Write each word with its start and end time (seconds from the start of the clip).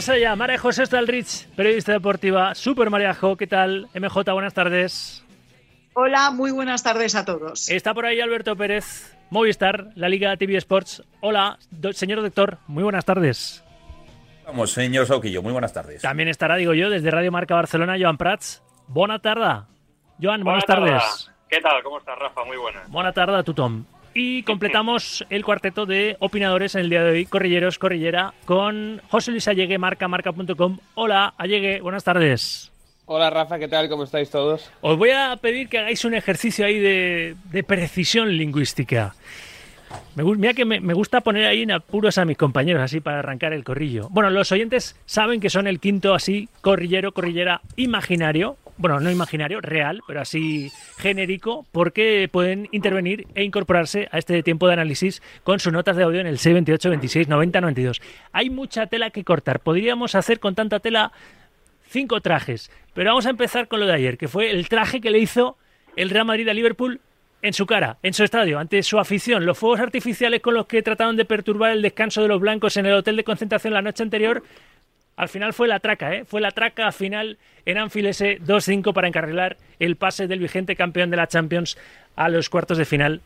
Vamos 0.00 0.16
allá, 0.16 0.34
María 0.34 0.56
José 0.56 0.86
Stalrich, 0.86 1.46
periodista 1.48 1.92
deportiva, 1.92 2.54
Super 2.54 2.88
Mariajo, 2.88 3.36
¿qué 3.36 3.46
tal? 3.46 3.86
MJ, 3.92 4.32
buenas 4.32 4.54
tardes. 4.54 5.22
Hola, 5.92 6.30
muy 6.30 6.52
buenas 6.52 6.82
tardes 6.82 7.14
a 7.14 7.26
todos. 7.26 7.68
Está 7.68 7.92
por 7.92 8.06
ahí 8.06 8.18
Alberto 8.18 8.56
Pérez, 8.56 9.14
Movistar, 9.28 9.88
la 9.96 10.08
Liga 10.08 10.34
TV 10.38 10.56
Sports. 10.56 11.02
Hola, 11.20 11.58
señor 11.92 12.22
doctor, 12.22 12.56
muy 12.66 12.82
buenas 12.82 13.04
tardes. 13.04 13.62
Vamos, 14.46 14.70
señor 14.70 15.04
Sauquillo, 15.04 15.42
muy 15.42 15.52
buenas 15.52 15.74
tardes. 15.74 16.00
También 16.00 16.30
estará, 16.30 16.56
digo 16.56 16.72
yo, 16.72 16.88
desde 16.88 17.10
Radio 17.10 17.30
Marca 17.30 17.54
Barcelona, 17.54 17.96
Joan 18.00 18.16
Prats. 18.16 18.62
Buena 18.86 19.18
tarde. 19.18 19.66
Joan, 20.18 20.42
buenas 20.44 20.64
tardes. 20.64 21.30
¿Qué 21.46 21.60
tal? 21.60 21.82
¿Cómo 21.82 21.98
estás, 21.98 22.18
Rafa? 22.18 22.42
Muy 22.46 22.56
buena. 22.56 22.80
Buena 22.88 23.12
tarde 23.12 23.36
a 23.36 23.42
tu 23.42 23.52
Tom. 23.52 23.84
Y 24.12 24.42
completamos 24.42 25.24
el 25.30 25.44
cuarteto 25.44 25.86
de 25.86 26.16
opinadores 26.18 26.74
en 26.74 26.82
el 26.82 26.90
día 26.90 27.04
de 27.04 27.12
hoy, 27.12 27.26
Corrilleros, 27.26 27.78
Corrillera, 27.78 28.34
con 28.44 29.00
José 29.08 29.30
Luis 29.30 29.46
Allegue, 29.46 29.78
marca, 29.78 30.08
marca.com. 30.08 30.78
Hola, 30.94 31.34
Allegue, 31.38 31.80
buenas 31.80 32.02
tardes. 32.02 32.72
Hola 33.06 33.30
Rafa, 33.30 33.58
¿qué 33.58 33.68
tal? 33.68 33.88
¿Cómo 33.88 34.04
estáis 34.04 34.30
todos? 34.30 34.70
Os 34.80 34.96
voy 34.96 35.10
a 35.10 35.36
pedir 35.36 35.68
que 35.68 35.78
hagáis 35.78 36.04
un 36.04 36.14
ejercicio 36.14 36.64
ahí 36.64 36.78
de, 36.78 37.64
precisión 37.66 38.36
lingüística. 38.36 39.14
Me, 40.14 40.22
mira 40.22 40.54
que 40.54 40.64
me, 40.64 40.80
me, 40.80 40.94
gusta 40.94 41.20
poner 41.20 41.46
ahí 41.46 41.62
en 41.62 41.72
apuros 41.72 42.18
a 42.18 42.24
mis 42.24 42.36
compañeros, 42.36 42.82
así 42.82 43.00
para 43.00 43.18
arrancar 43.20 43.52
el 43.52 43.64
corrillo. 43.64 44.08
Bueno, 44.10 44.30
los 44.30 44.52
oyentes 44.52 44.96
saben 45.06 45.40
que 45.40 45.50
son 45.50 45.66
el 45.66 45.80
quinto 45.80 46.14
así, 46.14 46.48
corrillero, 46.60 47.12
corrillera 47.12 47.60
imaginario, 47.74 48.56
bueno, 48.80 48.98
no 48.98 49.10
imaginario, 49.10 49.60
real, 49.60 50.00
pero 50.06 50.22
así 50.22 50.72
genérico, 50.96 51.66
porque 51.70 52.28
pueden 52.32 52.66
intervenir 52.72 53.26
e 53.34 53.44
incorporarse 53.44 54.08
a 54.10 54.16
este 54.18 54.42
tiempo 54.42 54.66
de 54.66 54.72
análisis 54.72 55.22
con 55.44 55.60
sus 55.60 55.70
notas 55.70 55.98
de 55.98 56.04
audio 56.04 56.20
en 56.20 56.26
el 56.26 56.38
628 56.38 56.88
26 56.88 57.28
90 57.28 57.60
92. 57.60 58.00
Hay 58.32 58.48
mucha 58.48 58.86
tela 58.86 59.10
que 59.10 59.22
cortar. 59.22 59.60
Podríamos 59.60 60.14
hacer 60.14 60.40
con 60.40 60.54
tanta 60.54 60.80
tela 60.80 61.12
cinco 61.88 62.22
trajes, 62.22 62.70
pero 62.94 63.10
vamos 63.10 63.26
a 63.26 63.30
empezar 63.30 63.68
con 63.68 63.80
lo 63.80 63.86
de 63.86 63.92
ayer, 63.92 64.16
que 64.16 64.28
fue 64.28 64.50
el 64.50 64.70
traje 64.70 65.02
que 65.02 65.10
le 65.10 65.18
hizo 65.18 65.58
el 65.96 66.08
Real 66.08 66.24
Madrid 66.24 66.48
a 66.48 66.54
Liverpool 66.54 67.02
en 67.42 67.52
su 67.52 67.66
cara, 67.66 67.98
en 68.02 68.14
su 68.14 68.24
estadio, 68.24 68.58
ante 68.58 68.82
su 68.82 68.98
afición. 68.98 69.44
Los 69.44 69.58
fuegos 69.58 69.80
artificiales 69.80 70.40
con 70.40 70.54
los 70.54 70.66
que 70.66 70.82
trataron 70.82 71.16
de 71.16 71.26
perturbar 71.26 71.72
el 71.72 71.82
descanso 71.82 72.22
de 72.22 72.28
los 72.28 72.40
blancos 72.40 72.78
en 72.78 72.86
el 72.86 72.94
hotel 72.94 73.16
de 73.16 73.24
concentración 73.24 73.74
la 73.74 73.82
noche 73.82 74.02
anterior 74.02 74.42
al 75.20 75.28
final 75.28 75.52
fue 75.52 75.68
la 75.68 75.80
traca, 75.80 76.14
¿eh? 76.14 76.24
Fue 76.24 76.40
la 76.40 76.50
traca 76.50 76.90
final 76.92 77.36
en 77.66 77.76
Anfield 77.76 78.08
ese 78.08 78.40
2-5 78.40 78.94
para 78.94 79.06
encarrilar 79.06 79.58
el 79.78 79.96
pase 79.96 80.26
del 80.26 80.38
vigente 80.38 80.76
campeón 80.76 81.10
de 81.10 81.18
la 81.18 81.26
Champions 81.26 81.76
a 82.16 82.30
los 82.30 82.48
cuartos 82.48 82.78
de 82.78 82.86
final 82.86 83.20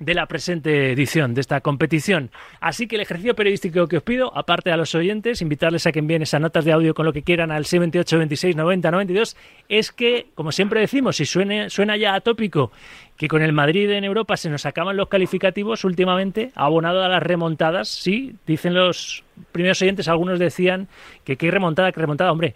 de 0.00 0.14
la 0.14 0.26
presente 0.26 0.90
edición 0.90 1.34
de 1.34 1.42
esta 1.42 1.60
competición. 1.60 2.32
Así 2.58 2.88
que 2.88 2.96
el 2.96 3.02
ejercicio 3.02 3.36
periodístico 3.36 3.86
que 3.86 3.98
os 3.98 4.02
pido, 4.02 4.36
aparte 4.36 4.72
a 4.72 4.76
los 4.76 4.92
oyentes, 4.96 5.40
invitarles 5.40 5.86
a 5.86 5.92
que 5.92 6.00
envíen 6.00 6.22
esas 6.22 6.40
notas 6.40 6.64
de 6.64 6.72
audio 6.72 6.94
con 6.94 7.06
lo 7.06 7.12
que 7.12 7.22
quieran 7.22 7.52
al 7.52 7.64
78 7.64 8.18
26 8.18 8.56
90 8.56 8.90
92, 8.90 9.36
es 9.68 9.92
que, 9.92 10.30
como 10.34 10.50
siempre 10.50 10.80
decimos, 10.80 11.16
si 11.16 11.26
suena 11.26 11.96
ya 11.96 12.14
atópico 12.14 12.72
que 13.20 13.28
con 13.28 13.42
el 13.42 13.52
Madrid 13.52 13.90
en 13.90 14.04
Europa 14.04 14.38
se 14.38 14.48
nos 14.48 14.64
acaban 14.64 14.96
los 14.96 15.08
calificativos 15.08 15.84
últimamente, 15.84 16.52
abonado 16.54 17.04
a 17.04 17.08
las 17.10 17.22
remontadas, 17.22 17.86
sí, 17.86 18.34
dicen 18.46 18.72
los 18.72 19.24
primeros 19.52 19.82
oyentes, 19.82 20.08
algunos 20.08 20.38
decían 20.38 20.88
que 21.22 21.36
qué 21.36 21.50
remontada, 21.50 21.92
qué 21.92 22.00
remontada, 22.00 22.32
hombre, 22.32 22.54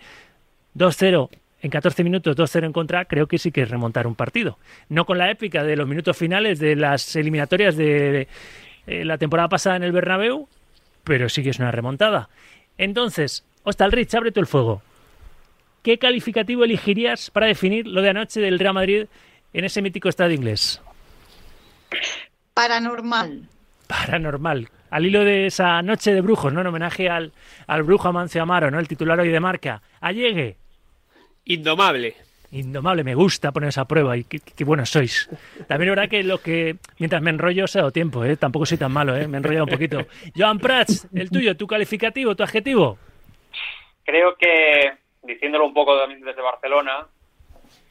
2-0 0.75 1.29
en 1.61 1.71
14 1.71 2.03
minutos 2.03 2.35
2-0 2.35 2.65
en 2.65 2.73
contra, 2.73 3.05
creo 3.05 3.27
que 3.27 3.37
sí 3.37 3.53
que 3.53 3.61
es 3.61 3.69
remontar 3.69 4.07
un 4.07 4.15
partido. 4.15 4.57
No 4.89 5.05
con 5.05 5.19
la 5.19 5.31
épica 5.31 5.65
de 5.65 5.77
los 5.77 5.87
minutos 5.87 6.17
finales 6.17 6.59
de 6.61 6.77
las 6.77 7.15
eliminatorias 7.15 7.77
de 7.77 8.27
eh, 8.87 9.05
la 9.05 9.19
temporada 9.19 9.51
pasada 9.51 9.77
en 9.77 9.83
el 9.83 9.93
Bernabéu, 9.93 10.49
pero 11.05 11.29
sí 11.29 11.43
que 11.43 11.51
es 11.51 11.59
una 11.59 11.73
remontada. 11.73 12.31
Entonces, 12.79 13.45
Rich, 13.67 14.15
abre 14.15 14.33
tú 14.33 14.41
el 14.41 14.47
fuego. 14.47 14.81
¿Qué 15.83 15.99
calificativo 15.99 16.65
elegirías 16.65 17.31
para 17.31 17.49
definir 17.49 17.87
lo 17.87 18.01
de 18.01 18.09
anoche 18.09 18.41
del 18.41 18.59
Real 18.59 18.73
Madrid 18.73 19.05
en 19.55 19.65
ese 19.65 19.81
mítico 19.81 20.11
estadio 20.11 20.35
inglés? 20.35 20.83
Paranormal. 22.53 23.49
Paranormal. 23.87 24.69
Al 24.91 25.07
hilo 25.07 25.25
de 25.25 25.47
esa 25.47 25.81
noche 25.83 26.13
de 26.13 26.21
brujos, 26.21 26.53
¿no? 26.53 26.61
En 26.61 26.67
homenaje 26.67 27.09
al, 27.09 27.33
al 27.67 27.83
brujo 27.83 28.09
Amancio 28.09 28.43
Amaro, 28.43 28.71
¿no? 28.71 28.79
El 28.79 28.89
titular 28.89 29.19
hoy 29.19 29.29
de 29.29 29.41
marca. 29.41 29.81
Allegue. 30.01 30.57
Indomable. 31.47 32.15
Indomable, 32.53 33.03
me 33.03 33.17
gusta 33.17 33.51
poner 33.51 33.71
esa 33.71 33.85
prueba 33.85 34.17
y 34.17 34.25
qué, 34.25 34.65
buenos 34.65 34.91
sois. 34.91 35.29
También 35.67 35.91
es 35.91 35.97
verdad 35.97 36.09
que 36.09 36.23
lo 36.23 36.39
que 36.39 36.77
mientras 36.99 37.21
me 37.21 37.31
enrollo 37.31 37.67
se 37.67 37.79
ha 37.79 37.83
dado 37.83 37.91
tiempo, 37.91 38.25
¿eh? 38.25 38.37
tampoco 38.37 38.65
soy 38.65 38.79
tan 38.79 38.93
malo, 38.93 39.17
¿eh? 39.17 39.27
me 39.27 39.37
he 39.37 39.39
enrollado 39.39 39.65
un 39.65 39.71
poquito. 39.71 40.07
Joan 40.37 40.61
Prats, 40.61 41.09
el 41.13 41.31
tuyo, 41.31 41.57
tu 41.57 41.67
calificativo, 41.67 42.37
tu 42.37 42.45
adjetivo. 42.45 42.97
Creo 44.05 44.37
que, 44.37 44.93
diciéndolo 45.25 45.67
un 45.67 45.75
poco 45.75 45.99
también 45.99 46.21
desde 46.21 46.41
Barcelona, 46.41 47.09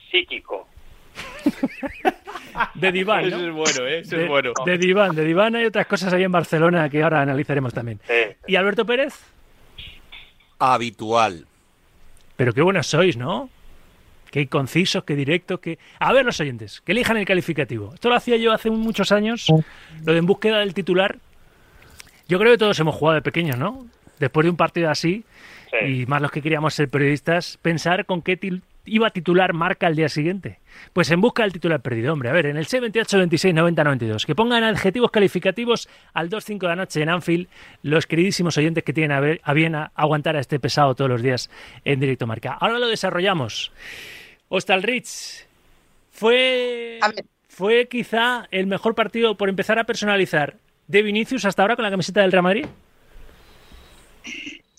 psíquico. 0.09 0.69
De 2.75 2.91
diván, 2.91 3.25
Eso 3.25 3.47
es 3.47 3.53
bueno, 3.53 3.87
¿eh? 3.87 3.99
Eso 3.99 4.15
de, 4.15 4.23
es 4.23 4.29
bueno. 4.29 4.53
De 4.65 4.77
diván, 4.77 5.15
de 5.15 5.23
diván 5.23 5.55
hay 5.55 5.65
otras 5.65 5.87
cosas 5.87 6.13
ahí 6.13 6.23
en 6.23 6.31
Barcelona 6.31 6.89
que 6.89 7.01
ahora 7.01 7.21
analizaremos 7.21 7.73
también. 7.73 7.99
¿Y 8.47 8.55
Alberto 8.55 8.85
Pérez? 8.85 9.15
Habitual. 10.59 11.47
Pero 12.35 12.53
qué 12.53 12.61
buenos 12.61 12.87
sois, 12.87 13.17
¿no? 13.17 13.49
Qué 14.31 14.47
concisos, 14.47 15.03
qué 15.03 15.15
directos, 15.15 15.59
qué... 15.59 15.77
A 15.99 16.11
ver 16.13 16.25
los 16.25 16.39
oyentes, 16.39 16.81
que 16.81 16.91
elijan 16.91 17.17
el 17.17 17.25
calificativo. 17.25 17.93
Esto 17.93 18.09
lo 18.09 18.15
hacía 18.15 18.37
yo 18.37 18.51
hace 18.51 18.69
muchos 18.71 19.11
años, 19.11 19.47
lo 20.03 20.13
de 20.13 20.19
en 20.19 20.25
búsqueda 20.25 20.59
del 20.59 20.73
titular. 20.73 21.17
Yo 22.27 22.39
creo 22.39 22.51
que 22.51 22.57
todos 22.57 22.79
hemos 22.79 22.95
jugado 22.95 23.15
de 23.15 23.21
pequeños, 23.21 23.57
¿no? 23.57 23.85
Después 24.19 24.45
de 24.45 24.49
un 24.49 24.57
partido 24.57 24.89
así, 24.89 25.23
y 25.85 26.05
más 26.07 26.21
los 26.21 26.31
que 26.31 26.41
queríamos 26.41 26.73
ser 26.73 26.89
periodistas, 26.89 27.59
pensar 27.61 28.05
con 28.05 28.21
qué 28.21 28.37
iba 28.85 29.07
a 29.07 29.11
titular 29.11 29.53
marca 29.53 29.87
al 29.87 29.95
día 29.95 30.09
siguiente. 30.09 30.59
Pues 30.91 31.09
en 31.11 31.21
busca 31.21 31.43
del 31.43 31.53
titular 31.53 31.81
perdido, 31.81 32.13
hombre. 32.13 32.29
A 32.29 32.33
ver, 32.33 32.47
en 32.47 32.57
el 32.57 32.67
C28, 32.67 33.17
26, 33.17 33.53
90, 33.53 33.83
92. 33.83 34.25
Que 34.25 34.35
pongan 34.35 34.63
adjetivos 34.63 35.11
calificativos 35.11 35.89
al 36.13 36.29
2-5 36.29 36.59
de 36.59 36.67
la 36.67 36.75
noche 36.75 37.01
en 37.01 37.09
Anfield 37.09 37.47
los 37.81 38.07
queridísimos 38.07 38.57
oyentes 38.57 38.83
que 38.83 38.93
tienen 38.93 39.15
a, 39.15 39.19
ver, 39.19 39.41
a 39.43 39.53
bien 39.53 39.75
aguantar 39.75 40.35
a 40.35 40.39
este 40.39 40.59
pesado 40.59 40.95
todos 40.95 41.09
los 41.09 41.21
días 41.21 41.49
en 41.85 41.99
directo 41.99 42.27
marca. 42.27 42.53
Ahora 42.59 42.79
lo 42.79 42.87
desarrollamos. 42.87 43.71
Rich 44.49 45.47
fue, 46.11 46.99
fue 47.47 47.87
quizá 47.87 48.47
el 48.51 48.67
mejor 48.67 48.93
partido 48.95 49.35
por 49.35 49.49
empezar 49.49 49.79
a 49.79 49.85
personalizar 49.85 50.57
de 50.87 51.01
Vinicius 51.01 51.45
hasta 51.45 51.63
ahora 51.63 51.75
con 51.75 51.83
la 51.83 51.91
camiseta 51.91 52.21
del 52.21 52.31
Real 52.31 52.43
Madrid. 52.43 52.65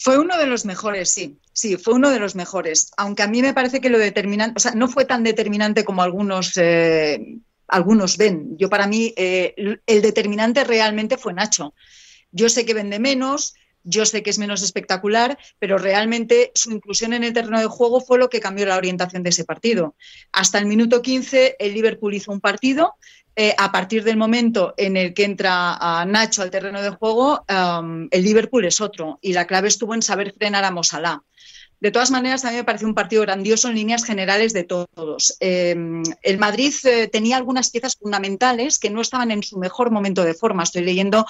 Fue 0.05 0.19
uno 0.19 0.37
de 0.37 0.47
los 0.47 0.67
mejores, 0.67 1.09
sí. 1.09 1.39
Sí, 1.55 1.79
fue 1.79 1.95
uno 1.95 2.11
de 2.11 2.21
los 2.21 2.35
mejores. 2.35 2.91
Aunque 2.99 3.23
a 3.23 3.27
mí 3.27 3.41
me 3.41 3.55
parece 3.55 3.81
que 3.81 3.89
lo 3.89 3.99
determinante, 3.99 4.59
o 4.59 4.61
sea, 4.61 4.73
no 4.73 4.87
fue 4.87 5.07
tan 5.07 5.23
determinante 5.23 5.83
como 5.83 6.03
algunos, 6.03 6.59
eh, 6.59 7.39
algunos 7.69 8.19
ven. 8.19 8.55
Yo 8.59 8.69
para 8.69 8.87
mí, 8.87 9.15
eh, 9.17 9.55
el 9.87 10.03
determinante 10.03 10.63
realmente 10.63 11.17
fue 11.17 11.33
Nacho. 11.33 11.73
Yo 12.33 12.51
sé 12.51 12.67
que 12.67 12.75
vende 12.75 12.99
menos, 12.99 13.55
yo 13.83 14.05
sé 14.05 14.23
que 14.23 14.29
es 14.29 14.39
menos 14.39 14.63
espectacular, 14.63 15.39
pero 15.59 15.79
realmente 15.79 16.53
su 16.55 16.71
inclusión 16.73 17.15
en 17.15 17.25
el 17.25 17.33
terreno 17.33 17.59
de 17.59 17.67
juego 17.67 18.03
fue 18.03 18.19
lo 18.19 18.29
que 18.29 18.41
cambió 18.41 18.67
la 18.67 18.77
orientación 18.77 19.23
de 19.23 19.31
ese 19.31 19.47
partido. 19.47 19.95
Hasta 20.33 20.59
el 20.59 20.67
minuto 20.67 21.01
15, 21.01 21.57
el 21.59 21.73
Liverpool 21.73 22.13
hizo 22.13 22.31
un 22.31 22.41
partido. 22.41 22.97
Eh, 23.37 23.55
a 23.59 23.73
partir 23.73 24.05
del 24.05 24.17
momento 24.17 24.75
en 24.77 24.97
el 24.97 25.13
que 25.13 25.25
entra 25.25 26.05
Nacho 26.07 26.43
al 26.43 26.51
terreno 26.51 26.81
de 26.81 26.91
juego, 26.91 27.45
el 27.49 28.23
Liverpool 28.23 28.65
es 28.65 28.81
otro. 28.81 29.19
Y 29.21 29.33
la 29.33 29.47
clave 29.47 29.69
estuvo 29.69 29.95
en 29.95 30.03
saber 30.03 30.35
frenar 30.37 30.65
a 30.65 30.71
Mosalá. 30.71 31.23
De 31.85 31.91
todas 31.91 32.11
maneras, 32.11 32.43
a 32.47 32.51
mí 32.51 32.57
me 32.57 32.65
parece 32.65 32.87
un 32.87 32.95
partido 32.95 33.21
grandioso 33.21 33.69
en 33.69 33.75
líneas 33.75 34.05
generales 34.05 34.55
de 34.55 34.65
todos. 34.65 35.37
Em, 35.39 36.03
el 36.23 36.39
Madrid 36.39 36.73
eh, 36.85 37.09
tenía 37.09 37.37
algunas 37.37 37.69
piezas 37.69 37.97
fundamentales 37.97 38.79
que 38.79 38.89
no 38.89 39.03
estaban 39.03 39.31
en 39.31 39.43
su 39.43 39.59
mejor 39.59 39.91
momento 39.91 40.25
de 40.25 40.33
forma. 40.33 40.63
Estoy 40.63 40.83
leyendo 40.83 41.27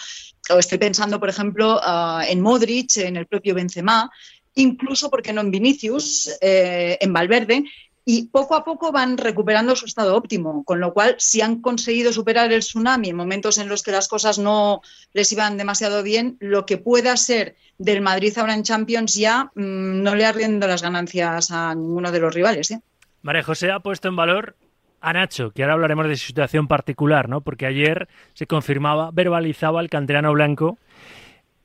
o 0.51 0.59
estoy 0.61 0.79
pensando, 0.79 1.19
por 1.19 1.29
ejemplo, 1.29 1.81
ah, 1.83 2.23
en 2.29 2.41
Modric, 2.41 2.99
en 2.99 3.17
el 3.17 3.27
propio 3.27 3.57
Benzema, 3.57 4.13
incluso, 4.55 5.11
porque 5.11 5.33
no 5.33 5.41
en 5.41 5.51
Vinicius, 5.51 6.31
eh, 6.41 6.99
en 7.01 7.13
Valverde, 7.13 7.65
y 8.05 8.27
poco 8.29 8.55
a 8.55 8.65
poco 8.65 8.93
van 8.93 9.17
recuperando 9.17 9.75
su 9.77 9.87
estado 9.87 10.17
óptimo, 10.17 10.63
con 10.65 10.79
lo 10.79 10.93
cual 10.93 11.17
si 11.19 11.41
han 11.41 11.61
conseguido 11.61 12.13
superar 12.13 12.53
el 12.53 12.61
tsunami 12.61 13.11
en 13.11 13.17
momentos 13.17 13.59
en 13.59 13.69
los 13.69 13.83
que 13.83 13.93
las 13.93 14.09
cosas 14.09 14.39
no 14.39 14.83
les 15.15 15.33
iban 15.33 15.57
demasiado 15.57 16.03
bien, 16.03 16.37
lo 16.41 16.67
que 16.67 16.77
pueda 16.77 17.17
ser 17.17 17.57
del 17.79 18.03
Madrid 18.03 18.37
ahora 18.37 18.55
en 18.55 18.63
Champions 18.63 19.15
ya 19.15 19.51
mm, 19.55 20.03
no 20.03 20.15
le 20.15 20.27
arriendo 20.27 20.67
las 20.67 20.83
ganancias 20.83 21.51
a 21.51 21.75
ninguno 21.75 22.13
de 22.13 22.21
los 22.21 22.35
rivales. 22.35 22.71
¿eh? 22.71 22.81
María 23.23 23.43
José 23.43 23.71
ha 23.71 23.81
puesto 23.81 24.09
en 24.09 24.17
valor 24.17 24.57
a 25.01 25.13
Nacho, 25.13 25.51
que 25.51 25.63
ahora 25.63 25.75
hablaremos 25.75 26.09
de 26.09 26.17
su 26.17 26.27
situación 26.27 26.69
particular, 26.69 27.29
¿no? 27.29 27.41
porque 27.41 27.67
ayer 27.67 28.09
se 28.35 28.47
confirmaba, 28.47 29.11
verbalizaba 29.13 29.81
el 29.81 29.91
canterano 29.91 30.33
blanco 30.33 30.79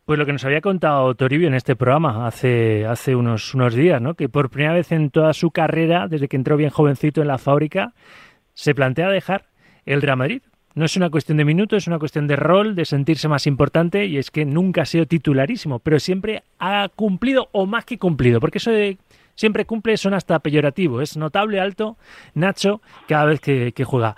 pues 0.09 0.17
lo 0.17 0.25
que 0.25 0.33
nos 0.33 0.43
había 0.43 0.61
contado 0.61 1.13
Toribio 1.13 1.47
en 1.47 1.53
este 1.53 1.75
programa 1.75 2.25
hace, 2.25 2.83
hace 2.87 3.15
unos, 3.15 3.53
unos 3.53 3.75
días, 3.75 4.01
¿no? 4.01 4.15
que 4.15 4.27
por 4.27 4.49
primera 4.49 4.73
vez 4.73 4.91
en 4.91 5.11
toda 5.11 5.33
su 5.33 5.51
carrera, 5.51 6.07
desde 6.07 6.27
que 6.27 6.35
entró 6.35 6.57
bien 6.57 6.71
jovencito 6.71 7.21
en 7.21 7.27
la 7.27 7.37
fábrica, 7.37 7.93
se 8.55 8.73
plantea 8.73 9.09
dejar 9.09 9.45
el 9.85 10.01
Real 10.01 10.17
Madrid 10.17 10.41
No 10.73 10.85
es 10.85 10.97
una 10.97 11.11
cuestión 11.11 11.37
de 11.37 11.45
minutos, 11.45 11.83
es 11.83 11.87
una 11.87 11.99
cuestión 11.99 12.25
de 12.25 12.37
rol, 12.37 12.73
de 12.73 12.85
sentirse 12.85 13.27
más 13.27 13.45
importante 13.45 14.07
y 14.07 14.17
es 14.17 14.31
que 14.31 14.45
nunca 14.45 14.81
ha 14.81 14.85
sido 14.87 15.05
titularísimo, 15.05 15.77
pero 15.77 15.99
siempre 15.99 16.41
ha 16.57 16.89
cumplido 16.95 17.49
o 17.51 17.67
más 17.67 17.85
que 17.85 17.99
cumplido, 17.99 18.39
porque 18.39 18.57
eso 18.57 18.71
de 18.71 18.97
siempre 19.35 19.65
cumple 19.65 19.95
son 19.95 20.15
hasta 20.15 20.39
peyorativo. 20.39 21.01
Es 21.01 21.17
notable, 21.17 21.59
alto, 21.59 21.97
Nacho, 22.33 22.81
cada 23.07 23.25
vez 23.25 23.41
que, 23.41 23.73
que 23.73 23.83
juega. 23.83 24.15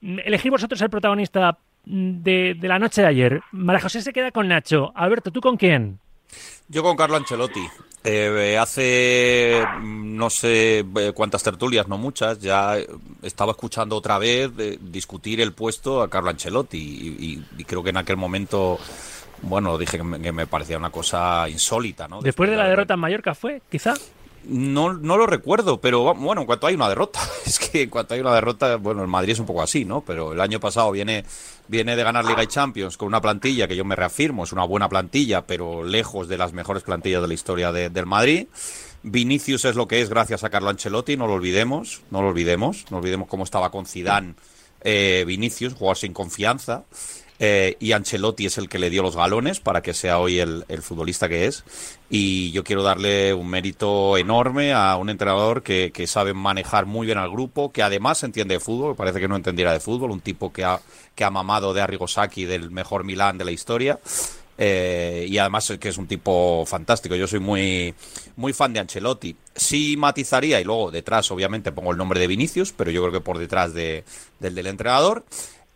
Elegir 0.00 0.50
vosotros 0.50 0.80
el 0.80 0.88
protagonista 0.88 1.58
de, 1.86 2.54
de 2.58 2.68
la 2.68 2.78
noche 2.78 3.02
de 3.02 3.08
ayer. 3.08 3.40
María 3.52 3.80
José 3.80 4.02
se 4.02 4.12
queda 4.12 4.30
con 4.30 4.48
Nacho. 4.48 4.92
Alberto, 4.94 5.30
¿tú 5.30 5.40
con 5.40 5.56
quién? 5.56 5.98
Yo 6.68 6.82
con 6.82 6.96
Carlo 6.96 7.16
Ancelotti. 7.16 7.64
Eh, 8.06 8.58
hace 8.60 9.64
mm, 9.80 10.16
no 10.16 10.28
sé 10.28 10.80
eh, 10.80 11.12
cuántas 11.14 11.42
tertulias, 11.42 11.88
no 11.88 11.96
muchas, 11.96 12.38
ya 12.38 12.76
estaba 13.22 13.52
escuchando 13.52 13.96
otra 13.96 14.18
vez 14.18 14.50
discutir 14.80 15.40
el 15.40 15.52
puesto 15.52 16.02
a 16.02 16.10
Carlo 16.10 16.28
Ancelotti 16.30 16.76
y, 16.78 17.24
y- 17.26 17.44
y 17.60 17.64
creo 17.64 17.82
que 17.82 17.90
en 17.90 17.96
aquel 17.96 18.16
momento, 18.18 18.78
bueno, 19.42 19.78
dije 19.78 19.96
que 19.98 20.04
me, 20.04 20.20
que 20.20 20.32
me 20.32 20.46
parecía 20.46 20.76
una 20.76 20.90
cosa 20.90 21.48
insólita, 21.48 22.06
¿no? 22.08 22.20
Después 22.20 22.50
de 22.50 22.56
la 22.56 22.68
derrota 22.68 22.94
en 22.94 23.00
Mallorca 23.00 23.34
fue, 23.34 23.62
quizá. 23.70 23.94
No, 24.46 24.92
no 24.92 25.16
lo 25.16 25.26
recuerdo, 25.26 25.80
pero 25.80 26.14
bueno, 26.14 26.42
en 26.42 26.46
cuanto 26.46 26.66
hay 26.66 26.74
una 26.74 26.88
derrota, 26.88 27.20
es 27.46 27.58
que 27.58 27.82
en 27.82 27.90
cuanto 27.90 28.14
hay 28.14 28.20
una 28.20 28.34
derrota, 28.34 28.76
bueno, 28.76 29.02
el 29.02 29.08
Madrid 29.08 29.32
es 29.32 29.38
un 29.38 29.46
poco 29.46 29.62
así, 29.62 29.84
¿no? 29.84 30.02
Pero 30.02 30.32
el 30.32 30.40
año 30.40 30.60
pasado 30.60 30.90
viene, 30.90 31.24
viene 31.68 31.96
de 31.96 32.02
ganar 32.04 32.24
Liga 32.24 32.42
y 32.42 32.46
Champions 32.46 32.96
con 32.96 33.08
una 33.08 33.20
plantilla 33.20 33.66
que 33.68 33.76
yo 33.76 33.84
me 33.84 33.96
reafirmo, 33.96 34.44
es 34.44 34.52
una 34.52 34.64
buena 34.64 34.88
plantilla, 34.88 35.46
pero 35.46 35.82
lejos 35.84 36.28
de 36.28 36.36
las 36.38 36.52
mejores 36.52 36.82
plantillas 36.82 37.22
de 37.22 37.28
la 37.28 37.34
historia 37.34 37.72
de- 37.72 37.88
del 37.90 38.06
Madrid. 38.06 38.46
Vinicius 39.02 39.64
es 39.66 39.76
lo 39.76 39.86
que 39.86 40.00
es 40.00 40.08
gracias 40.08 40.44
a 40.44 40.50
Carlo 40.50 40.70
Ancelotti, 40.70 41.16
no 41.16 41.26
lo 41.26 41.34
olvidemos, 41.34 42.02
no 42.10 42.22
lo 42.22 42.28
olvidemos, 42.28 42.86
no 42.90 42.98
olvidemos 42.98 43.28
cómo 43.28 43.44
estaba 43.44 43.70
con 43.70 43.86
Zidane 43.86 44.34
eh, 44.86 45.24
Vinicius, 45.26 45.72
jugador 45.74 45.96
sin 45.96 46.12
confianza. 46.12 46.84
Eh, 47.40 47.76
y 47.80 47.92
Ancelotti 47.92 48.46
es 48.46 48.58
el 48.58 48.68
que 48.68 48.78
le 48.78 48.90
dio 48.90 49.02
los 49.02 49.16
galones 49.16 49.58
para 49.58 49.82
que 49.82 49.92
sea 49.92 50.18
hoy 50.18 50.38
el, 50.38 50.64
futbolista 50.82 51.28
que 51.28 51.46
es. 51.46 51.64
Y 52.08 52.52
yo 52.52 52.62
quiero 52.62 52.82
darle 52.82 53.34
un 53.34 53.48
mérito 53.48 54.16
enorme 54.16 54.72
a 54.72 54.96
un 54.96 55.10
entrenador 55.10 55.62
que, 55.62 55.90
que 55.92 56.06
sabe 56.06 56.32
manejar 56.32 56.86
muy 56.86 57.06
bien 57.06 57.18
al 57.18 57.30
grupo, 57.30 57.72
que 57.72 57.82
además 57.82 58.22
entiende 58.22 58.54
de 58.54 58.60
fútbol, 58.60 58.94
parece 58.94 59.20
que 59.20 59.28
no 59.28 59.36
entendiera 59.36 59.72
de 59.72 59.80
fútbol, 59.80 60.12
un 60.12 60.20
tipo 60.20 60.52
que 60.52 60.64
ha, 60.64 60.80
que 61.14 61.24
ha 61.24 61.30
mamado 61.30 61.74
de 61.74 61.80
Arrigo 61.80 62.06
Sacchi, 62.06 62.44
del 62.44 62.70
mejor 62.70 63.04
Milán 63.04 63.38
de 63.38 63.44
la 63.44 63.50
historia. 63.50 63.98
Eh, 64.56 65.26
y 65.28 65.38
además 65.38 65.72
que 65.80 65.88
es 65.88 65.98
un 65.98 66.06
tipo 66.06 66.64
fantástico. 66.66 67.16
Yo 67.16 67.26
soy 67.26 67.40
muy, 67.40 67.94
muy 68.36 68.52
fan 68.52 68.72
de 68.72 68.80
Ancelotti. 68.80 69.36
Sí 69.54 69.96
matizaría, 69.96 70.60
y 70.60 70.64
luego 70.64 70.90
detrás, 70.90 71.30
obviamente, 71.30 71.72
pongo 71.72 71.90
el 71.90 71.98
nombre 71.98 72.20
de 72.20 72.26
Vinicius, 72.26 72.72
pero 72.72 72.90
yo 72.90 73.00
creo 73.02 73.12
que 73.12 73.20
por 73.20 73.38
detrás 73.38 73.74
de, 73.74 74.04
del 74.38 74.54
del 74.54 74.66
entrenador. 74.68 75.24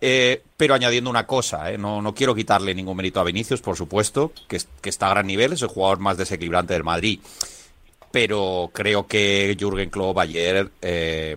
Eh, 0.00 0.42
pero 0.56 0.74
añadiendo 0.74 1.10
una 1.10 1.26
cosa, 1.26 1.72
¿eh? 1.72 1.78
no, 1.78 2.00
no 2.00 2.14
quiero 2.14 2.34
quitarle 2.34 2.74
ningún 2.74 2.96
mérito 2.96 3.18
a 3.20 3.24
Vinicius, 3.24 3.60
por 3.60 3.76
supuesto, 3.76 4.32
que, 4.46 4.56
es- 4.56 4.68
que 4.80 4.90
está 4.90 5.06
a 5.06 5.10
gran 5.10 5.26
nivel, 5.26 5.52
es 5.52 5.62
el 5.62 5.68
jugador 5.68 5.98
más 5.98 6.16
desequilibrante 6.16 6.72
del 6.74 6.84
Madrid. 6.84 7.18
Pero 8.10 8.70
creo 8.72 9.06
que 9.06 9.56
Jürgen 9.58 9.90
Klopp 9.90 10.18
ayer, 10.18 10.70
eh, 10.80 11.36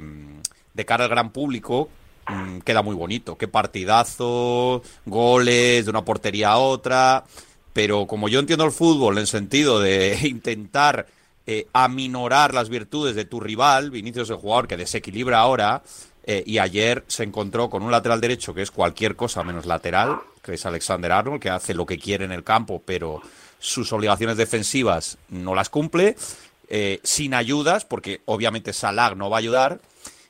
de 0.73 0.85
cara 0.85 1.03
al 1.05 1.09
gran 1.09 1.31
público, 1.31 1.89
mm, 2.27 2.59
queda 2.59 2.81
muy 2.81 2.95
bonito. 2.95 3.37
Qué 3.37 3.47
partidazo, 3.47 4.81
goles 5.05 5.85
de 5.85 5.89
una 5.91 6.05
portería 6.05 6.51
a 6.51 6.57
otra. 6.59 7.25
Pero 7.73 8.05
como 8.07 8.29
yo 8.29 8.39
entiendo 8.39 8.63
el 8.65 8.71
fútbol 8.71 9.17
en 9.17 9.27
sentido 9.27 9.79
de 9.81 10.17
intentar 10.23 11.07
eh, 11.47 11.67
aminorar 11.73 12.53
las 12.53 12.69
virtudes 12.69 13.15
de 13.15 13.25
tu 13.25 13.39
rival, 13.41 13.91
Vinicius 13.91 14.25
es 14.29 14.35
el 14.35 14.37
jugador 14.37 14.67
que 14.67 14.77
desequilibra 14.77 15.39
ahora, 15.39 15.81
eh, 16.23 16.43
y 16.45 16.59
ayer 16.59 17.03
se 17.07 17.23
encontró 17.23 17.69
con 17.69 17.83
un 17.83 17.91
lateral 17.91 18.21
derecho 18.21 18.53
que 18.53 18.61
es 18.61 18.71
cualquier 18.71 19.15
cosa 19.15 19.43
menos 19.43 19.65
lateral, 19.65 20.19
que 20.43 20.53
es 20.53 20.65
Alexander 20.65 21.11
Arnold, 21.11 21.41
que 21.41 21.49
hace 21.49 21.73
lo 21.73 21.85
que 21.85 21.97
quiere 21.97 22.25
en 22.25 22.31
el 22.31 22.43
campo, 22.43 22.81
pero 22.85 23.21
sus 23.59 23.91
obligaciones 23.93 24.37
defensivas 24.37 25.17
no 25.29 25.55
las 25.55 25.69
cumple, 25.69 26.15
eh, 26.69 26.99
sin 27.03 27.33
ayudas, 27.33 27.85
porque 27.85 28.21
obviamente 28.25 28.73
Salah 28.73 29.15
no 29.15 29.29
va 29.29 29.37
a 29.37 29.39
ayudar, 29.39 29.79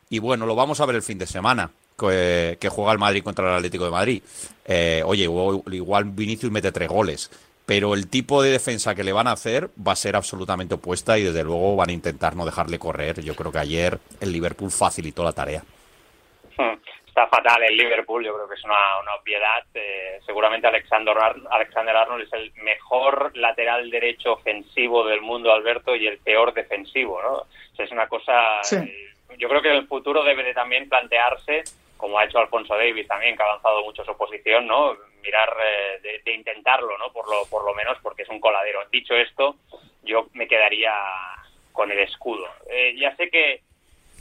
y 0.10 0.20
bueno, 0.20 0.46
lo 0.46 0.56
vamos 0.56 0.80
a 0.82 0.86
ver 0.86 0.96
el 0.96 1.04
fin 1.04 1.18
de 1.18 1.28
semana, 1.28 1.72
que, 1.98 2.70
juega 2.70 2.92
el 2.92 3.00
Madrid 3.00 3.24
contra 3.24 3.50
el 3.50 3.58
Atlético 3.58 3.86
de 3.86 3.92
Madrid. 3.92 4.24
Eh, 4.66 5.04
oye, 5.06 5.24
igual 5.24 6.06
Vinicius 6.06 6.52
mete 6.52 6.72
tres 6.72 6.90
goles, 6.90 7.30
pero 7.66 7.94
el 7.94 8.08
tipo 8.08 8.42
de 8.42 8.52
defensa 8.52 8.96
que 8.96 9.04
le 9.04 9.14
van 9.14 9.28
a 9.28 9.34
hacer 9.34 9.70
va 9.88 9.94
a 9.94 9.96
ser 9.96 10.16
absolutamente 10.16 10.76
opuesta 10.76 11.18
y 11.18 11.24
desde 11.24 11.44
luego 11.44 11.76
van 11.76 11.90
a 11.90 11.94
intentar 11.94 12.36
no 12.36 12.46
dejarle 12.46 12.80
correr. 12.80 13.22
Yo 13.22 13.36
creo 13.36 13.52
que 13.52 13.60
ayer 13.60 14.00
el 14.20 14.32
Liverpool 14.32 14.72
facilitó 14.72 15.24
la 15.24 15.32
tarea. 15.32 15.64
Hmm. 16.58 16.78
Está 17.08 17.28
fatal 17.28 17.64
el 17.64 17.76
Liverpool, 17.76 18.24
yo 18.24 18.34
creo 18.34 18.48
que 18.48 18.56
es 18.56 18.64
una, 18.64 19.00
una 19.02 19.16
obviedad. 19.16 19.66
Eh, 19.74 20.20
seguramente 20.26 20.68
Alexander, 20.68 21.16
Alexander 21.50 21.96
Arnold 21.96 22.24
es 22.24 22.34
el 22.34 22.54
mejor 22.64 23.36
lateral 23.36 23.90
derecho 23.90 24.34
ofensivo 24.34 25.06
del 25.06 25.22
mundo, 25.22 25.52
Alberto, 25.52 25.96
y 25.96 26.08
el 26.08 26.20
peor 26.20 26.54
defensivo, 26.54 27.22
¿no? 27.22 27.34
O 27.34 27.76
sea, 27.76 27.86
es 27.86 27.92
una 27.92 28.08
cosa... 28.08 28.64
Sí. 28.64 28.78
eh, 28.78 29.08
yo 29.38 29.50
creo 29.50 29.62
que 29.62 29.70
en 29.70 29.78
el 29.78 29.88
futuro 29.88 30.24
debe 30.24 30.44
de 30.44 30.54
también 30.54 30.88
plantearse, 30.90 31.64
como 31.98 32.18
ha 32.18 32.26
hecho 32.26 32.40
Alfonso 32.40 32.76
Davis 32.76 33.08
también, 33.08 33.36
que 33.36 33.44
ha 33.44 33.46
avanzado 33.46 33.84
mucho 33.84 34.04
su 34.04 34.16
posición, 34.18 34.68
¿no? 34.68 34.96
Mirar 35.22 35.54
eh, 35.64 36.00
de, 36.02 36.20
de 36.20 36.34
intentarlo, 36.34 36.98
¿no? 36.98 37.12
Por 37.12 37.30
lo, 37.30 37.46
por 37.50 37.64
lo 37.66 37.74
menos, 37.74 37.98
porque 38.02 38.24
es 38.24 38.30
un 38.30 38.40
coladero. 38.40 38.80
Dicho 38.92 39.16
esto, 39.16 39.56
yo 40.04 40.28
me 40.34 40.48
quedaría 40.48 40.94
con 41.72 41.92
el 41.92 42.00
escudo. 42.00 42.46
Eh, 42.70 42.96
ya 42.98 43.16
sé 43.16 43.30
que, 43.30 43.62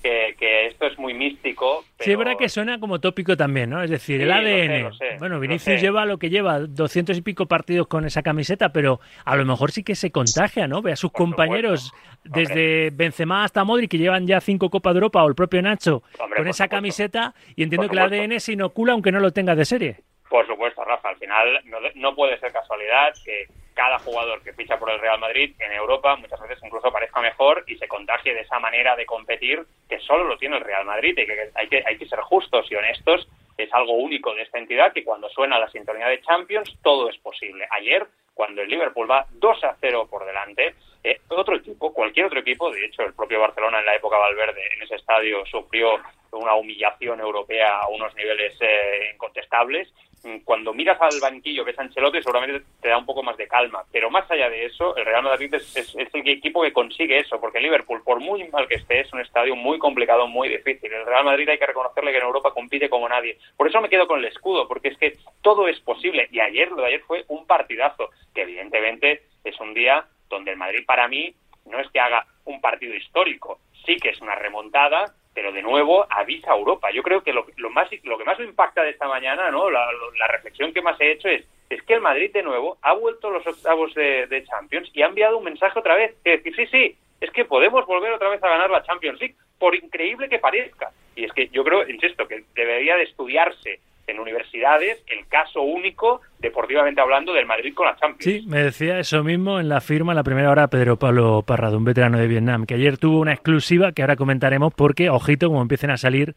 que, 0.02 0.36
que 0.38 0.66
esto 0.66 0.86
es 0.86 0.98
muy 0.98 1.14
místico, 1.14 1.84
pero... 2.00 2.04
Sí, 2.06 2.12
es 2.12 2.18
verdad 2.18 2.32
que 2.38 2.48
suena 2.48 2.80
como 2.80 2.98
tópico 2.98 3.36
también, 3.36 3.70
¿no? 3.70 3.82
Es 3.82 3.90
decir, 3.90 4.16
Sí, 4.18 4.22
el 4.22 4.28
lo 4.28 4.34
ADN. 4.34 4.42
sé, 4.68 4.80
lo 4.82 4.92
sé, 4.94 5.16
bueno, 5.18 5.38
Vinicius 5.38 5.80
lleva 5.80 6.04
lo 6.06 6.18
que 6.18 6.30
lleva, 6.30 6.58
doscientos 6.60 7.16
y 7.18 7.22
pico 7.22 7.46
partidos 7.46 7.86
con 7.86 8.04
esa 8.04 8.22
camiseta, 8.22 8.72
pero 8.72 9.00
a 9.24 9.36
lo 9.36 9.44
mejor 9.44 9.70
sí 9.70 9.84
que 9.84 9.94
se 9.94 10.10
contagia, 10.10 10.66
¿no? 10.66 10.82
Ve 10.82 10.92
a 10.92 10.96
sus 10.96 11.10
Por 11.10 11.18
compañeros, 11.26 11.92
supuesto. 12.24 12.30
desde 12.54 12.90
Benzema 12.90 13.44
hasta 13.44 13.62
Modric, 13.64 13.90
que 13.90 13.98
llevan 13.98 14.26
ya 14.26 14.40
cinco 14.40 14.70
Copas 14.70 14.94
de 14.94 14.98
Europa, 14.98 15.22
o 15.22 15.28
el 15.28 15.34
propio 15.34 15.60
Nacho, 15.62 16.02
Hombre, 16.18 16.38
con 16.38 16.48
esa 16.48 16.64
supuesto. 16.64 16.76
camiseta, 16.76 17.34
y 17.54 17.62
entiendo 17.62 17.86
Por 17.88 17.96
que 17.96 18.02
el. 18.16 18.24
ADN 18.30 18.40
se 18.40 18.52
inocula 18.54 18.92
aunque 18.94 19.12
no 19.12 19.20
lo 19.20 19.30
tenga 19.32 19.54
de 19.54 19.64
serie. 19.64 20.00
Por 20.28 20.46
supuesto, 20.46 20.82
Rafa. 20.84 21.08
Al 21.10 21.16
final 21.16 21.60
no, 21.64 21.78
no 21.96 22.14
puede 22.14 22.38
ser 22.38 22.52
casualidad 22.52 23.12
que 23.24 23.46
cada 23.80 23.98
jugador 24.00 24.42
que 24.42 24.52
ficha 24.52 24.78
por 24.78 24.90
el 24.90 25.00
Real 25.00 25.18
Madrid 25.18 25.54
en 25.58 25.72
Europa 25.72 26.14
muchas 26.16 26.38
veces 26.42 26.58
incluso 26.62 26.92
parezca 26.92 27.22
mejor 27.22 27.64
y 27.66 27.76
se 27.76 27.88
contagie 27.88 28.34
de 28.34 28.42
esa 28.42 28.58
manera 28.58 28.94
de 28.94 29.06
competir 29.06 29.64
que 29.88 29.98
solo 30.00 30.24
lo 30.24 30.36
tiene 30.36 30.58
el 30.58 30.64
Real 30.64 30.84
Madrid 30.84 31.16
y 31.16 31.24
que 31.24 31.50
hay 31.54 31.96
que, 31.96 32.06
ser 32.06 32.20
justos 32.20 32.70
y 32.70 32.74
honestos. 32.74 33.26
Es 33.56 33.72
algo 33.72 33.94
único 33.94 34.34
de 34.34 34.42
esta 34.42 34.58
entidad 34.58 34.92
que 34.92 35.02
cuando 35.02 35.30
suena 35.30 35.58
la 35.58 35.70
sintonía 35.70 36.08
de 36.08 36.20
Champions 36.20 36.76
todo 36.82 37.08
es 37.08 37.16
posible. 37.20 37.66
Ayer, 37.70 38.06
cuando 38.34 38.60
el 38.60 38.68
Liverpool 38.68 39.10
va 39.10 39.24
2 39.30 39.64
a 39.64 39.74
0 39.80 40.08
por 40.10 40.26
delante, 40.26 40.74
eh, 41.02 41.18
otro 41.28 41.56
equipo, 41.56 41.94
cualquier 41.94 42.26
otro 42.26 42.40
equipo, 42.40 42.70
de 42.70 42.84
hecho 42.84 43.00
el 43.02 43.14
propio 43.14 43.40
Barcelona 43.40 43.78
en 43.78 43.86
la 43.86 43.94
época 43.94 44.18
Valverde 44.18 44.60
en 44.76 44.82
ese 44.82 44.96
estadio 44.96 45.46
sufrió 45.46 45.98
una 46.32 46.54
humillación 46.54 47.18
europea 47.18 47.78
a 47.78 47.88
unos 47.88 48.14
niveles 48.14 48.52
eh, 48.60 49.12
incontestables. 49.14 49.88
Mm, 50.22 50.40
Cuando 50.44 50.74
miras 50.74 51.00
al 51.00 51.18
banquillo 51.20 51.64
que 51.64 51.70
es 51.70 51.78
Ancelotti 51.78 52.18
seguramente 52.22 52.62
te 52.82 52.88
da 52.88 52.98
un 52.98 53.06
poco 53.06 53.22
más 53.22 53.36
de 53.38 53.48
calma, 53.48 53.84
pero 53.90 54.10
más 54.10 54.30
allá 54.30 54.50
de 54.50 54.66
eso, 54.66 54.94
el 54.96 55.06
Real 55.06 55.22
Madrid 55.22 55.54
es, 55.54 55.74
es- 55.76 55.94
el 55.94 56.28
equipo 56.28 56.60
que 56.62 56.72
consigue 56.74 57.18
eso, 57.18 57.40
porque 57.40 57.58
Liverpool, 57.60 58.02
por 58.02 58.20
muy 58.20 58.44
mal 58.48 58.68
que 58.68 58.74
esté, 58.74 59.00
es 59.00 59.12
un 59.14 59.20
estadio 59.20 59.56
muy 59.56 59.78
complicado, 59.78 60.26
muy 60.26 60.48
difícil. 60.50 60.92
El 60.92 61.06
Real 61.06 61.24
Madrid 61.24 61.48
hay 61.48 61.58
que 61.58 61.64
reconocerle 61.66 62.10
que 62.12 62.18
en 62.18 62.24
Europa 62.24 62.52
compite 62.52 62.90
como 62.90 63.08
nadie. 63.08 63.38
Por 63.56 63.66
eso 63.68 63.80
me 63.80 63.88
quedo 63.88 64.06
con 64.06 64.18
el 64.18 64.26
escudo, 64.26 64.68
porque 64.68 64.88
es 64.88 64.98
que 64.98 65.16
todo 65.40 65.68
es 65.68 65.80
posible. 65.80 66.28
Y 66.30 66.40
ayer, 66.40 66.68
lo 66.70 66.82
de 66.82 66.88
ayer 66.88 67.00
fue 67.06 67.24
un 67.28 67.46
partidazo, 67.46 68.10
que 68.34 68.42
evidentemente 68.42 69.22
es 69.44 69.58
un 69.58 69.72
día 69.72 70.04
donde 70.28 70.50
el 70.50 70.58
Madrid 70.58 70.84
para 70.86 71.08
mí 71.08 71.34
no 71.64 71.80
es 71.80 71.88
que 71.90 72.00
haga 72.00 72.26
un 72.44 72.60
partido 72.60 72.94
histórico, 72.94 73.60
sí 73.86 73.96
que 73.96 74.10
es 74.10 74.20
una 74.20 74.34
remontada, 74.34 75.14
de 75.60 75.62
nuevo 75.62 76.06
avisa 76.08 76.52
a 76.52 76.56
Europa. 76.56 76.90
Yo 76.90 77.02
creo 77.02 77.22
que 77.22 77.32
lo, 77.32 77.46
lo 77.56 77.70
más 77.70 77.88
lo 78.02 78.16
que 78.16 78.24
más 78.24 78.38
me 78.38 78.46
impacta 78.46 78.82
de 78.82 78.90
esta 78.90 79.06
mañana, 79.06 79.50
¿no? 79.50 79.70
La, 79.70 79.86
la 80.18 80.26
reflexión 80.28 80.72
que 80.72 80.82
más 80.82 80.98
he 81.00 81.12
hecho 81.12 81.28
es 81.28 81.44
es 81.68 81.80
que 81.82 81.94
el 81.94 82.00
Madrid 82.00 82.32
de 82.32 82.42
nuevo 82.42 82.78
ha 82.82 82.94
vuelto 82.94 83.28
a 83.28 83.30
los 83.30 83.46
octavos 83.46 83.94
de, 83.94 84.26
de 84.26 84.44
Champions 84.44 84.90
y 84.92 85.02
ha 85.02 85.06
enviado 85.06 85.38
un 85.38 85.44
mensaje 85.44 85.78
otra 85.78 85.94
vez 85.94 86.16
que 86.24 86.38
decir 86.38 86.56
sí 86.56 86.66
sí 86.66 86.96
es 87.20 87.30
que 87.30 87.44
podemos 87.44 87.86
volver 87.86 88.12
otra 88.12 88.28
vez 88.28 88.42
a 88.42 88.48
ganar 88.48 88.70
la 88.70 88.82
Champions 88.82 89.20
League 89.20 89.36
por 89.58 89.76
increíble 89.76 90.28
que 90.28 90.40
parezca 90.40 90.90
y 91.14 91.24
es 91.24 91.32
que 91.32 91.48
yo 91.48 91.62
creo 91.62 91.88
insisto 91.88 92.26
que 92.26 92.42
debería 92.56 92.96
de 92.96 93.04
estudiarse 93.04 93.78
en 94.10 94.18
universidades 94.20 95.02
el 95.06 95.26
caso 95.28 95.62
único 95.62 96.20
deportivamente 96.38 97.00
hablando 97.00 97.32
del 97.32 97.46
Madrid 97.46 97.72
con 97.74 97.86
la 97.86 97.96
Champions. 97.96 98.24
Sí, 98.24 98.44
me 98.48 98.62
decía 98.62 98.98
eso 98.98 99.22
mismo 99.22 99.60
en 99.60 99.68
la 99.68 99.80
firma, 99.80 100.12
en 100.12 100.16
la 100.16 100.22
primera 100.24 100.50
hora, 100.50 100.68
Pedro 100.68 100.98
Pablo 100.98 101.42
Parrado, 101.46 101.76
un 101.76 101.84
veterano 101.84 102.18
de 102.18 102.26
Vietnam, 102.26 102.64
que 102.66 102.74
ayer 102.74 102.96
tuvo 102.98 103.20
una 103.20 103.32
exclusiva 103.32 103.92
que 103.92 104.02
ahora 104.02 104.16
comentaremos 104.16 104.72
porque, 104.74 105.10
ojito, 105.10 105.48
como 105.48 105.62
empiecen 105.62 105.90
a 105.90 105.96
salir 105.96 106.34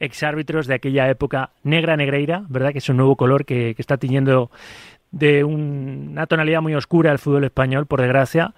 exárbitros 0.00 0.66
de 0.66 0.74
aquella 0.74 1.08
época 1.08 1.50
negra 1.62 1.96
negreira, 1.96 2.42
¿verdad? 2.48 2.72
Que 2.72 2.78
es 2.78 2.88
un 2.88 2.96
nuevo 2.96 3.16
color 3.16 3.44
que, 3.44 3.74
que 3.74 3.82
está 3.82 3.96
tiñendo 3.98 4.50
de 5.10 5.44
un- 5.44 6.08
una 6.12 6.26
tonalidad 6.26 6.62
muy 6.62 6.74
oscura 6.74 7.12
el 7.12 7.18
fútbol 7.18 7.44
español, 7.44 7.86
por 7.86 8.00
desgracia. 8.00 8.54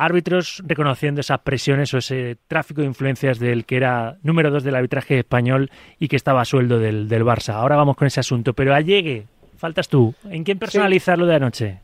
Árbitros 0.00 0.62
reconociendo 0.66 1.20
esas 1.20 1.40
presiones 1.40 1.92
o 1.92 1.98
ese 1.98 2.38
tráfico 2.48 2.80
de 2.80 2.86
influencias 2.86 3.38
del 3.38 3.66
que 3.66 3.76
era 3.76 4.16
número 4.22 4.50
dos 4.50 4.64
del 4.64 4.74
arbitraje 4.74 5.18
español 5.18 5.70
y 5.98 6.08
que 6.08 6.16
estaba 6.16 6.40
a 6.40 6.44
sueldo 6.44 6.78
del, 6.78 7.08
del 7.08 7.24
Barça. 7.24 7.54
Ahora 7.54 7.76
vamos 7.76 7.96
con 7.96 8.06
ese 8.06 8.20
asunto, 8.20 8.54
pero 8.54 8.74
allegue, 8.74 9.26
faltas 9.58 9.88
tú. 9.88 10.14
¿En 10.30 10.42
quién 10.42 10.58
personalizarlo 10.58 11.26
de 11.26 11.34
anoche? 11.34 11.78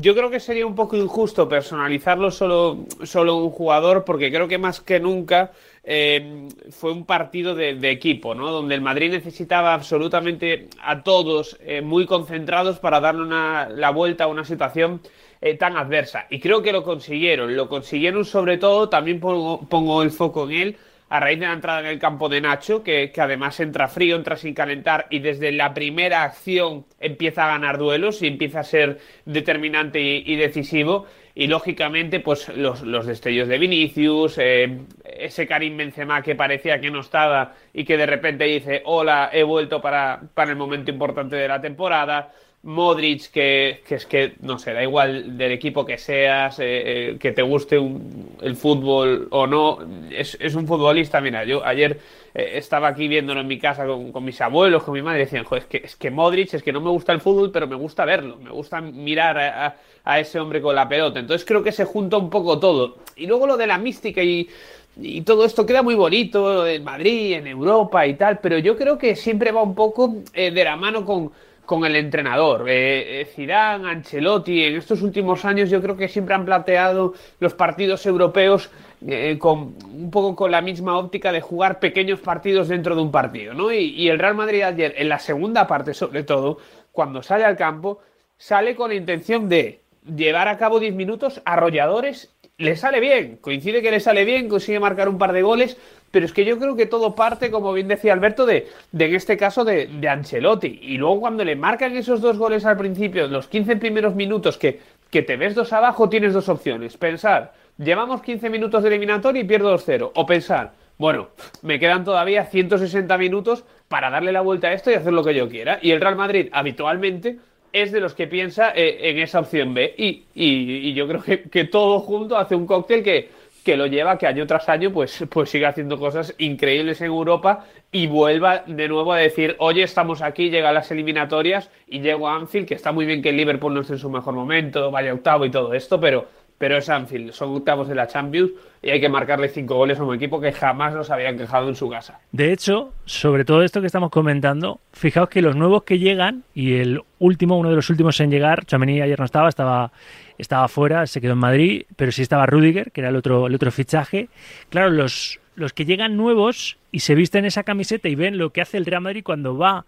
Yo 0.00 0.16
creo 0.16 0.28
que 0.28 0.40
sería 0.40 0.66
un 0.66 0.74
poco 0.74 0.96
injusto 0.96 1.48
personalizarlo 1.48 2.32
solo, 2.32 2.86
solo 3.04 3.36
un 3.36 3.50
jugador, 3.50 4.04
porque 4.04 4.32
creo 4.32 4.48
que 4.48 4.58
más 4.58 4.80
que 4.80 4.98
nunca 4.98 5.52
eh, 5.84 6.48
fue 6.70 6.90
un 6.90 7.04
partido 7.04 7.54
de, 7.54 7.76
de, 7.76 7.90
equipo, 7.92 8.34
¿no? 8.34 8.50
Donde 8.50 8.74
el 8.74 8.80
Madrid 8.80 9.12
necesitaba 9.12 9.74
absolutamente 9.74 10.68
a 10.82 11.04
todos 11.04 11.56
eh, 11.60 11.80
muy 11.80 12.06
concentrados 12.06 12.80
para 12.80 12.98
darle 12.98 13.22
una, 13.22 13.68
la 13.68 13.90
vuelta 13.90 14.24
a 14.24 14.26
una 14.26 14.44
situación 14.44 15.00
eh, 15.44 15.56
tan 15.56 15.76
adversa. 15.76 16.26
Y 16.30 16.38
creo 16.38 16.62
que 16.62 16.70
lo 16.70 16.84
consiguieron. 16.84 17.56
Lo 17.56 17.68
consiguieron 17.68 18.24
sobre 18.24 18.58
todo, 18.58 18.88
también 18.88 19.18
pongo, 19.18 20.02
el 20.02 20.12
foco 20.12 20.48
en 20.48 20.52
él, 20.52 20.76
a 21.08 21.18
raíz 21.18 21.40
de 21.40 21.46
la 21.46 21.52
entrada 21.52 21.80
en 21.80 21.86
el 21.86 21.98
campo 21.98 22.28
de 22.28 22.40
Nacho, 22.40 22.84
que, 22.84 23.10
que, 23.10 23.20
además 23.20 23.58
entra 23.58 23.88
frío, 23.88 24.14
entra 24.14 24.36
sin 24.36 24.54
calentar 24.54 25.08
y 25.10 25.18
desde 25.18 25.50
la 25.50 25.74
primera 25.74 26.22
acción 26.22 26.86
empieza 27.00 27.44
a 27.44 27.48
ganar 27.48 27.76
duelos 27.76 28.22
y 28.22 28.28
empieza 28.28 28.60
a 28.60 28.64
ser 28.64 29.00
determinante 29.26 30.00
y, 30.00 30.22
y 30.24 30.36
decisivo. 30.36 31.06
Y 31.34 31.48
lógicamente, 31.48 32.20
pues 32.20 32.48
los, 32.56 32.82
los 32.82 33.06
destellos 33.06 33.48
de 33.48 33.58
Vinicius, 33.58 34.38
eh, 34.38 34.78
ese 35.04 35.48
Karim 35.48 35.76
Benzema 35.76 36.22
que 36.22 36.36
parecía 36.36 36.80
que 36.80 36.90
no 36.90 37.00
estaba 37.00 37.54
y 37.72 37.84
que 37.84 37.96
de 37.96 38.06
repente 38.06 38.44
dice, 38.44 38.82
hola, 38.84 39.30
he 39.32 39.42
vuelto 39.42 39.80
para, 39.80 40.20
para 40.34 40.52
el 40.52 40.56
momento 40.56 40.92
importante 40.92 41.34
de 41.34 41.48
la 41.48 41.60
temporada. 41.60 42.32
Modric, 42.64 43.32
que, 43.32 43.82
es 43.88 44.06
que, 44.06 44.34
no 44.40 44.56
sé, 44.56 44.72
da 44.72 44.84
igual 44.84 45.36
del 45.36 45.50
equipo 45.50 45.84
que 45.84 45.98
seas, 45.98 46.60
eh, 46.60 46.64
eh, 47.10 47.16
que 47.18 47.32
te 47.32 47.42
guste 47.42 47.76
un, 47.76 48.36
el 48.40 48.54
fútbol 48.54 49.26
o 49.30 49.48
no, 49.48 49.78
es, 50.10 50.36
es, 50.40 50.54
un 50.54 50.68
futbolista. 50.68 51.20
Mira, 51.20 51.44
yo 51.44 51.64
ayer 51.64 51.98
eh, 52.32 52.52
estaba 52.54 52.86
aquí 52.86 53.08
viéndolo 53.08 53.40
en 53.40 53.48
mi 53.48 53.58
casa 53.58 53.84
con, 53.84 54.24
mis 54.24 54.40
abuelos, 54.40 54.84
con 54.84 54.94
mi 54.94 55.02
madre, 55.02 55.22
y 55.22 55.24
decían, 55.24 55.44
joder, 55.44 55.64
es 55.64 55.68
que, 55.68 55.76
es 55.78 55.96
que 55.96 56.12
Modric, 56.12 56.54
es 56.54 56.62
que 56.62 56.72
no 56.72 56.80
me 56.80 56.90
gusta 56.90 57.12
el 57.12 57.20
fútbol, 57.20 57.50
pero 57.50 57.66
me 57.66 57.74
gusta 57.74 58.04
verlo, 58.04 58.36
me 58.36 58.50
gusta 58.50 58.80
mirar 58.80 59.38
a, 59.38 59.76
a, 60.04 60.20
ese 60.20 60.38
hombre 60.38 60.62
con 60.62 60.76
la 60.76 60.88
pelota. 60.88 61.18
Entonces 61.18 61.44
creo 61.44 61.64
que 61.64 61.72
se 61.72 61.84
junta 61.84 62.16
un 62.16 62.30
poco 62.30 62.60
todo. 62.60 62.98
Y 63.16 63.26
luego 63.26 63.48
lo 63.48 63.56
de 63.56 63.66
la 63.66 63.78
mística 63.78 64.22
y 64.22 64.48
y 64.94 65.22
todo 65.22 65.46
esto 65.46 65.64
queda 65.64 65.82
muy 65.82 65.94
bonito 65.94 66.66
en 66.66 66.84
Madrid, 66.84 67.32
en 67.32 67.46
Europa 67.46 68.06
y 68.06 68.12
tal, 68.12 68.40
pero 68.40 68.58
yo 68.58 68.76
creo 68.76 68.98
que 68.98 69.16
siempre 69.16 69.50
va 69.50 69.62
un 69.62 69.74
poco 69.74 70.16
de 70.34 70.50
la 70.50 70.76
mano 70.76 71.06
con, 71.06 71.32
con 71.64 71.84
el 71.84 71.96
entrenador. 71.96 72.66
Eh, 72.68 73.26
Zidane, 73.34 73.88
Ancelotti, 73.88 74.64
en 74.64 74.76
estos 74.76 75.02
últimos 75.02 75.44
años 75.44 75.70
yo 75.70 75.80
creo 75.80 75.96
que 75.96 76.08
siempre 76.08 76.34
han 76.34 76.44
planteado 76.44 77.14
los 77.40 77.54
partidos 77.54 78.04
europeos 78.06 78.70
eh, 79.06 79.38
con 79.38 79.74
un 79.84 80.10
poco 80.10 80.36
con 80.36 80.50
la 80.50 80.60
misma 80.60 80.98
óptica 80.98 81.32
de 81.32 81.40
jugar 81.40 81.80
pequeños 81.80 82.20
partidos 82.20 82.68
dentro 82.68 82.94
de 82.94 83.02
un 83.02 83.10
partido, 83.10 83.54
¿no? 83.54 83.72
Y, 83.72 83.94
y 83.94 84.08
el 84.08 84.18
Real 84.18 84.34
Madrid 84.34 84.62
ayer, 84.62 84.94
en 84.96 85.08
la 85.08 85.18
segunda 85.18 85.66
parte 85.66 85.94
sobre 85.94 86.24
todo, 86.24 86.58
cuando 86.90 87.22
sale 87.22 87.44
al 87.44 87.56
campo, 87.56 88.00
sale 88.36 88.74
con 88.74 88.90
la 88.90 88.96
intención 88.96 89.48
de 89.48 89.80
llevar 90.04 90.48
a 90.48 90.58
cabo 90.58 90.80
10 90.80 90.94
minutos 90.94 91.40
arrolladores 91.44 92.31
le 92.58 92.76
sale 92.76 93.00
bien, 93.00 93.38
coincide 93.40 93.82
que 93.82 93.90
le 93.90 94.00
sale 94.00 94.24
bien, 94.24 94.48
consigue 94.48 94.78
marcar 94.78 95.08
un 95.08 95.18
par 95.18 95.32
de 95.32 95.42
goles, 95.42 95.76
pero 96.10 96.26
es 96.26 96.32
que 96.32 96.44
yo 96.44 96.58
creo 96.58 96.76
que 96.76 96.86
todo 96.86 97.14
parte, 97.14 97.50
como 97.50 97.72
bien 97.72 97.88
decía 97.88 98.12
Alberto, 98.12 98.46
de, 98.46 98.68
de 98.92 99.06
en 99.06 99.14
este 99.14 99.36
caso 99.36 99.64
de, 99.64 99.86
de, 99.86 100.08
Ancelotti. 100.08 100.78
Y 100.82 100.98
luego 100.98 101.20
cuando 101.20 101.44
le 101.44 101.56
marcan 101.56 101.96
esos 101.96 102.20
dos 102.20 102.38
goles 102.38 102.64
al 102.64 102.76
principio, 102.76 103.26
los 103.26 103.48
15 103.48 103.76
primeros 103.76 104.14
minutos 104.14 104.58
que, 104.58 104.80
que 105.10 105.22
te 105.22 105.36
ves 105.36 105.54
dos 105.54 105.72
abajo, 105.72 106.08
tienes 106.08 106.34
dos 106.34 106.48
opciones. 106.48 106.96
Pensar, 106.96 107.52
llevamos 107.78 108.22
15 108.22 108.48
minutos 108.50 108.82
de 108.82 108.90
eliminatoria 108.90 109.42
y 109.42 109.44
pierdo 109.44 109.74
2-0. 109.76 110.12
O 110.14 110.26
pensar, 110.26 110.72
bueno, 110.98 111.30
me 111.62 111.80
quedan 111.80 112.04
todavía 112.04 112.44
160 112.44 113.18
minutos 113.18 113.64
para 113.88 114.10
darle 114.10 114.30
la 114.30 114.42
vuelta 114.42 114.68
a 114.68 114.72
esto 114.72 114.90
y 114.90 114.94
hacer 114.94 115.12
lo 115.12 115.24
que 115.24 115.34
yo 115.34 115.48
quiera. 115.48 115.78
Y 115.82 115.90
el 115.90 116.00
Real 116.00 116.16
Madrid 116.16 116.48
habitualmente 116.52 117.38
es 117.72 117.92
de 117.92 118.00
los 118.00 118.14
que 118.14 118.26
piensa 118.26 118.72
eh, 118.74 119.10
en 119.10 119.18
esa 119.18 119.40
opción 119.40 119.74
B. 119.74 119.94
Y, 119.96 120.24
y, 120.34 120.92
yo 120.94 121.08
creo 121.08 121.22
que, 121.22 121.42
que, 121.42 121.64
todo 121.64 122.00
junto 122.00 122.36
hace 122.36 122.54
un 122.54 122.66
cóctel 122.66 123.02
que, 123.02 123.30
que 123.64 123.76
lo 123.76 123.86
lleva 123.86 124.18
que 124.18 124.26
año 124.26 124.46
tras 124.46 124.68
año 124.68 124.92
pues, 124.92 125.24
pues 125.30 125.50
siga 125.50 125.68
haciendo 125.68 125.98
cosas 125.98 126.34
increíbles 126.38 127.00
en 127.00 127.08
Europa 127.08 127.64
y 127.90 128.06
vuelva 128.06 128.64
de 128.66 128.88
nuevo 128.88 129.12
a 129.12 129.18
decir, 129.18 129.54
oye, 129.58 129.82
estamos 129.82 130.22
aquí, 130.22 130.50
llegan 130.50 130.74
las 130.74 130.90
eliminatorias 130.90 131.70
y 131.86 132.00
llego 132.00 132.28
a 132.28 132.36
Anfield, 132.36 132.66
que 132.66 132.74
está 132.74 132.90
muy 132.90 133.06
bien 133.06 133.22
que 133.22 133.28
el 133.28 133.36
Liverpool 133.36 133.74
no 133.74 133.82
esté 133.82 133.94
en 133.94 133.98
su 133.98 134.10
mejor 134.10 134.34
momento, 134.34 134.90
vaya 134.90 135.12
octavo 135.12 135.44
y 135.44 135.50
todo 135.50 135.74
esto, 135.74 136.00
pero, 136.00 136.26
pero 136.62 136.76
es 136.76 136.88
Anfield, 136.88 137.32
son 137.32 137.56
octavos 137.56 137.88
de 137.88 137.96
la 137.96 138.06
Champions 138.06 138.52
y 138.80 138.90
hay 138.90 139.00
que 139.00 139.08
marcarle 139.08 139.48
cinco 139.48 139.74
goles 139.74 139.98
a 139.98 140.04
un 140.04 140.14
equipo 140.14 140.40
que 140.40 140.52
jamás 140.52 140.94
los 140.94 141.10
habían 141.10 141.36
quejado 141.36 141.68
en 141.68 141.74
su 141.74 141.90
casa. 141.90 142.20
De 142.30 142.52
hecho, 142.52 142.92
sobre 143.04 143.44
todo 143.44 143.64
esto 143.64 143.80
que 143.80 143.88
estamos 143.88 144.10
comentando, 144.10 144.78
fijaos 144.92 145.28
que 145.28 145.42
los 145.42 145.56
nuevos 145.56 145.82
que 145.82 145.98
llegan 145.98 146.44
y 146.54 146.74
el 146.74 147.00
último, 147.18 147.58
uno 147.58 147.70
de 147.70 147.74
los 147.74 147.90
últimos 147.90 148.20
en 148.20 148.30
llegar, 148.30 148.64
Chamení 148.64 149.00
ayer 149.00 149.18
no 149.18 149.24
estaba, 149.24 149.48
estaba 149.48 149.90
estaba 150.38 150.68
fuera, 150.68 151.04
se 151.08 151.20
quedó 151.20 151.32
en 151.32 151.38
Madrid, 151.38 151.82
pero 151.96 152.12
sí 152.12 152.22
estaba 152.22 152.46
Rudiger, 152.46 152.92
que 152.92 153.00
era 153.00 153.10
el 153.10 153.16
otro, 153.16 153.48
el 153.48 153.56
otro 153.56 153.72
fichaje. 153.72 154.28
Claro, 154.68 154.90
los, 154.90 155.40
los 155.56 155.72
que 155.72 155.84
llegan 155.84 156.16
nuevos 156.16 156.78
y 156.92 157.00
se 157.00 157.16
visten 157.16 157.44
esa 157.44 157.64
camiseta 157.64 158.08
y 158.08 158.14
ven 158.14 158.38
lo 158.38 158.50
que 158.50 158.60
hace 158.60 158.76
el 158.76 158.86
Real 158.86 159.02
Madrid 159.02 159.24
cuando 159.24 159.58
va, 159.58 159.84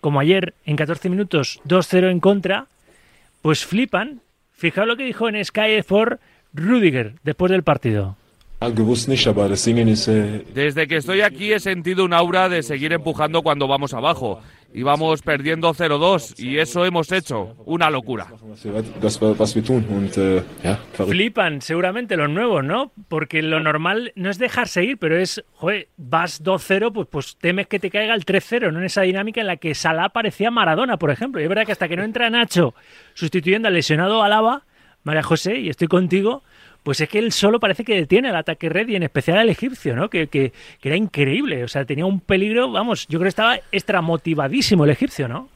como 0.00 0.18
ayer, 0.18 0.54
en 0.64 0.76
14 0.76 1.10
minutos, 1.10 1.60
2-0 1.66 2.10
en 2.10 2.20
contra, 2.20 2.68
pues 3.42 3.66
flipan. 3.66 4.22
Fijaos 4.56 4.88
lo 4.88 4.96
que 4.96 5.04
dijo 5.04 5.28
en 5.28 5.44
Sky 5.44 5.82
for 5.86 6.18
Rudiger 6.54 7.14
después 7.22 7.52
del 7.52 7.62
partido. 7.62 8.16
Desde 10.54 10.88
que 10.88 10.96
estoy 10.96 11.20
aquí 11.20 11.52
he 11.52 11.60
sentido 11.60 12.06
un 12.06 12.14
aura 12.14 12.48
de 12.48 12.62
seguir 12.62 12.94
empujando 12.94 13.42
cuando 13.42 13.68
vamos 13.68 13.92
abajo. 13.92 14.40
Íbamos 14.76 15.22
perdiendo 15.22 15.72
0-2 15.72 16.38
y 16.38 16.58
eso 16.58 16.84
hemos 16.84 17.10
hecho. 17.10 17.56
Una 17.64 17.88
locura. 17.88 18.26
Flipan 20.92 21.62
seguramente 21.62 22.14
los 22.18 22.28
nuevos, 22.28 22.62
¿no? 22.62 22.92
Porque 23.08 23.40
lo 23.40 23.58
normal 23.58 24.12
no 24.16 24.28
es 24.28 24.36
dejarse 24.36 24.84
ir, 24.84 24.98
pero 24.98 25.16
es, 25.16 25.42
joder, 25.54 25.88
vas 25.96 26.44
2-0, 26.44 26.92
pues, 26.92 27.08
pues 27.10 27.36
temes 27.38 27.68
que 27.68 27.78
te 27.78 27.90
caiga 27.90 28.12
el 28.12 28.26
3-0, 28.26 28.70
¿no? 28.70 28.80
En 28.80 28.84
esa 28.84 29.00
dinámica 29.00 29.40
en 29.40 29.46
la 29.46 29.56
que 29.56 29.74
Salah 29.74 30.10
parecía 30.10 30.50
Maradona, 30.50 30.98
por 30.98 31.10
ejemplo. 31.10 31.40
Y 31.40 31.44
es 31.44 31.48
verdad 31.48 31.64
que 31.64 31.72
hasta 31.72 31.88
que 31.88 31.96
no 31.96 32.02
entra 32.02 32.28
Nacho 32.28 32.74
sustituyendo 33.14 33.68
al 33.68 33.74
lesionado 33.74 34.22
Alaba, 34.22 34.66
María 35.04 35.22
José, 35.22 35.56
y 35.56 35.70
estoy 35.70 35.88
contigo, 35.88 36.42
pues 36.86 37.00
es 37.00 37.08
que 37.08 37.18
él 37.18 37.32
solo 37.32 37.58
parece 37.58 37.82
que 37.82 37.96
detiene 37.96 38.28
el 38.28 38.36
ataque 38.36 38.68
red 38.68 38.86
y 38.86 38.94
en 38.94 39.02
especial 39.02 39.38
al 39.38 39.48
egipcio, 39.48 39.96
¿no? 39.96 40.08
Que, 40.08 40.28
que, 40.28 40.52
que, 40.80 40.88
era 40.88 40.96
increíble, 40.96 41.64
o 41.64 41.68
sea, 41.68 41.84
tenía 41.84 42.06
un 42.06 42.20
peligro, 42.20 42.70
vamos, 42.70 43.08
yo 43.08 43.18
creo 43.18 43.24
que 43.24 43.30
estaba 43.30 43.58
extra 43.72 44.02
motivadísimo 44.02 44.84
el 44.84 44.90
egipcio, 44.90 45.26
¿no? 45.26 45.48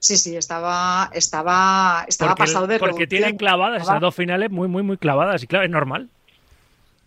Sí, 0.00 0.16
sí, 0.16 0.34
estaba, 0.34 1.10
estaba, 1.12 2.04
estaba 2.08 2.32
porque, 2.32 2.42
pasado 2.42 2.66
de 2.66 2.80
Porque 2.80 3.06
tienen 3.06 3.36
clavadas 3.36 3.82
esas 3.82 4.00
dos 4.00 4.16
finales 4.16 4.50
muy, 4.50 4.66
muy, 4.66 4.82
muy 4.82 4.96
clavadas 4.96 5.44
y 5.44 5.46
claro, 5.46 5.64
es 5.64 5.70
normal. 5.70 6.08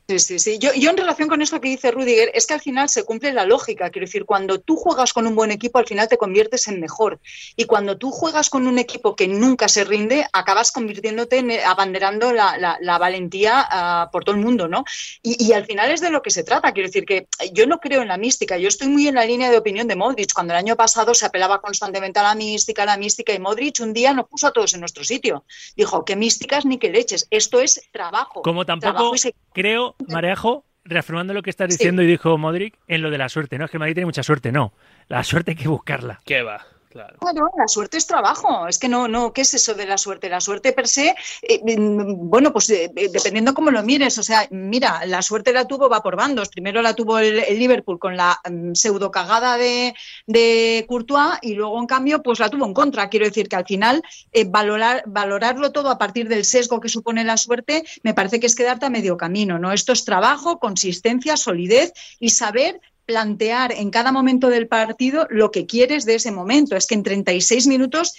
Sí, 0.10 0.18
sí, 0.18 0.40
sí. 0.40 0.58
Yo, 0.58 0.74
yo, 0.74 0.90
en 0.90 0.98
relación 0.98 1.30
con 1.30 1.40
esto 1.44 1.62
que 1.62 1.70
dice 1.70 1.92
Rudiger, 1.92 2.32
es 2.34 2.48
que 2.48 2.56
al 2.56 2.62
final 2.62 2.90
se 2.90 3.04
cumple 3.04 3.32
la 3.32 3.46
lógica. 3.46 3.92
Quiero 3.92 4.08
decir, 4.08 4.26
cuando 4.26 4.60
tú 4.60 4.76
juegas 4.76 5.14
con 5.14 5.28
un 5.28 5.36
buen 5.36 5.52
equipo, 5.52 5.78
al 5.78 5.86
final 5.86 6.08
te 6.08 6.18
conviertes 6.18 6.68
en 6.68 6.80
mejor. 6.80 7.20
Y 7.56 7.66
cuando 7.66 7.96
tú 7.96 8.10
juegas 8.10 8.50
con 8.50 8.66
un 8.66 8.80
equipo 8.80 9.16
que 9.16 9.28
nunca 9.28 9.68
se 9.68 9.84
rinde, 9.84 10.26
acabas 10.34 10.72
convirtiéndote 10.72 11.38
en 11.38 11.52
eh, 11.52 11.64
abanderando 11.64 12.34
la, 12.34 12.58
la, 12.58 12.80
la 12.82 12.98
valentía 12.98 13.68
uh, 13.72 14.12
por 14.12 14.24
todo 14.24 14.34
el 14.34 14.42
mundo, 14.42 14.68
¿no? 14.68 14.84
Y, 15.22 15.46
y, 15.46 15.54
al 15.54 15.68
final 15.68 15.92
es 15.92 16.02
de 16.02 16.10
lo 16.10 16.24
que 16.24 16.32
se 16.32 16.44
trata. 16.44 16.72
Quiero 16.72 16.90
decir 16.90 17.06
que 17.06 17.28
yo 17.54 17.68
no 17.68 17.80
creo 17.80 18.02
en 18.02 18.08
la 18.08 18.18
mística. 18.18 18.58
Yo 18.58 18.68
estoy 18.68 18.88
muy 18.88 19.08
en 19.08 19.14
la 19.14 19.26
línea 19.26 19.52
de 19.52 19.60
opinión 19.60 19.88
de 19.88 19.96
Modric. 19.96 20.34
Cuando 20.34 20.54
el 20.54 20.58
año 20.58 20.76
pasado 20.76 21.14
se 21.14 21.28
apelaba 21.28 21.62
constantemente 21.62 22.18
a 22.18 22.24
la 22.24 22.34
mística, 22.34 22.82
a 22.82 22.88
la 22.88 22.98
mística, 22.98 23.32
y 23.32 23.38
Modric 23.38 23.80
un 23.80 23.94
día 23.94 24.12
nos 24.12 24.28
puso 24.28 24.48
a 24.48 24.54
todos 24.54 24.74
en 24.74 24.80
nuestro 24.80 25.04
sitio. 25.04 25.46
Dijo, 25.76 26.04
que 26.04 26.16
místicas 26.16 26.66
ni 26.66 26.80
que 26.80 26.90
leches. 26.90 27.28
Esto 27.30 27.60
es 27.60 27.80
trabajo. 27.92 28.42
Como 28.42 28.66
tampoco 28.66 28.94
trabajo 28.94 29.18
se... 29.18 29.36
creo, 29.54 29.96
Marejo, 30.08 30.66
reafirmando 30.84 31.34
lo 31.34 31.42
que 31.42 31.50
estás 31.50 31.70
diciendo 31.70 32.02
sí. 32.02 32.08
y 32.08 32.12
dijo 32.12 32.38
Modric 32.38 32.78
en 32.88 33.02
lo 33.02 33.12
de 33.12 33.18
la 33.18 33.30
suerte. 33.30 33.58
No 33.58 33.66
es 33.66 33.72
que 33.72 33.80
Madrid 33.80 33.96
tiene 33.96 34.06
mucha 34.06 34.24
suerte, 34.24 34.52
no. 34.52 34.74
La 35.08 35.24
suerte 35.24 35.52
hay 35.52 35.58
que 35.58 35.68
buscarla. 35.68 36.20
¿Qué 36.26 36.42
va? 36.42 36.66
Claro. 36.90 37.18
La 37.56 37.68
suerte 37.68 37.98
es 37.98 38.08
trabajo. 38.08 38.68
Es 38.68 38.80
que 38.80 38.90
no, 38.90 39.08
no, 39.08 39.32
¿qué 39.32 39.42
es 39.42 39.54
eso 39.54 39.76
de 39.76 39.86
la 39.86 39.98
suerte? 39.98 40.28
La 40.28 40.42
suerte 40.42 40.74
per 40.74 40.88
se, 40.88 41.16
eh, 41.44 41.62
bueno, 41.78 42.52
pues 42.52 42.68
eh, 42.72 42.92
dependiendo 42.94 43.54
cómo 43.54 43.70
lo 43.70 43.84
mires. 43.84 44.18
O 44.18 44.24
sea, 44.24 44.48
mira, 44.50 45.06
la 45.06 45.22
suerte 45.22 45.54
la 45.54 45.66
tuvo, 45.66 45.88
va 45.88 46.02
por 46.02 46.16
bandos. 46.16 46.50
Primero 46.50 46.82
la 46.82 46.96
tuvo 46.96 47.20
el, 47.20 47.44
Liverpool 47.60 48.00
con 48.00 48.18
la 48.18 48.40
um, 48.50 48.74
pseudo 48.74 49.12
cagada 49.12 49.58
de, 49.58 49.94
de, 50.26 50.86
Courtois 50.88 51.38
y 51.44 51.54
luego, 51.54 51.80
en 51.80 51.86
cambio, 51.86 52.24
pues 52.24 52.40
la 52.40 52.50
tuvo 52.50 52.66
en 52.66 52.74
contra. 52.74 53.10
Quiero 53.10 53.28
decir 53.28 53.48
que 53.50 53.56
al 53.56 53.66
final, 53.66 54.02
eh, 54.32 54.46
valorar, 54.50 55.04
valorarlo 55.06 55.72
todo 55.72 55.92
a 55.92 56.00
partir 56.00 56.28
del 56.28 56.44
sesgo 56.44 56.80
que 56.80 56.90
supone 56.90 57.24
la 57.24 57.38
suerte, 57.38 57.84
me 58.02 58.16
parece 58.16 58.40
que 58.40 58.48
es 58.48 58.56
quedarte 58.56 58.88
a 58.88 58.90
medio 58.90 59.16
camino, 59.16 59.60
¿no? 59.60 59.72
Esto 59.72 59.94
es 59.94 60.06
trabajo, 60.06 60.58
consistencia, 60.58 61.38
solidez 61.38 61.94
y 62.20 62.32
saber 62.32 62.82
plantear 63.10 63.72
en 63.72 63.90
cada 63.90 64.12
momento 64.12 64.50
del 64.50 64.68
partido 64.68 65.26
lo 65.32 65.50
que 65.50 65.66
quieres 65.66 66.06
de 66.06 66.14
ese 66.14 66.32
momento. 66.32 66.76
Es 66.76 66.86
que 66.86 66.94
en 66.94 67.02
36 67.02 67.66
minutos 67.66 68.14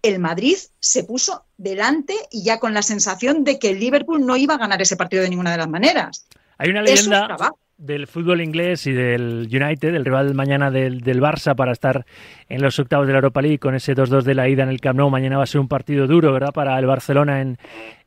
el 0.00 0.18
Madrid 0.18 0.56
se 0.80 1.04
puso 1.04 1.44
delante 1.58 2.14
y 2.30 2.42
ya 2.42 2.58
con 2.58 2.72
la 2.72 2.80
sensación 2.80 3.44
de 3.44 3.58
que 3.58 3.68
el 3.68 3.80
Liverpool 3.80 4.24
no 4.24 4.38
iba 4.38 4.54
a 4.54 4.58
ganar 4.58 4.80
ese 4.80 4.96
partido 4.96 5.22
de 5.22 5.28
ninguna 5.28 5.50
de 5.50 5.58
las 5.58 5.68
maneras. 5.68 6.26
Hay 6.56 6.70
una 6.70 6.80
leyenda 6.80 7.36
del 7.76 8.06
fútbol 8.06 8.40
inglés 8.40 8.86
y 8.86 8.92
del 8.92 9.46
United, 9.52 9.94
el 9.94 10.06
rival 10.06 10.32
mañana 10.32 10.70
del, 10.70 11.02
del, 11.02 11.20
Barça 11.20 11.54
para 11.54 11.72
estar 11.72 12.06
en 12.48 12.62
los 12.62 12.78
octavos 12.78 13.06
de 13.06 13.12
la 13.12 13.18
Europa 13.18 13.42
League 13.42 13.58
con 13.58 13.74
ese 13.74 13.94
2-2 13.94 14.22
de 14.22 14.34
la 14.34 14.48
ida 14.48 14.62
en 14.62 14.70
el 14.70 14.80
Camp 14.80 14.96
Nou. 14.96 15.10
Mañana 15.10 15.36
va 15.36 15.42
a 15.42 15.46
ser 15.46 15.60
un 15.60 15.68
partido 15.68 16.06
duro, 16.06 16.32
¿verdad? 16.32 16.54
Para 16.54 16.78
el 16.78 16.86
Barcelona 16.86 17.42
en, 17.42 17.58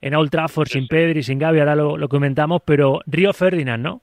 en 0.01 0.15
Old 0.15 0.31
Trafford, 0.31 0.69
sin 0.69 0.87
Pedri, 0.87 1.21
sin 1.21 1.37
Gavi, 1.37 1.59
ahora 1.59 1.75
lo, 1.75 1.95
lo 1.95 2.09
comentamos, 2.09 2.63
pero 2.65 3.01
Río 3.05 3.33
Ferdinand, 3.33 3.83
¿no? 3.83 4.01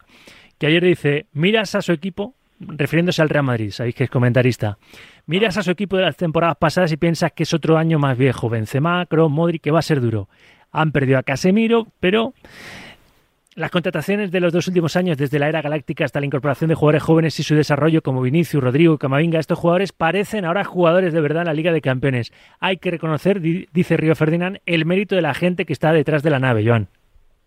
Que 0.59 0.67
ayer 0.67 0.85
dice, 0.85 1.27
miras 1.33 1.75
a 1.75 1.83
su 1.83 1.93
equipo, 1.93 2.35
refiriéndose 2.61 3.23
al 3.23 3.29
Real 3.29 3.45
Madrid, 3.45 3.71
sabéis 3.71 3.95
que 3.95 4.05
es 4.05 4.11
comentarista, 4.11 4.79
miras 5.27 5.57
a 5.57 5.63
su 5.63 5.71
equipo 5.71 5.97
de 5.97 6.03
las 6.03 6.17
temporadas 6.17 6.57
pasadas 6.59 6.93
y 6.93 6.97
piensas 6.97 7.33
que 7.33 7.43
es 7.43 7.55
otro 7.55 7.77
año 7.77 7.99
más 7.99 8.17
viejo, 8.17 8.49
Benzema, 8.49 9.07
Kroos, 9.07 9.31
Modric, 9.31 9.63
que 9.63 9.71
va 9.71 9.81
a 9.81 9.83
ser 9.83 10.01
duro. 10.01 10.29
Han 10.73 10.93
perdido 10.93 11.19
a 11.19 11.23
Casemiro, 11.23 11.87
pero 12.01 12.35
las 13.57 13.71
contrataciones 13.71 14.33
de 14.33 14.41
los 14.41 14.53
dos 14.53 14.67
últimos 14.67 14.97
años, 14.97 15.17
desde 15.17 15.39
la 15.39 15.49
era 15.49 15.63
galáctica 15.63 16.05
hasta 16.05 16.19
la 16.19 16.27
incorporación 16.27 16.69
de 16.69 16.75
jugadores 16.75 17.05
jóvenes 17.05 17.39
y 17.39 17.45
su 17.45 17.55
desarrollo 17.55 18.03
como 18.03 18.21
Vinicius, 18.21 18.63
Rodrigo, 18.63 18.99
Camavinga, 18.99 19.39
estos 19.39 19.59
jugadores 19.59 19.93
parecen 19.93 20.45
ahora 20.45 20.65
jugadores 20.65 21.13
de 21.13 21.21
verdad 21.21 21.43
en 21.43 21.47
la 21.47 21.55
Liga 21.55 21.73
de 21.73 21.81
Campeones. 21.81 22.33
Hay 22.59 22.79
que 22.79 22.91
reconocer, 22.91 23.41
dice 23.41 23.97
Río 23.97 24.17
Ferdinand, 24.17 24.59
el 24.67 24.87
mérito 24.87 25.15
de 25.15 25.23
la 25.23 25.35
gente 25.35 25.67
que 25.67 25.73
está 25.73 25.93
detrás 25.93 26.25
de 26.25 26.31
la 26.31 26.41
nave, 26.41 26.67
Joan. 26.67 26.89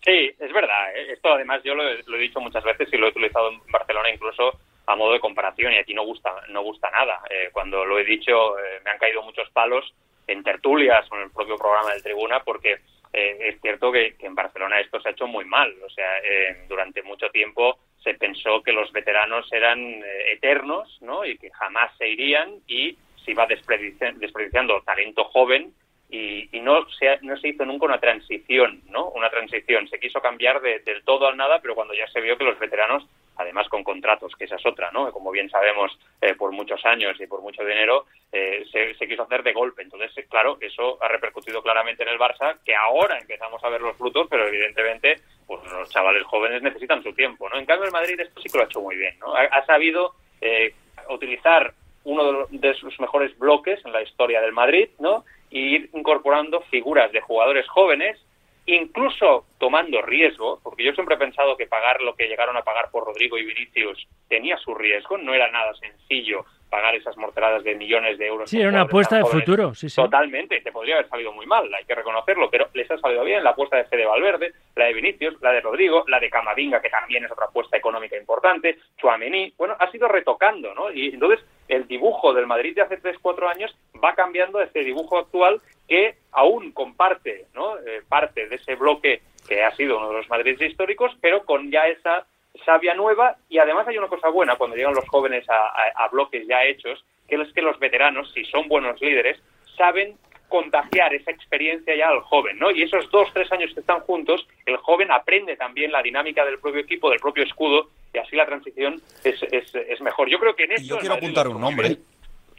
Sí, 0.03 0.31
es 0.39 0.53
verdad. 0.53 0.95
¿eh? 0.95 1.13
Esto 1.13 1.33
además 1.33 1.61
yo 1.63 1.75
lo 1.75 1.87
he, 1.87 2.03
lo 2.05 2.17
he 2.17 2.21
dicho 2.21 2.39
muchas 2.39 2.63
veces 2.63 2.87
y 2.91 2.97
lo 2.97 3.07
he 3.07 3.09
utilizado 3.09 3.51
en 3.51 3.59
Barcelona 3.71 4.09
incluso 4.09 4.59
a 4.85 4.95
modo 4.95 5.13
de 5.13 5.19
comparación 5.19 5.73
y 5.73 5.77
aquí 5.77 5.93
no 5.93 6.03
gusta 6.03 6.33
no 6.49 6.61
gusta 6.61 6.89
nada. 6.91 7.21
Eh, 7.29 7.49
cuando 7.51 7.83
lo 7.85 7.99
he 7.99 8.05
dicho 8.05 8.57
eh, 8.59 8.79
me 8.85 8.91
han 8.91 8.99
caído 8.99 9.21
muchos 9.23 9.49
palos 9.51 9.93
en 10.27 10.43
tertulias 10.43 11.09
o 11.11 11.15
en 11.15 11.23
el 11.23 11.31
propio 11.31 11.57
programa 11.57 11.91
del 11.91 12.03
Tribuna 12.03 12.41
porque 12.43 12.79
eh, 13.13 13.49
es 13.49 13.61
cierto 13.61 13.91
que, 13.91 14.15
que, 14.15 14.27
en 14.27 14.35
Barcelona 14.35 14.79
esto 14.79 14.99
se 14.99 15.09
ha 15.09 15.11
hecho 15.11 15.27
muy 15.27 15.45
mal. 15.45 15.73
O 15.85 15.89
sea, 15.89 16.17
eh, 16.19 16.65
durante 16.67 17.01
mucho 17.03 17.29
tiempo 17.29 17.79
se 18.03 18.13
pensó 18.13 18.61
que 18.61 18.71
los 18.71 18.91
veteranos 18.91 19.51
eran 19.51 19.79
eh, 19.79 20.33
eternos 20.33 20.97
¿no? 21.01 21.25
y 21.25 21.37
que 21.37 21.49
jamás 21.51 21.91
se 21.97 22.07
irían 22.07 22.55
y 22.67 22.97
se 23.23 23.31
iba 23.31 23.45
desperdiciando 23.45 24.81
talento 24.83 25.25
joven 25.25 25.73
y, 26.09 26.57
y, 26.57 26.61
no, 26.61 26.87
se, 26.89 27.19
no 27.21 27.35
se 27.37 27.49
hizo 27.49 27.65
nunca 27.65 27.85
una 27.85 27.99
transición, 27.99 28.81
¿no? 28.89 29.09
Una 29.09 29.29
transición. 29.29 29.87
Se 29.89 29.99
quiso 29.99 30.21
cambiar 30.21 30.61
de, 30.61 30.79
del 30.79 31.03
todo 31.03 31.27
al 31.27 31.35
nada, 31.35 31.59
pero 31.61 31.75
cuando 31.75 31.93
ya 31.93 32.07
se 32.07 32.21
vio 32.21 32.37
que 32.37 32.45
los 32.45 32.57
veteranos, 32.57 33.05
además 33.35 33.67
con 33.67 33.83
contratos, 33.83 34.33
que 34.35 34.45
esa 34.45 34.55
es 34.55 34.65
otra, 34.65 34.89
¿no? 34.91 35.11
Como 35.11 35.31
bien 35.31 35.49
sabemos, 35.49 35.97
eh, 36.21 36.33
por 36.35 36.51
muchos 36.51 36.85
años 36.85 37.19
y 37.19 37.27
por 37.27 37.41
mucho 37.41 37.63
dinero, 37.63 38.05
eh, 38.31 38.65
se, 38.71 39.07
quiso 39.07 39.23
hacer 39.23 39.43
de 39.43 39.51
golpe. 39.51 39.81
Entonces, 39.81 40.25
claro, 40.29 40.57
eso 40.61 40.97
ha 41.01 41.09
repercutido 41.09 41.61
claramente 41.61 42.03
en 42.03 42.09
el 42.09 42.19
Barça, 42.19 42.57
que 42.63 42.75
ahora 42.75 43.17
empezamos 43.19 43.61
a 43.63 43.69
ver 43.69 43.81
los 43.81 43.97
frutos, 43.97 44.27
pero 44.29 44.47
evidentemente, 44.47 45.15
pues 45.45 45.61
los 45.71 45.89
chavales 45.89 46.23
jóvenes 46.23 46.61
necesitan 46.61 47.03
su 47.03 47.13
tiempo, 47.13 47.49
¿no? 47.49 47.57
En 47.57 47.65
cambio, 47.65 47.85
el 47.85 47.93
Madrid 47.93 48.19
esto 48.19 48.39
sí 48.41 48.49
que 48.49 48.57
lo 48.57 48.63
ha 48.63 48.67
hecho 48.67 48.81
muy 48.81 48.95
bien, 48.95 49.19
¿no? 49.19 49.35
Ha, 49.35 49.41
ha 49.43 49.65
sabido 49.65 50.15
eh, 50.39 50.73
utilizar 51.09 51.73
uno 52.03 52.47
de 52.49 52.73
sus 52.75 52.97
mejores 53.01 53.37
bloques 53.37 53.83
en 53.85 53.91
la 53.91 54.01
historia 54.01 54.39
del 54.39 54.53
Madrid, 54.53 54.89
¿no? 54.99 55.25
Y 55.49 55.75
ir 55.75 55.89
incorporando 55.93 56.61
figuras 56.61 57.11
de 57.11 57.21
jugadores 57.21 57.67
jóvenes, 57.67 58.17
incluso 58.65 59.45
tomando 59.59 60.01
riesgo, 60.01 60.59
porque 60.61 60.83
yo 60.83 60.93
siempre 60.93 61.15
he 61.15 61.19
pensado 61.19 61.55
que 61.55 61.67
pagar 61.67 62.01
lo 62.01 62.15
que 62.15 62.27
llegaron 62.27 62.57
a 62.57 62.63
pagar 62.63 62.91
por 62.91 63.05
Rodrigo 63.05 63.37
y 63.37 63.45
Vinicius 63.45 64.07
tenía 64.27 64.57
su 64.57 64.75
riesgo, 64.75 65.17
no 65.17 65.33
era 65.33 65.49
nada 65.49 65.73
sencillo 65.75 66.45
pagar 66.69 66.95
esas 66.95 67.15
morteradas 67.15 67.63
de 67.63 67.75
millones 67.75 68.17
de 68.17 68.27
euros. 68.27 68.49
Sí, 68.49 68.59
era 68.59 68.69
una 68.69 68.81
apuesta 68.81 69.15
de 69.15 69.23
futuro, 69.23 69.73
sí, 69.73 69.89
sí. 69.89 69.95
Totalmente, 69.95 70.59
te 70.59 70.71
podría 70.73 70.95
haber 70.95 71.07
salido 71.07 71.31
muy 71.31 71.45
mal, 71.45 71.73
hay 71.73 71.85
que 71.85 71.95
reconocerlo, 71.95 72.49
pero 72.49 72.67
les 72.73 72.91
ha 72.91 72.97
salido 72.97 73.23
bien 73.23 73.41
la 73.43 73.51
apuesta 73.51 73.77
de 73.77 73.85
Fede 73.85 74.05
Valverde, 74.05 74.51
la 74.75 74.85
de 74.85 74.93
Vinicius, 74.93 75.41
la 75.41 75.53
de 75.53 75.61
Rodrigo, 75.61 76.03
la 76.07 76.19
de 76.19 76.29
Camavinga, 76.29 76.81
que 76.81 76.89
también 76.89 77.23
es 77.23 77.31
otra 77.31 77.45
apuesta 77.45 77.77
económica 77.77 78.17
importante, 78.17 78.79
Chuamení, 78.97 79.53
bueno, 79.57 79.75
ha 79.79 79.89
sido 79.91 80.09
retocando, 80.09 80.73
¿no? 80.73 80.91
Y 80.91 81.13
entonces 81.13 81.39
el 81.67 81.87
dibujo 81.87 82.33
del 82.33 82.47
Madrid 82.47 82.75
de 82.75 82.81
hace 82.81 83.01
3-4 83.01 83.49
años 83.49 83.75
va 84.03 84.15
cambiando 84.15 84.59
a 84.59 84.63
este 84.63 84.83
dibujo 84.83 85.17
actual 85.17 85.61
que 85.87 86.15
aún 86.31 86.71
comparte, 86.71 87.45
¿no? 87.53 87.77
Eh, 87.79 88.01
parte 88.07 88.47
de 88.47 88.55
ese 88.55 88.75
bloque 88.75 89.21
que 89.47 89.63
ha 89.63 89.75
sido 89.75 89.97
uno 89.97 90.09
de 90.09 90.17
los 90.17 90.29
Madrids 90.29 90.61
históricos, 90.61 91.15
pero 91.21 91.45
con 91.45 91.71
ya 91.71 91.87
esa 91.87 92.25
savia 92.65 92.93
nueva 92.95 93.37
y 93.49 93.59
además 93.59 93.87
hay 93.87 93.97
una 93.97 94.07
cosa 94.07 94.29
buena 94.29 94.55
cuando 94.55 94.75
llegan 94.75 94.95
los 94.95 95.07
jóvenes 95.07 95.47
a, 95.49 95.53
a, 95.53 96.05
a, 96.05 96.07
bloques 96.09 96.45
ya 96.47 96.63
hechos, 96.65 97.03
que 97.27 97.35
es 97.35 97.53
que 97.53 97.61
los 97.61 97.79
veteranos, 97.79 98.31
si 98.33 98.43
son 98.45 98.67
buenos 98.67 98.99
líderes, 99.01 99.39
saben 99.77 100.17
contagiar 100.47 101.13
esa 101.13 101.31
experiencia 101.31 101.95
ya 101.95 102.09
al 102.09 102.21
joven, 102.21 102.57
¿no? 102.59 102.71
Y 102.71 102.83
esos 102.83 103.09
dos, 103.11 103.27
tres 103.33 103.51
años 103.51 103.71
que 103.73 103.79
están 103.79 103.99
juntos, 104.01 104.47
el 104.65 104.77
joven 104.77 105.11
aprende 105.11 105.55
también 105.55 105.91
la 105.91 106.01
dinámica 106.01 106.45
del 106.45 106.59
propio 106.59 106.81
equipo, 106.81 107.09
del 107.09 107.19
propio 107.19 107.43
escudo, 107.43 107.89
y 108.13 108.17
así 108.17 108.35
la 108.35 108.45
transición 108.45 109.01
es, 109.23 109.41
es, 109.43 109.73
es 109.75 110.01
mejor. 110.01 110.29
Yo 110.29 110.39
creo 110.39 110.55
que 110.55 110.63
en 110.63 110.71
esto... 110.73 110.87
Yo 110.87 110.99
quiero 110.99 111.15
apuntar 111.15 111.47
un 111.47 111.61
nombre. 111.61 111.97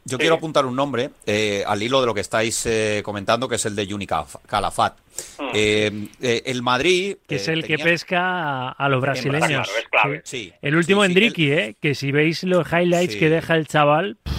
Yo 0.04 0.16
sí. 0.16 0.20
quiero 0.20 0.36
apuntar 0.36 0.64
un 0.64 0.74
nombre 0.74 1.10
eh, 1.26 1.62
al 1.66 1.82
hilo 1.82 2.00
de 2.00 2.06
lo 2.06 2.14
que 2.14 2.20
estáis 2.20 2.64
eh, 2.64 3.02
comentando, 3.04 3.46
que 3.46 3.56
es 3.56 3.66
el 3.66 3.76
de 3.76 3.86
Juni 3.86 4.06
Calafat. 4.06 4.96
Mm. 5.38 5.50
Eh, 5.52 6.42
el 6.46 6.62
Madrid. 6.62 7.16
Que 7.26 7.34
es 7.34 7.48
el 7.48 7.60
tenía... 7.62 7.76
que 7.76 7.84
pesca 7.84 8.70
a, 8.70 8.88
los 8.88 9.02
brasileños. 9.02 9.48
Claro, 9.48 9.78
es 9.78 9.88
clave. 9.88 10.20
Sí. 10.24 10.52
El 10.62 10.76
último 10.76 11.02
sí, 11.02 11.06
Endriqui, 11.08 11.52
¿eh? 11.52 11.76
Que 11.80 11.94
si 11.94 12.10
veis 12.10 12.42
los 12.44 12.66
highlights 12.72 13.16
que 13.16 13.28
deja 13.28 13.54
el 13.56 13.66
chaval, 13.66 14.16
pff, 14.22 14.32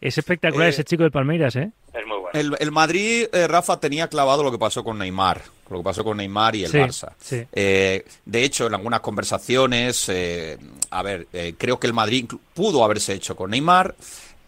es 0.00 0.16
espectacular 0.16 0.68
ese 0.68 0.84
chico 0.84 1.02
de 1.02 1.10
Palmeiras, 1.10 1.56
¿eh? 1.56 1.72
Es. 1.92 2.06
El, 2.32 2.56
el 2.58 2.70
Madrid, 2.70 3.26
Rafa, 3.48 3.80
tenía 3.80 4.08
clavado 4.08 4.42
lo 4.42 4.50
que 4.50 4.58
pasó 4.58 4.84
con 4.84 4.98
Neymar 4.98 5.42
lo 5.70 5.78
que 5.78 5.84
pasó 5.84 6.04
con 6.04 6.16
Neymar 6.16 6.56
y 6.56 6.64
el 6.64 6.70
sí, 6.70 6.78
Barça. 6.78 7.12
Sí. 7.18 7.46
Eh, 7.52 8.04
de 8.24 8.44
hecho, 8.44 8.66
en 8.66 8.74
algunas 8.74 9.00
conversaciones, 9.00 10.08
eh, 10.08 10.58
a 10.90 11.02
ver, 11.02 11.28
eh, 11.32 11.54
creo 11.56 11.78
que 11.78 11.86
el 11.86 11.92
Madrid 11.92 12.26
pudo 12.54 12.84
haberse 12.84 13.14
hecho 13.14 13.36
con 13.36 13.50
Neymar, 13.50 13.94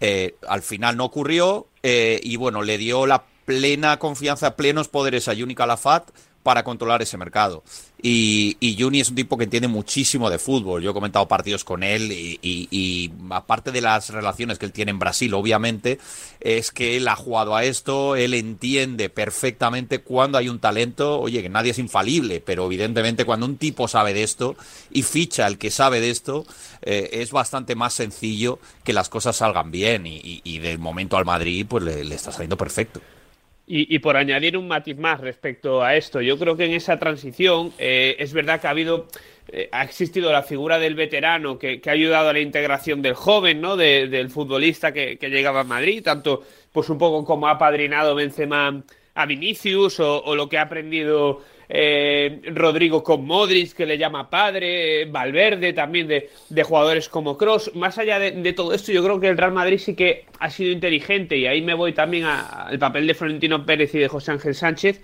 eh, 0.00 0.34
al 0.48 0.62
final 0.62 0.96
no 0.96 1.04
ocurrió 1.04 1.68
y 1.84 2.36
bueno, 2.36 2.62
le 2.62 2.78
dio 2.78 3.06
la 3.06 3.24
plena 3.44 3.98
confianza, 3.98 4.54
plenos 4.54 4.86
poderes 4.88 5.26
a 5.26 5.34
Juni 5.34 5.54
Calafat 5.54 6.08
para 6.42 6.64
controlar 6.64 7.02
ese 7.02 7.16
mercado. 7.16 7.62
Y, 8.04 8.56
y 8.58 8.76
Juni 8.82 9.00
es 9.00 9.10
un 9.10 9.14
tipo 9.14 9.38
que 9.38 9.44
entiende 9.44 9.68
muchísimo 9.68 10.28
de 10.28 10.40
fútbol. 10.40 10.82
Yo 10.82 10.90
he 10.90 10.94
comentado 10.94 11.28
partidos 11.28 11.62
con 11.62 11.84
él 11.84 12.10
y, 12.10 12.38
y, 12.42 12.68
y, 12.70 13.12
aparte 13.30 13.70
de 13.70 13.80
las 13.80 14.10
relaciones 14.10 14.58
que 14.58 14.66
él 14.66 14.72
tiene 14.72 14.90
en 14.90 14.98
Brasil, 14.98 15.32
obviamente, 15.34 16.00
es 16.40 16.72
que 16.72 16.96
él 16.96 17.06
ha 17.06 17.14
jugado 17.14 17.54
a 17.54 17.64
esto, 17.64 18.16
él 18.16 18.34
entiende 18.34 19.08
perfectamente 19.08 20.00
cuando 20.00 20.36
hay 20.36 20.48
un 20.48 20.58
talento, 20.58 21.20
oye, 21.20 21.42
que 21.42 21.48
nadie 21.48 21.70
es 21.70 21.78
infalible, 21.78 22.40
pero 22.40 22.66
evidentemente 22.66 23.24
cuando 23.24 23.46
un 23.46 23.56
tipo 23.56 23.86
sabe 23.86 24.12
de 24.14 24.24
esto 24.24 24.56
y 24.90 25.04
ficha 25.04 25.46
el 25.46 25.58
que 25.58 25.70
sabe 25.70 26.00
de 26.00 26.10
esto, 26.10 26.44
eh, 26.82 27.10
es 27.12 27.30
bastante 27.30 27.76
más 27.76 27.94
sencillo 27.94 28.58
que 28.82 28.92
las 28.92 29.08
cosas 29.08 29.36
salgan 29.36 29.70
bien 29.70 30.06
y, 30.06 30.58
del 30.58 30.78
momento 30.78 31.16
al 31.16 31.24
Madrid 31.24 31.66
pues 31.68 31.84
le 31.84 32.14
está 32.14 32.32
saliendo 32.32 32.56
perfecto. 32.56 33.00
Y, 33.64 34.00
por 34.00 34.16
añadir 34.16 34.58
un 34.58 34.66
matiz 34.66 34.98
más 34.98 35.20
respecto 35.20 35.82
a 35.82 35.94
esto, 35.94 36.20
yo 36.20 36.36
creo 36.36 36.56
que 36.56 36.66
en 36.66 36.72
esa 36.72 36.98
transición 36.98 37.72
eh, 37.78 38.16
es 38.18 38.32
verdad 38.32 38.60
que 38.60 38.66
ha 38.66 38.70
habido, 38.70 39.06
eh, 39.48 39.68
ha 39.70 39.84
existido 39.84 40.32
la 40.32 40.42
figura 40.42 40.80
del 40.80 40.96
veterano 40.96 41.58
que, 41.58 41.80
ha 41.86 41.90
ayudado 41.90 42.28
a 42.28 42.32
la 42.32 42.40
integración 42.40 43.02
del 43.02 43.14
joven, 43.14 43.60
¿no? 43.60 43.76
De, 43.76 44.08
del 44.08 44.30
futbolista 44.30 44.92
que, 44.92 45.16
que, 45.16 45.30
llegaba 45.30 45.60
a 45.60 45.64
Madrid, 45.64 46.02
tanto 46.02 46.42
pues 46.72 46.90
un 46.90 46.98
poco 46.98 47.24
como 47.24 47.46
ha 47.46 47.56
padrinado 47.56 48.16
Benzema 48.16 48.82
a 49.14 49.26
Vinicius 49.26 50.00
o, 50.00 50.22
o 50.22 50.34
lo 50.34 50.48
que 50.48 50.58
ha 50.58 50.62
aprendido 50.62 51.40
eh, 51.74 52.42
Rodrigo 52.54 53.02
con 53.02 53.24
Modric, 53.24 53.72
que 53.72 53.86
le 53.86 53.96
llama 53.96 54.28
padre, 54.28 55.06
Valverde 55.06 55.72
también 55.72 56.06
de, 56.06 56.28
de 56.50 56.62
jugadores 56.64 57.08
como 57.08 57.38
Cross. 57.38 57.74
Más 57.74 57.96
allá 57.96 58.18
de, 58.18 58.52
todo 58.52 58.74
esto, 58.74 58.92
yo 58.92 59.02
creo 59.02 59.18
que 59.18 59.28
el 59.28 59.38
Real 59.38 59.52
Madrid 59.52 59.78
sí 59.78 59.96
que 59.96 60.26
ha 60.38 60.50
sido 60.50 60.70
inteligente 60.70 61.38
y 61.38 61.46
ahí 61.46 61.62
me 61.62 61.72
voy 61.72 61.94
también 61.94 62.24
al 62.24 62.78
papel 62.78 63.06
de 63.06 63.14
Florentino 63.14 63.64
Pérez 63.64 63.94
y 63.94 64.00
de 64.00 64.08
José 64.08 64.32
Ángel 64.32 64.54
Sánchez 64.54 65.00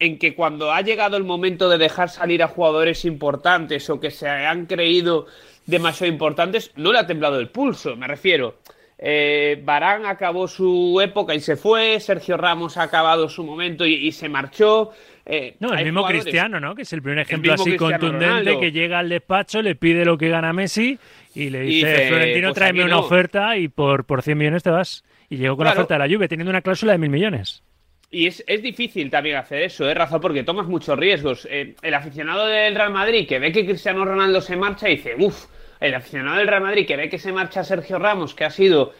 en 0.00 0.18
que 0.18 0.34
cuando 0.34 0.72
ha 0.72 0.80
llegado 0.80 1.16
el 1.16 1.22
momento 1.22 1.68
de 1.68 1.78
dejar 1.78 2.08
salir 2.10 2.42
a 2.42 2.48
jugadores 2.48 3.04
importantes 3.04 3.88
o 3.88 4.00
que 4.00 4.10
se 4.10 4.28
han 4.28 4.66
creído 4.66 5.26
demasiado 5.64 6.12
importantes, 6.12 6.72
no 6.74 6.92
le 6.92 6.98
ha 6.98 7.06
temblado 7.06 7.38
el 7.38 7.50
pulso, 7.50 7.94
me 7.94 8.08
refiero. 8.08 8.56
Eh, 8.98 9.60
Barán 9.64 10.06
acabó 10.06 10.48
su 10.48 11.00
época 11.00 11.36
y 11.36 11.40
se 11.40 11.56
fue, 11.56 12.00
Sergio 12.00 12.36
Ramos 12.36 12.76
ha 12.76 12.82
acabado 12.82 13.28
su 13.28 13.44
momento 13.44 13.86
y 13.86 14.10
se 14.10 14.28
marchó. 14.28 14.92
Eh, 15.26 15.56
no, 15.58 15.74
el 15.74 15.84
mismo. 15.84 16.06
Cristiano, 16.06 16.60
¿no? 16.60 16.74
Que 16.74 16.82
es 16.82 16.92
el 16.92 17.02
primer 17.02 17.20
ejemplo 17.20 17.52
el 17.52 17.60
así 17.60 17.70
Cristiano 17.70 17.98
contundente 17.98 18.26
Ronaldo. 18.26 18.60
que 18.60 18.72
llega 18.72 18.98
al 18.98 19.08
despacho, 19.08 19.62
le 19.62 19.74
pide 19.74 20.04
lo 20.04 20.18
que 20.18 20.28
gana 20.28 20.52
Messi 20.52 20.98
y 21.34 21.50
le 21.50 21.60
dice, 21.60 21.88
y 21.88 21.92
dice 21.92 22.08
Florentino, 22.08 22.48
pues 22.48 22.54
tráeme 22.54 22.84
una 22.84 22.98
oferta 22.98 23.56
y 23.56 23.68
por, 23.68 24.04
por 24.04 24.22
100 24.22 24.36
millones 24.36 24.62
te 24.62 24.70
vas. 24.70 25.02
Y 25.30 25.36
llegó 25.36 25.56
con 25.56 25.64
claro. 25.64 25.76
la 25.76 25.82
oferta 25.82 25.94
de 25.94 26.08
la 26.08 26.14
Juve, 26.14 26.28
teniendo 26.28 26.50
una 26.50 26.60
cláusula 26.60 26.92
de 26.92 26.98
mil 26.98 27.10
millones. 27.10 27.62
Y 28.10 28.26
es, 28.26 28.44
es, 28.46 28.62
difícil 28.62 29.10
también 29.10 29.36
hacer 29.36 29.62
eso, 29.62 29.88
¿eh, 29.88 29.94
Rafa? 29.94 30.20
Porque 30.20 30.44
tomas 30.44 30.68
muchos 30.68 30.96
riesgos. 30.96 31.48
Eh, 31.50 31.74
el 31.82 31.94
aficionado 31.94 32.46
del 32.46 32.74
Real 32.74 32.92
Madrid 32.92 33.26
que 33.26 33.38
ve 33.38 33.50
que 33.50 33.64
Cristiano 33.64 34.04
Ronaldo 34.04 34.40
se 34.40 34.56
marcha 34.56 34.88
y 34.88 34.96
dice, 34.96 35.16
uff, 35.18 35.46
el 35.80 35.94
aficionado 35.94 36.38
del 36.38 36.48
Real 36.48 36.62
Madrid 36.62 36.86
que 36.86 36.96
ve 36.96 37.08
que 37.08 37.18
se 37.18 37.32
marcha 37.32 37.64
Sergio 37.64 37.98
Ramos, 37.98 38.34
que 38.34 38.44
ha 38.44 38.50
sido 38.50 38.92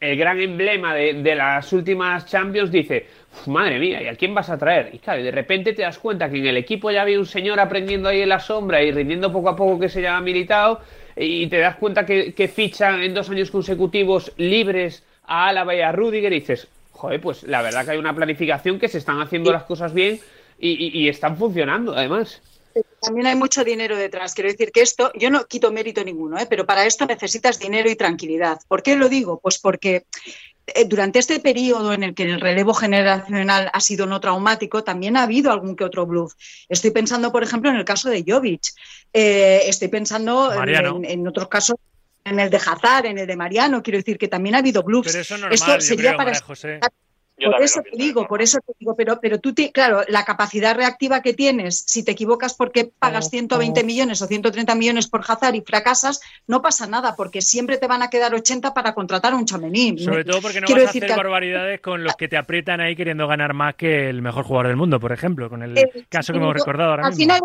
el 0.00 0.16
gran 0.16 0.40
emblema 0.40 0.94
de, 0.94 1.34
las 1.34 1.72
últimas 1.72 2.26
Champions, 2.26 2.70
dice, 2.70 3.06
madre 3.46 3.78
mía, 3.78 4.02
¿y 4.02 4.08
a 4.08 4.14
quién 4.14 4.34
vas 4.34 4.50
a 4.50 4.58
traer? 4.58 4.94
Y 4.94 4.98
claro, 4.98 5.22
de 5.22 5.30
repente 5.30 5.72
te 5.72 5.82
das 5.82 5.98
cuenta 5.98 6.30
que 6.30 6.38
en 6.38 6.46
el 6.46 6.56
equipo 6.56 6.90
ya 6.90 7.02
había 7.02 7.18
un 7.18 7.26
señor 7.26 7.60
aprendiendo 7.60 8.08
ahí 8.08 8.22
en 8.22 8.28
la 8.28 8.40
sombra 8.40 8.82
y 8.82 8.90
rindiendo 8.92 9.32
poco 9.32 9.50
a 9.50 9.56
poco 9.56 9.78
que 9.78 9.88
se 9.88 10.02
llama 10.02 10.20
Militao, 10.20 10.80
y 11.16 11.46
te 11.46 11.58
das 11.58 11.76
cuenta 11.76 12.04
que, 12.04 12.34
que 12.34 12.48
fichan 12.48 13.02
en 13.02 13.14
dos 13.14 13.30
años 13.30 13.50
consecutivos 13.50 14.32
libres 14.36 15.04
a 15.26 15.48
Álava 15.48 15.74
y 15.74 15.80
a 15.80 15.92
Rudiger 15.92 16.32
y 16.32 16.40
dices, 16.40 16.68
joder, 16.92 17.20
pues 17.20 17.42
la 17.44 17.62
verdad 17.62 17.84
que 17.84 17.92
hay 17.92 17.98
una 17.98 18.14
planificación 18.14 18.78
que 18.78 18.88
se 18.88 18.98
están 18.98 19.20
haciendo 19.20 19.52
las 19.52 19.64
cosas 19.64 19.92
bien 19.92 20.18
y, 20.58 21.08
están 21.08 21.36
funcionando 21.36 21.94
además. 21.94 22.42
También 23.00 23.26
hay 23.26 23.36
mucho 23.36 23.64
dinero 23.64 23.96
detrás. 23.96 24.34
Quiero 24.34 24.50
decir 24.50 24.72
que 24.72 24.82
esto, 24.82 25.12
yo 25.14 25.30
no 25.30 25.46
quito 25.46 25.70
mérito 25.70 26.02
ninguno, 26.04 26.38
¿eh? 26.38 26.46
pero 26.48 26.66
para 26.66 26.84
esto 26.86 27.06
necesitas 27.06 27.58
dinero 27.58 27.90
y 27.90 27.96
tranquilidad. 27.96 28.58
¿Por 28.68 28.82
qué 28.82 28.96
lo 28.96 29.08
digo? 29.08 29.38
Pues 29.40 29.58
porque 29.58 30.06
eh, 30.66 30.84
durante 30.84 31.18
este 31.18 31.38
periodo 31.38 31.92
en 31.92 32.02
el 32.02 32.14
que 32.14 32.24
el 32.24 32.40
relevo 32.40 32.74
generacional 32.74 33.70
ha 33.72 33.80
sido 33.80 34.06
no 34.06 34.20
traumático, 34.20 34.82
también 34.82 35.16
ha 35.16 35.22
habido 35.22 35.52
algún 35.52 35.76
que 35.76 35.84
otro 35.84 36.06
bluff. 36.06 36.34
Estoy 36.68 36.90
pensando, 36.90 37.30
por 37.30 37.42
ejemplo, 37.42 37.70
en 37.70 37.76
el 37.76 37.84
caso 37.84 38.10
de 38.10 38.24
Jovic. 38.26 38.62
Eh, 39.12 39.62
estoy 39.66 39.88
pensando 39.88 40.52
en, 40.52 41.28
otros 41.28 41.48
casos 41.48 41.76
en 42.24 42.40
el 42.40 42.50
de 42.50 42.56
Hazard, 42.56 43.06
en 43.06 43.18
el 43.18 43.26
de 43.26 43.36
Mariano, 43.36 43.82
quiero 43.82 43.98
decir 43.98 44.18
que 44.18 44.26
también 44.26 44.56
ha 44.56 44.58
habido 44.58 44.82
bluffs. 44.82 45.12
Pero 45.12 45.22
eso 45.22 45.36
Esto 45.48 45.80
sería 45.80 46.16
para 46.16 46.38
José. 46.40 46.80
Por 47.36 47.62
eso 47.62 47.82
te 47.82 47.96
digo, 47.96 48.26
por 48.26 48.42
eso 48.42 48.58
te 48.66 48.72
digo, 48.78 48.94
pero, 48.96 49.20
pero 49.20 49.38
tú, 49.38 49.54
claro, 49.72 50.02
la 50.08 50.24
capacidad 50.24 50.74
reactiva 50.74 51.22
que 51.22 51.34
tienes, 51.34 51.84
si 51.86 52.04
te 52.04 52.12
equivocas 52.12 52.54
porque 52.54 52.90
pagas 52.98 53.30
120 53.30 53.84
millones 53.84 54.22
o 54.22 54.26
130 54.26 54.74
millones 54.74 55.08
por 55.08 55.20
Hazard 55.26 55.54
y 55.54 55.60
fracasas, 55.60 56.20
no 56.46 56.62
pasa 56.62 56.86
nada, 56.86 57.14
porque 57.16 57.42
siempre 57.42 57.76
te 57.78 57.86
van 57.86 58.02
a 58.02 58.10
quedar 58.10 58.34
80 58.34 58.72
para 58.72 58.94
contratar 58.94 59.34
a 59.34 59.36
un 59.36 59.44
chamení. 59.44 59.98
Sobre 59.98 60.24
todo 60.24 60.40
porque 60.40 60.60
no 60.60 60.66
vas 60.68 60.86
a 60.86 60.88
hacer 60.88 61.08
barbaridades 61.08 61.80
con 61.80 62.02
los 62.02 62.14
que 62.16 62.28
te 62.28 62.36
aprietan 62.36 62.80
ahí 62.80 62.96
queriendo 62.96 63.26
ganar 63.26 63.52
más 63.54 63.74
que 63.74 64.08
el 64.08 64.22
mejor 64.22 64.44
jugador 64.44 64.68
del 64.68 64.76
mundo, 64.76 64.98
por 64.98 65.12
ejemplo, 65.12 65.50
con 65.50 65.62
el 65.62 65.74
caso 66.08 66.32
que 66.32 66.38
hemos 66.38 66.54
recordado 66.54 66.90
ahora 66.90 67.10
mismo. 67.10 67.18
Final 67.18 67.40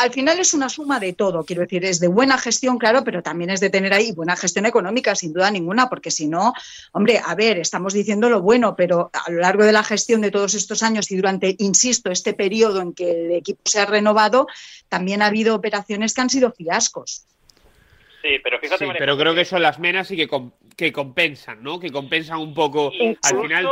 al 0.00 0.10
final 0.12 0.38
es 0.40 0.54
una 0.54 0.70
suma 0.70 0.98
de 0.98 1.12
todo, 1.12 1.44
quiero 1.44 1.60
decir, 1.62 1.84
es 1.84 2.00
de 2.00 2.08
buena 2.08 2.38
gestión, 2.38 2.78
claro, 2.78 3.04
pero 3.04 3.22
también 3.22 3.50
es 3.50 3.60
de 3.60 3.68
tener 3.68 3.92
ahí 3.92 4.12
buena 4.12 4.34
gestión 4.34 4.64
económica, 4.64 5.14
sin 5.14 5.34
duda 5.34 5.50
ninguna, 5.50 5.90
porque 5.90 6.10
si 6.10 6.26
no, 6.26 6.54
hombre, 6.92 7.20
a 7.22 7.34
ver, 7.34 7.58
estamos 7.58 7.92
diciendo 7.92 8.30
lo 8.30 8.40
bueno, 8.40 8.74
pero 8.76 9.10
a 9.12 9.30
lo 9.30 9.40
largo 9.40 9.64
de 9.64 9.72
la 9.72 9.84
gestión 9.84 10.22
de 10.22 10.30
todos 10.30 10.54
estos 10.54 10.82
años 10.82 11.10
y 11.10 11.16
durante, 11.16 11.54
insisto, 11.58 12.10
este 12.10 12.32
periodo 12.32 12.80
en 12.80 12.94
que 12.94 13.10
el 13.10 13.32
equipo 13.32 13.60
se 13.66 13.80
ha 13.80 13.86
renovado, 13.86 14.46
también 14.88 15.20
ha 15.20 15.26
habido 15.26 15.54
operaciones 15.54 16.14
que 16.14 16.20
han 16.22 16.30
sido 16.30 16.50
fiascos. 16.52 17.26
Sí, 18.22 18.38
pero 18.42 18.58
fíjate. 18.58 18.86
pero 18.98 19.18
creo 19.18 19.34
que 19.34 19.44
son 19.44 19.62
las 19.62 19.78
menas 19.78 20.10
y 20.10 20.16
que, 20.16 20.28
que 20.76 20.92
compensan, 20.92 21.62
¿no? 21.62 21.78
Que 21.78 21.90
compensan 21.90 22.38
un 22.38 22.54
poco. 22.54 22.90
al 23.22 23.42
final, 23.42 23.66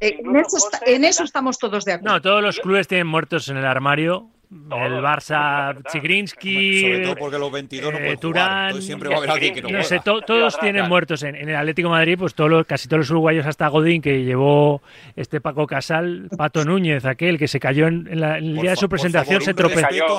en 0.00 1.04
eso 1.04 1.24
estamos 1.24 1.58
todos 1.58 1.84
de 1.84 1.92
acuerdo. 1.92 2.14
No, 2.14 2.22
todos 2.22 2.42
los 2.42 2.58
clubes 2.58 2.88
tienen 2.88 3.06
muertos 3.06 3.48
en 3.48 3.56
el 3.56 3.66
armario 3.66 4.30
el 4.50 5.00
Barça, 5.00 5.76
Chigrinsky, 5.92 6.80
Sobre 6.80 7.00
todo 7.02 7.14
porque 7.14 7.38
los 7.38 7.52
22 7.52 7.92
no 7.92 7.98
eh, 8.00 8.16
Turán, 8.16 8.82
siempre 8.82 9.08
va 9.08 9.14
a 9.14 9.18
haber 9.18 9.30
alguien 9.30 9.54
que 9.54 9.62
no, 9.62 9.68
no 9.70 9.84
sé, 9.84 10.00
todos 10.00 10.58
tienen 10.58 10.88
muertos 10.88 11.22
en, 11.22 11.36
el 11.36 11.54
Atlético 11.54 11.88
de 11.88 11.94
Madrid, 11.94 12.16
pues 12.18 12.34
todos 12.34 12.66
casi 12.66 12.88
todos 12.88 12.98
los 13.00 13.10
uruguayos 13.10 13.46
hasta 13.46 13.68
Godín 13.68 14.02
que 14.02 14.24
llevó 14.24 14.82
este 15.14 15.40
Paco 15.40 15.68
Casal, 15.68 16.28
Pato 16.36 16.64
Núñez, 16.64 17.04
aquel 17.04 17.38
que 17.38 17.46
se 17.46 17.60
cayó 17.60 17.86
en, 17.86 18.08
el 18.08 18.56
día 18.56 18.70
de 18.70 18.76
su 18.76 18.88
presentación, 18.88 19.40
se, 19.40 19.54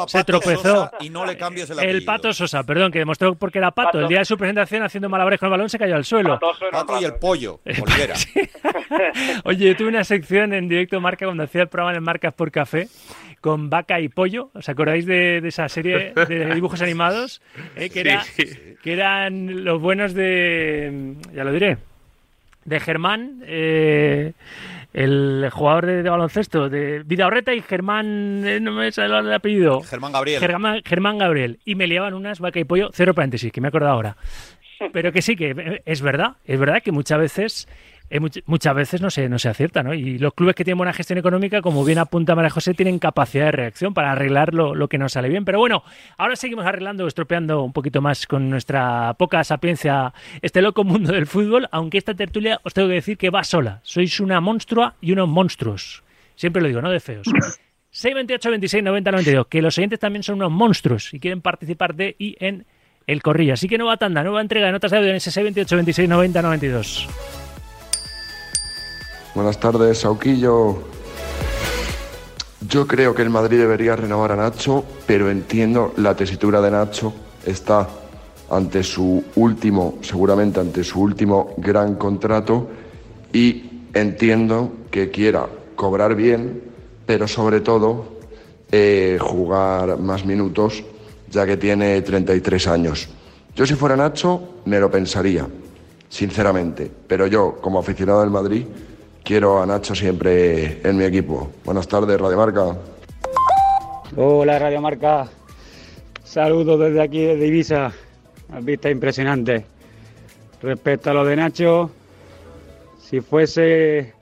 se 0.07 0.23
tropezó. 0.23 0.89
y 1.01 1.09
no 1.09 1.25
le 1.25 1.35
cambies 1.35 1.69
el 1.69 1.79
El 1.79 2.05
Pato 2.05 2.31
Sosa, 2.31 2.63
perdón, 2.63 2.89
que 2.93 2.99
demostró 2.99 3.35
porque 3.35 3.57
era 3.57 3.71
Pato, 3.71 3.99
el 3.99 4.07
día 4.07 4.19
de 4.19 4.25
su 4.25 4.37
presentación 4.37 4.83
haciendo 4.83 5.09
malabares 5.09 5.41
con 5.41 5.47
el 5.47 5.51
balón 5.51 5.69
se 5.69 5.77
cayó 5.77 5.97
al 5.97 6.05
suelo. 6.05 6.39
Pato, 6.71 7.01
y 7.01 7.03
el 7.03 7.15
pollo, 7.15 7.59
Oye, 9.43 9.75
tuve 9.75 9.89
una 9.89 10.05
sección 10.05 10.53
en 10.53 10.69
directo 10.69 11.01
Marca 11.01 11.25
cuando 11.25 11.43
hacía 11.43 11.63
el 11.63 11.67
programa 11.67 11.97
en 11.97 12.03
Marcas 12.03 12.33
por 12.33 12.49
Café 12.49 12.87
con 13.41 13.69
Vaca 13.69 13.99
y 13.99 14.07
Pollo. 14.07 14.51
¿Os 14.53 14.69
acordáis 14.69 15.05
de, 15.05 15.39
esa 15.45 15.67
serie 15.67 16.13
de 16.13 16.55
dibujos 16.55 16.81
animados? 16.81 17.41
Eh, 17.75 17.89
que, 17.89 18.01
era, 18.01 18.23
que 18.81 18.93
eran 18.93 19.65
los 19.65 19.81
buenos 19.81 20.13
de. 20.13 21.15
Ya 21.33 21.43
lo 21.43 21.51
diré. 21.51 21.77
De 22.63 22.79
Germán. 22.79 23.41
Eh, 23.45 24.33
el 24.93 25.49
jugador 25.51 25.85
de, 25.85 26.09
baloncesto 26.09 26.69
de 26.69 27.03
Vidaorreta 27.03 27.53
y 27.53 27.61
Germán, 27.61 28.43
eh, 28.45 28.59
no 28.59 28.71
me 28.73 28.91
sale 28.91 29.17
el 29.17 29.33
apellido. 29.33 29.81
Germán 29.81 30.11
Gabriel. 30.11 30.39
Germán, 30.39 30.81
Germán, 30.85 31.17
Gabriel. 31.17 31.59
Y 31.65 31.75
me 31.75 31.87
liaban 31.87 32.13
unas 32.13 32.39
vaca 32.39 32.59
y 32.59 32.65
pollo, 32.65 32.89
cero 32.93 33.13
paréntesis, 33.13 33.51
que 33.51 33.61
me 33.61 33.69
acuerdo 33.69 33.87
ahora. 33.87 34.17
Pero 34.91 35.11
que 35.11 35.21
sí, 35.21 35.35
que 35.35 35.81
es 35.85 36.01
verdad, 36.01 36.33
es 36.45 36.59
verdad 36.59 36.81
que 36.83 36.91
muchas 36.91 37.19
veces 37.19 37.67
eh, 38.11 38.19
muchas 38.45 38.75
veces 38.75 39.01
no 39.01 39.09
se, 39.09 39.29
no 39.29 39.39
se 39.39 39.47
acierta, 39.47 39.83
¿no? 39.83 39.93
Y 39.93 40.17
los 40.17 40.33
clubes 40.33 40.53
que 40.53 40.65
tienen 40.65 40.77
buena 40.77 40.91
gestión 40.91 41.17
económica, 41.17 41.61
como 41.61 41.85
bien 41.85 41.97
apunta 41.97 42.35
María 42.35 42.49
José, 42.49 42.73
tienen 42.73 42.99
capacidad 42.99 43.45
de 43.45 43.51
reacción 43.53 43.93
para 43.93 44.11
arreglar 44.11 44.53
lo, 44.53 44.87
que 44.89 44.97
no 44.97 45.07
sale 45.07 45.29
bien. 45.29 45.45
Pero 45.45 45.59
bueno, 45.59 45.83
ahora 46.17 46.35
seguimos 46.35 46.65
arreglando, 46.65 47.07
estropeando 47.07 47.63
un 47.63 47.71
poquito 47.71 48.01
más 48.01 48.27
con 48.27 48.49
nuestra 48.49 49.13
poca 49.13 49.41
sapiencia 49.45 50.13
este 50.41 50.61
loco 50.61 50.83
mundo 50.83 51.13
del 51.13 51.25
fútbol, 51.25 51.69
aunque 51.71 51.97
esta 51.97 52.13
tertulia 52.13 52.59
os 52.63 52.73
tengo 52.73 52.89
que 52.89 52.95
decir 52.95 53.17
que 53.17 53.29
va 53.29 53.45
sola. 53.45 53.79
Sois 53.83 54.19
una 54.19 54.41
monstrua 54.41 54.95
y 54.99 55.13
unos 55.13 55.29
monstruos. 55.29 56.03
Siempre 56.35 56.61
lo 56.61 56.67
digo, 56.67 56.81
no 56.81 56.91
de 56.91 56.99
feos. 56.99 57.27
628 57.91 58.49
26 58.49 58.83
90 58.83 59.11
92, 59.11 59.47
que 59.47 59.61
los 59.61 59.77
oyentes 59.77 59.99
también 59.99 60.23
son 60.23 60.35
unos 60.35 60.51
monstruos 60.51 61.13
y 61.13 61.19
quieren 61.21 61.39
participar 61.39 61.95
de 61.95 62.17
y 62.19 62.35
en 62.39 62.65
el 63.07 63.21
corrillo. 63.21 63.53
Así 63.53 63.69
que 63.69 63.77
nueva 63.77 63.95
tanda, 63.95 64.21
nueva 64.21 64.41
entrega 64.41 64.65
de 64.65 64.73
notas 64.73 64.91
de 64.91 64.97
audio 64.97 65.11
en 65.11 65.15
ese 65.15 65.31
628 65.31 65.75
26 65.77 66.09
90 66.09 66.41
92. 66.41 67.40
Buenas 69.33 69.61
tardes, 69.61 69.99
Sauquillo. 69.99 70.79
Yo 72.67 72.85
creo 72.85 73.15
que 73.15 73.21
el 73.21 73.29
Madrid 73.29 73.59
debería 73.59 73.95
renovar 73.95 74.33
a 74.33 74.35
Nacho, 74.35 74.83
pero 75.07 75.29
entiendo 75.29 75.93
la 75.95 76.13
tesitura 76.17 76.59
de 76.59 76.69
Nacho. 76.69 77.13
Está 77.45 77.87
ante 78.49 78.83
su 78.83 79.23
último, 79.35 79.99
seguramente 80.01 80.59
ante 80.59 80.83
su 80.83 80.99
último 80.99 81.53
gran 81.55 81.95
contrato 81.95 82.67
y 83.31 83.85
entiendo 83.93 84.73
que 84.91 85.09
quiera 85.11 85.47
cobrar 85.77 86.13
bien, 86.13 86.61
pero 87.05 87.25
sobre 87.25 87.61
todo 87.61 88.17
eh, 88.69 89.17
jugar 89.17 89.97
más 89.97 90.25
minutos, 90.25 90.83
ya 91.29 91.45
que 91.45 91.55
tiene 91.55 92.01
33 92.01 92.67
años. 92.67 93.07
Yo 93.55 93.65
si 93.65 93.75
fuera 93.75 93.95
Nacho 93.95 94.55
me 94.65 94.77
lo 94.77 94.91
pensaría, 94.91 95.47
sinceramente, 96.09 96.91
pero 97.07 97.27
yo 97.27 97.59
como 97.61 97.79
aficionado 97.79 98.19
del 98.19 98.29
Madrid 98.29 98.65
quiero 99.23 99.61
a 99.61 99.65
Nacho 99.65 99.95
siempre 99.95 100.81
en 100.87 100.97
mi 100.97 101.03
equipo. 101.03 101.49
Buenas 101.63 101.87
tardes, 101.87 102.19
Radio 102.19 102.37
Marca. 102.37 102.75
Hola, 104.15 104.59
Radio 104.59 104.81
Marca. 104.81 105.27
Saludos 106.23 106.79
desde 106.79 107.01
aquí, 107.01 107.23
desde 107.23 107.47
Ibiza. 107.47 107.91
Vista 108.61 108.89
impresionante. 108.89 109.65
Respecto 110.61 111.09
a 111.09 111.13
lo 111.13 111.25
de 111.25 111.35
Nacho, 111.35 111.89
si 112.99 113.21
fuese 113.21 114.13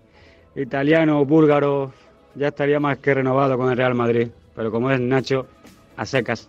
italiano 0.55 1.21
o 1.21 1.25
búlgaro, 1.25 1.91
ya 2.35 2.49
estaría 2.49 2.79
más 2.79 2.99
que 2.99 3.13
renovado 3.13 3.57
con 3.57 3.69
el 3.69 3.77
Real 3.77 3.95
Madrid. 3.95 4.29
Pero 4.55 4.71
como 4.71 4.91
es 4.91 4.99
Nacho, 4.99 5.47
a 5.97 6.05
secas. 6.05 6.47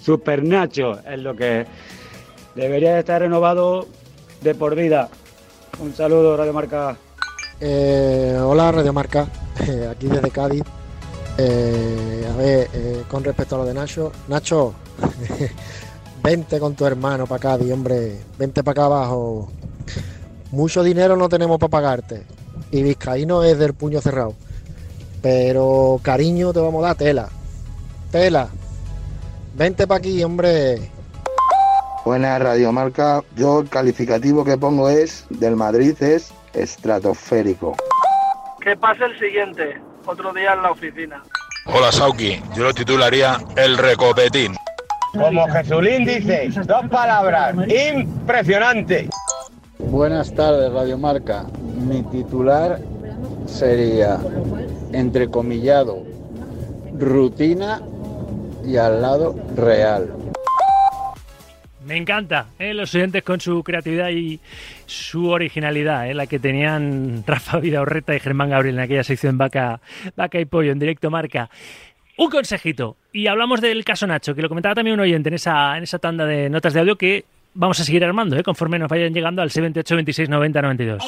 Super 0.00 0.44
Nacho 0.44 0.98
es 1.00 1.18
lo 1.20 1.34
que 1.34 1.66
debería 2.54 2.98
estar 2.98 3.22
renovado 3.22 3.86
de 4.42 4.54
por 4.54 4.74
vida. 4.74 5.08
Un 5.80 5.94
saludo, 5.94 6.36
Radio 6.36 6.52
Marca. 6.52 6.96
Eh, 7.58 8.38
hola 8.38 8.70
Radio 8.70 8.92
Marca, 8.92 9.26
eh, 9.66 9.88
aquí 9.90 10.08
desde 10.08 10.30
Cádiz. 10.30 10.62
Eh, 11.38 12.28
a 12.32 12.36
ver, 12.36 12.68
con 13.08 13.24
respecto 13.24 13.54
a 13.54 13.58
lo 13.58 13.64
de 13.64 13.74
Nacho, 13.74 14.12
Nacho, 14.28 14.74
vente 16.22 16.58
con 16.58 16.74
tu 16.74 16.86
hermano 16.86 17.26
para 17.26 17.40
Cádiz, 17.40 17.72
hombre, 17.72 18.18
vente 18.38 18.62
para 18.62 18.72
acá 18.72 18.84
abajo. 18.86 19.48
Mucho 20.50 20.82
dinero 20.82 21.16
no 21.16 21.28
tenemos 21.28 21.58
para 21.58 21.70
pagarte 21.70 22.22
y 22.70 22.82
Vizcaíno 22.82 23.42
es 23.42 23.58
del 23.58 23.74
puño 23.74 24.00
cerrado. 24.00 24.34
Pero 25.22 25.98
cariño 26.02 26.52
te 26.52 26.60
vamos 26.60 26.84
a 26.84 26.88
dar 26.88 26.96
tela. 26.96 27.28
Tela. 28.10 28.48
Vente 29.56 29.86
para 29.86 29.98
aquí, 29.98 30.22
hombre. 30.22 30.90
Buena 32.04 32.38
Radio 32.38 32.70
Marca. 32.70 33.24
Yo 33.34 33.60
el 33.60 33.68
calificativo 33.68 34.44
que 34.44 34.56
pongo 34.56 34.88
es 34.88 35.24
del 35.30 35.56
Madrid 35.56 36.00
es 36.00 36.30
estratosférico. 36.56 37.76
Que 38.60 38.76
pase 38.76 39.04
el 39.04 39.18
siguiente, 39.18 39.80
otro 40.06 40.32
día 40.32 40.54
en 40.54 40.62
la 40.62 40.70
oficina. 40.72 41.22
Hola 41.66 41.92
Sauki, 41.92 42.40
yo 42.54 42.64
lo 42.64 42.74
titularía 42.74 43.38
El 43.56 43.76
Recopetín. 43.76 44.56
Como 45.12 45.46
Jesulín 45.48 46.04
dice, 46.04 46.48
dos 46.64 46.86
palabras, 46.88 47.54
impresionante. 47.68 49.08
Buenas 49.78 50.34
tardes, 50.34 50.72
Radio 50.72 50.98
Marca. 50.98 51.46
Mi 51.74 52.02
titular 52.04 52.80
sería, 53.46 54.18
entrecomillado, 54.92 56.02
rutina 56.98 57.80
y 58.64 58.76
al 58.76 59.02
lado 59.02 59.34
real. 59.54 60.12
Me 61.86 61.96
encanta, 61.96 62.46
¿eh? 62.58 62.74
los 62.74 62.94
oyentes 62.94 63.22
con 63.22 63.40
su 63.40 63.62
creatividad 63.62 64.10
y 64.10 64.40
su 64.86 65.28
originalidad, 65.28 66.08
¿eh? 66.08 66.14
la 66.14 66.26
que 66.26 66.38
tenían 66.38 67.24
Rafa 67.26 67.58
Vidaurreta 67.58 68.14
y 68.14 68.20
Germán 68.20 68.50
Gabriel 68.50 68.76
en 68.76 68.82
aquella 68.82 69.04
sección 69.04 69.38
Vaca, 69.38 69.80
Vaca 70.16 70.40
y 70.40 70.44
Pollo 70.44 70.72
en 70.72 70.78
directo 70.78 71.10
marca. 71.10 71.50
Un 72.18 72.30
consejito, 72.30 72.96
y 73.12 73.26
hablamos 73.26 73.60
del 73.60 73.84
caso 73.84 74.06
Nacho, 74.06 74.34
que 74.34 74.40
lo 74.40 74.48
comentaba 74.48 74.74
también 74.74 74.94
un 74.94 75.00
oyente 75.00 75.28
en 75.28 75.34
esa, 75.34 75.76
en 75.76 75.82
esa 75.82 75.98
tanda 75.98 76.24
de 76.24 76.48
notas 76.48 76.72
de 76.72 76.80
audio 76.80 76.96
que 76.96 77.26
vamos 77.56 77.80
a 77.80 77.84
seguir 77.84 78.04
armando, 78.04 78.36
¿eh? 78.36 78.42
conforme 78.42 78.78
nos 78.78 78.88
vayan 78.88 79.12
llegando 79.12 79.42
al 79.42 79.50
78 79.50 79.94
26 79.94 80.28
90 80.28 80.62
92. 80.62 81.02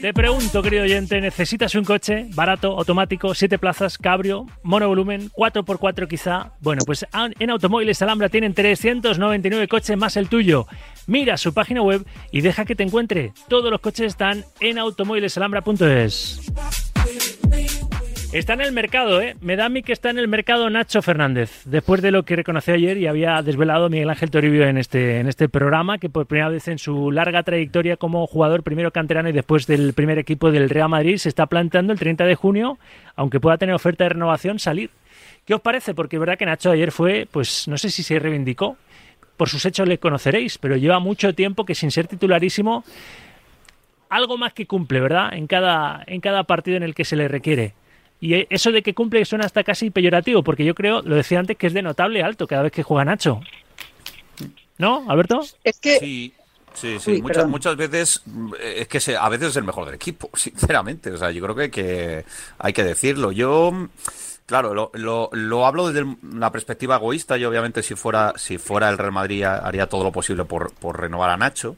Te 0.00 0.14
pregunto, 0.14 0.62
querido 0.62 0.84
oyente, 0.84 1.20
¿necesitas 1.20 1.74
un 1.74 1.84
coche 1.84 2.28
barato, 2.34 2.78
automático, 2.78 3.34
siete 3.34 3.58
plazas, 3.58 3.98
cabrio, 3.98 4.46
monovolumen, 4.62 5.30
4x4 5.30 6.08
quizá? 6.08 6.52
Bueno, 6.60 6.82
pues 6.86 7.06
en 7.12 7.50
Automóviles 7.50 8.00
Alhambra 8.02 8.28
tienen 8.28 8.54
399 8.54 9.68
coches 9.68 9.96
más 9.96 10.16
el 10.16 10.28
tuyo. 10.28 10.66
Mira 11.06 11.36
su 11.36 11.54
página 11.54 11.82
web 11.82 12.06
y 12.30 12.40
deja 12.40 12.64
que 12.64 12.74
te 12.74 12.82
encuentre. 12.82 13.32
Todos 13.48 13.70
los 13.70 13.80
coches 13.80 14.06
están 14.06 14.44
en 14.60 14.78
automóvilesalhambra.es. 14.78 16.52
Está 18.36 18.52
en 18.52 18.60
el 18.60 18.72
mercado, 18.72 19.22
¿eh? 19.22 19.34
Me 19.40 19.56
da 19.56 19.64
a 19.64 19.68
mí 19.70 19.82
que 19.82 19.94
está 19.94 20.10
en 20.10 20.18
el 20.18 20.28
mercado 20.28 20.68
Nacho 20.68 21.00
Fernández, 21.00 21.62
después 21.64 22.02
de 22.02 22.10
lo 22.10 22.24
que 22.24 22.36
reconoció 22.36 22.74
ayer 22.74 22.98
y 22.98 23.06
había 23.06 23.40
desvelado 23.40 23.88
Miguel 23.88 24.10
Ángel 24.10 24.30
Toribio 24.30 24.68
en 24.68 24.76
este, 24.76 25.20
en 25.20 25.26
este 25.26 25.48
programa, 25.48 25.96
que 25.96 26.10
por 26.10 26.26
primera 26.26 26.50
vez 26.50 26.68
en 26.68 26.78
su 26.78 27.10
larga 27.10 27.44
trayectoria 27.44 27.96
como 27.96 28.26
jugador, 28.26 28.62
primero 28.62 28.90
canterano 28.90 29.30
y 29.30 29.32
después 29.32 29.66
del 29.66 29.94
primer 29.94 30.18
equipo 30.18 30.50
del 30.50 30.68
Real 30.68 30.90
Madrid, 30.90 31.16
se 31.16 31.30
está 31.30 31.46
planteando 31.46 31.94
el 31.94 31.98
30 31.98 32.26
de 32.26 32.34
junio, 32.34 32.78
aunque 33.14 33.40
pueda 33.40 33.56
tener 33.56 33.74
oferta 33.74 34.04
de 34.04 34.10
renovación, 34.10 34.58
salir. 34.58 34.90
¿Qué 35.46 35.54
os 35.54 35.62
parece? 35.62 35.94
Porque 35.94 36.16
es 36.16 36.20
verdad 36.20 36.36
que 36.36 36.44
Nacho 36.44 36.70
ayer 36.70 36.92
fue, 36.92 37.26
pues 37.30 37.66
no 37.68 37.78
sé 37.78 37.88
si 37.88 38.02
se 38.02 38.18
reivindicó, 38.18 38.76
por 39.38 39.48
sus 39.48 39.64
hechos 39.64 39.88
le 39.88 39.96
conoceréis, 39.96 40.58
pero 40.58 40.76
lleva 40.76 40.98
mucho 40.98 41.34
tiempo 41.34 41.64
que 41.64 41.74
sin 41.74 41.90
ser 41.90 42.06
titularísimo, 42.06 42.84
algo 44.10 44.36
más 44.36 44.52
que 44.52 44.66
cumple, 44.66 45.00
¿verdad? 45.00 45.32
En 45.32 45.46
cada, 45.46 46.04
en 46.06 46.20
cada 46.20 46.44
partido 46.44 46.76
en 46.76 46.82
el 46.82 46.94
que 46.94 47.06
se 47.06 47.16
le 47.16 47.28
requiere. 47.28 47.72
Y 48.26 48.44
eso 48.50 48.72
de 48.72 48.82
que 48.82 48.92
cumple 48.92 49.24
suena 49.24 49.44
hasta 49.44 49.62
casi 49.62 49.90
peyorativo, 49.90 50.42
porque 50.42 50.64
yo 50.64 50.74
creo, 50.74 51.00
lo 51.02 51.14
decía 51.14 51.38
antes, 51.38 51.56
que 51.56 51.68
es 51.68 51.72
de 51.72 51.80
notable 51.80 52.24
alto 52.24 52.48
cada 52.48 52.62
vez 52.62 52.72
que 52.72 52.82
juega 52.82 53.04
Nacho. 53.04 53.40
¿No, 54.78 55.08
Alberto? 55.08 55.42
Es 55.62 55.78
que... 55.78 56.00
Sí. 56.00 56.34
Sí, 56.74 56.98
sí, 56.98 57.22
muchas, 57.22 57.48
muchas 57.48 57.74
veces 57.74 58.22
eh, 58.60 58.86
es 58.86 58.88
que 58.88 59.16
a 59.16 59.28
veces 59.30 59.48
es 59.48 59.56
el 59.56 59.64
mejor 59.64 59.86
del 59.86 59.94
equipo, 59.94 60.28
sinceramente. 60.34 61.10
O 61.12 61.16
sea, 61.16 61.30
yo 61.30 61.42
creo 61.42 61.54
que, 61.54 61.70
que 61.70 62.24
hay 62.58 62.72
que 62.72 62.84
decirlo. 62.84 63.30
Yo, 63.32 63.88
claro, 64.44 64.74
lo, 64.74 64.90
lo, 64.92 65.30
lo, 65.32 65.66
hablo 65.66 65.90
desde 65.90 66.16
la 66.34 66.50
perspectiva 66.50 66.96
egoísta. 66.96 67.38
Yo, 67.38 67.48
obviamente, 67.48 67.82
si 67.82 67.94
fuera, 67.94 68.34
si 68.36 68.58
fuera 68.58 68.90
el 68.90 68.98
Real 68.98 69.12
Madrid, 69.12 69.44
haría 69.44 69.88
todo 69.88 70.04
lo 70.04 70.12
posible 70.12 70.44
por, 70.44 70.74
por 70.74 71.00
renovar 71.00 71.30
a 71.30 71.38
Nacho. 71.38 71.76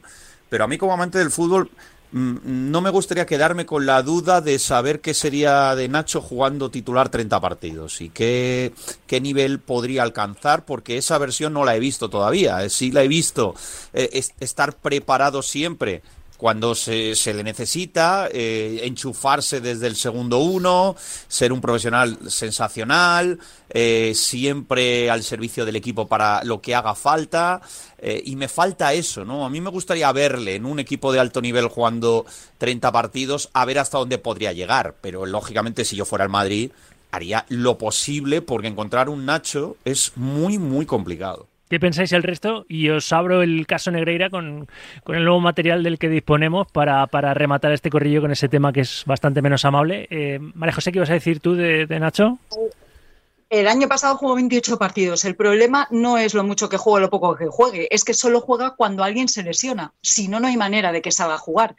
Pero 0.49 0.65
a 0.65 0.67
mí, 0.67 0.77
como 0.77 0.93
amante 0.93 1.19
del 1.19 1.31
fútbol, 1.31 1.69
no 2.11 2.81
me 2.81 2.89
gustaría 2.89 3.25
quedarme 3.25 3.65
con 3.65 3.85
la 3.85 4.01
duda 4.01 4.41
de 4.41 4.57
saber 4.57 4.99
qué 4.99 5.13
sería 5.13 5.75
de 5.75 5.87
Nacho 5.87 6.21
jugando 6.21 6.71
titular 6.71 7.09
30 7.09 7.39
partidos 7.39 8.01
y 8.01 8.09
qué, 8.09 8.73
qué 9.05 9.21
nivel 9.21 9.59
podría 9.59 10.03
alcanzar, 10.03 10.65
porque 10.65 10.97
esa 10.97 11.17
versión 11.19 11.53
no 11.53 11.65
la 11.65 11.75
he 11.75 11.79
visto 11.79 12.09
todavía. 12.09 12.63
Eh, 12.63 12.69
sí 12.69 12.91
la 12.91 13.03
he 13.03 13.07
visto 13.07 13.53
eh, 13.93 14.23
estar 14.39 14.75
preparado 14.75 15.41
siempre 15.41 16.01
cuando 16.39 16.73
se, 16.73 17.15
se 17.17 17.33
le 17.33 17.43
necesita, 17.43 18.29
eh, 18.31 18.79
enchufarse 18.83 19.59
desde 19.59 19.87
el 19.87 19.97
segundo 19.97 20.37
uno, 20.37 20.95
ser 21.27 21.51
un 21.51 21.59
profesional 21.59 22.17
sensacional, 22.29 23.37
eh, 23.69 24.13
siempre 24.15 25.09
al 25.09 25.23
servicio 25.23 25.65
del 25.65 25.75
equipo 25.75 26.07
para 26.07 26.41
lo 26.45 26.61
que 26.61 26.75
haga 26.75 26.95
falta. 26.95 27.61
Eh, 27.97 28.23
y 28.23 28.37
me 28.37 28.47
falta 28.47 28.93
eso, 28.93 29.25
¿no? 29.25 29.45
A 29.45 29.49
mí 29.49 29.59
me 29.59 29.69
gustaría 29.69 30.09
verle 30.13 30.55
en 30.55 30.65
un 30.65 30.79
equipo 30.79 31.11
de 31.11 31.19
alto 31.19 31.41
nivel 31.41 31.67
jugando 31.67 32.25
30 32.57 32.89
partidos, 32.93 33.49
a 33.51 33.65
ver 33.65 33.77
hasta 33.77 33.97
dónde 33.97 34.17
podría 34.17 34.53
llegar. 34.53 34.95
Pero 35.01 35.25
lógicamente, 35.25 35.83
si 35.83 35.97
yo 35.97 36.05
fuera 36.05 36.23
el 36.23 36.31
Madrid, 36.31 36.71
haría 37.11 37.45
lo 37.49 37.77
posible 37.77 38.41
porque 38.41 38.69
encontrar 38.69 39.09
un 39.09 39.25
Nacho 39.25 39.75
es 39.83 40.13
muy, 40.15 40.57
muy 40.57 40.85
complicado. 40.85 41.48
¿Qué 41.69 41.79
pensáis 41.79 42.11
el 42.13 42.23
resto? 42.23 42.65
Y 42.67 42.89
os 42.89 43.13
abro 43.13 43.43
el 43.43 43.67
caso 43.67 43.91
Negreira 43.91 44.31
con, 44.31 44.67
con 45.03 45.15
el 45.15 45.23
nuevo 45.23 45.39
material 45.39 45.83
del 45.83 45.99
que 45.99 46.09
disponemos 46.09 46.67
para, 46.71 47.05
para, 47.07 47.35
rematar 47.35 47.71
este 47.71 47.91
corrillo 47.91 48.21
con 48.21 48.31
ese 48.31 48.49
tema 48.49 48.73
que 48.73 48.81
es 48.81 49.03
bastante 49.05 49.43
menos 49.43 49.65
amable. 49.65 50.07
Eh, 50.09 50.39
María 50.55 50.73
José, 50.73 50.91
¿qué 50.91 50.97
ibas 50.97 51.11
a 51.11 51.13
decir 51.13 51.39
tú 51.39 51.53
de, 51.53 51.85
de 51.85 51.99
Nacho? 51.99 52.39
El 53.49 53.67
año 53.67 53.87
pasado 53.87 54.15
jugó 54.15 54.35
28 54.35 54.77
partidos. 54.77 55.25
El 55.25 55.35
problema 55.35 55.87
no 55.89 56.19
es 56.19 56.35
lo 56.35 56.43
mucho 56.43 56.69
que 56.69 56.77
juegue 56.77 56.97
o 56.97 56.99
lo 56.99 57.09
poco 57.09 57.35
que 57.35 57.47
juegue, 57.47 57.87
es 57.89 58.03
que 58.03 58.13
solo 58.13 58.41
juega 58.41 58.75
cuando 58.75 59.03
alguien 59.03 59.27
se 59.27 59.41
lesiona. 59.41 59.91
Si 60.03 60.27
no, 60.27 60.39
no 60.39 60.47
hay 60.47 60.55
manera 60.55 60.91
de 60.91 61.01
que 61.01 61.11
salga 61.11 61.33
a 61.33 61.39
jugar. 61.39 61.75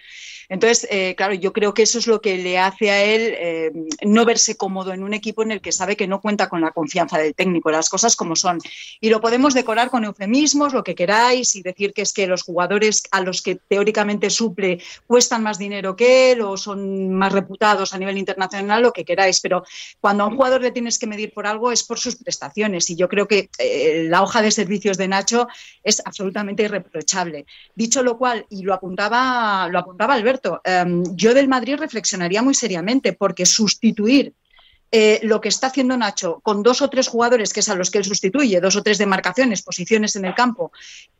Entonces, 0.49 0.89
eh, 0.91 1.15
claro, 1.17 1.35
yo 1.35 1.53
creo 1.53 1.73
que 1.73 1.83
eso 1.83 2.01
es 2.01 2.09
lo 2.09 2.21
que 2.21 2.37
le 2.37 2.59
hace 2.59 2.91
a 2.91 3.05
él 3.05 3.35
eh, 3.39 3.71
no 4.03 4.25
verse 4.25 4.57
cómodo 4.57 4.93
en 4.93 5.05
un 5.05 5.15
equipo 5.15 5.45
en 5.45 5.53
el 5.53 5.61
que 5.61 5.71
sabe 5.71 5.97
que 5.97 6.09
no 6.09 6.21
cuenta 6.21 6.49
con 6.49 6.61
la 6.61 6.73
confianza 6.73 7.19
del 7.19 7.37
técnico, 7.37 7.71
las 7.71 7.89
cosas 7.89 8.17
como 8.17 8.35
son. 8.35 8.59
Y 9.01 9.11
lo 9.11 9.21
podemos 9.21 9.55
decorar 9.55 9.91
con 9.91 10.05
eufemismos, 10.05 10.73
lo 10.73 10.83
que 10.83 10.97
queráis, 10.97 11.55
y 11.55 11.63
decir 11.63 11.93
que 11.93 12.03
es 12.03 12.13
que 12.13 12.27
los 12.27 12.43
jugadores 12.43 13.05
a 13.13 13.21
los 13.21 13.43
que 13.43 13.55
teóricamente 13.55 14.29
suple 14.29 14.83
cuestan 15.07 15.45
más 15.45 15.57
dinero 15.57 15.95
que 15.95 16.33
él 16.33 16.41
o 16.41 16.57
son 16.57 17.15
más 17.15 17.33
reputados 17.33 17.95
a 17.95 17.99
nivel 17.99 18.19
internacional, 18.19 18.83
lo 18.83 18.93
que 18.93 19.05
queráis. 19.05 19.39
Pero 19.39 19.63
cuando 20.01 20.25
a 20.25 20.27
un 20.27 20.35
jugador 20.35 20.63
le 20.63 20.73
tienes 20.73 20.99
que 20.99 21.07
medir 21.07 21.33
por 21.33 21.47
algo 21.47 21.60
es 21.71 21.83
por 21.83 21.99
sus 21.99 22.17
prestaciones. 22.17 22.89
Y 22.91 22.97
yo 22.97 23.09
creo 23.09 23.29
que 23.29 23.51
eh, 23.59 24.07
la 24.09 24.23
hoja 24.23 24.41
de 24.41 24.51
servicios 24.51 24.97
de 24.97 25.09
Nacho 25.09 25.49
es 25.85 26.01
absolutamente 26.05 26.63
irreprochable. 26.63 27.45
Dicho 27.75 28.03
lo 28.03 28.17
cual, 28.17 28.47
y 28.49 28.63
lo 28.63 28.73
apuntaba, 28.75 29.69
lo 29.69 29.79
apuntaba 29.79 30.15
Alberto, 30.15 30.61
Em, 30.65 31.03
yo 31.17 31.35
del 31.35 31.49
Madrid 31.49 31.77
reflexionaría 31.77 32.43
muy 32.43 32.55
seriamente 32.55 33.13
porque 33.13 33.47
sustituir 33.47 34.35
eh, 34.93 35.21
lo 35.23 35.41
que 35.41 35.49
está 35.49 35.69
haciendo 35.69 35.97
Nacho 35.97 36.41
con 36.43 36.63
dos 36.63 36.83
o 36.83 36.91
tres 36.91 37.09
jugadores, 37.09 37.53
que 37.53 37.61
es 37.61 37.69
a 37.69 37.75
los 37.75 37.91
que 37.91 37.99
él 37.99 38.05
sustituye, 38.05 38.61
dos 38.61 38.77
o 38.77 38.83
tres 38.83 38.99
demarcaciones, 38.99 39.63
posiciones 39.63 40.17
en 40.17 40.25
el 40.25 40.35
campo, 40.35 40.73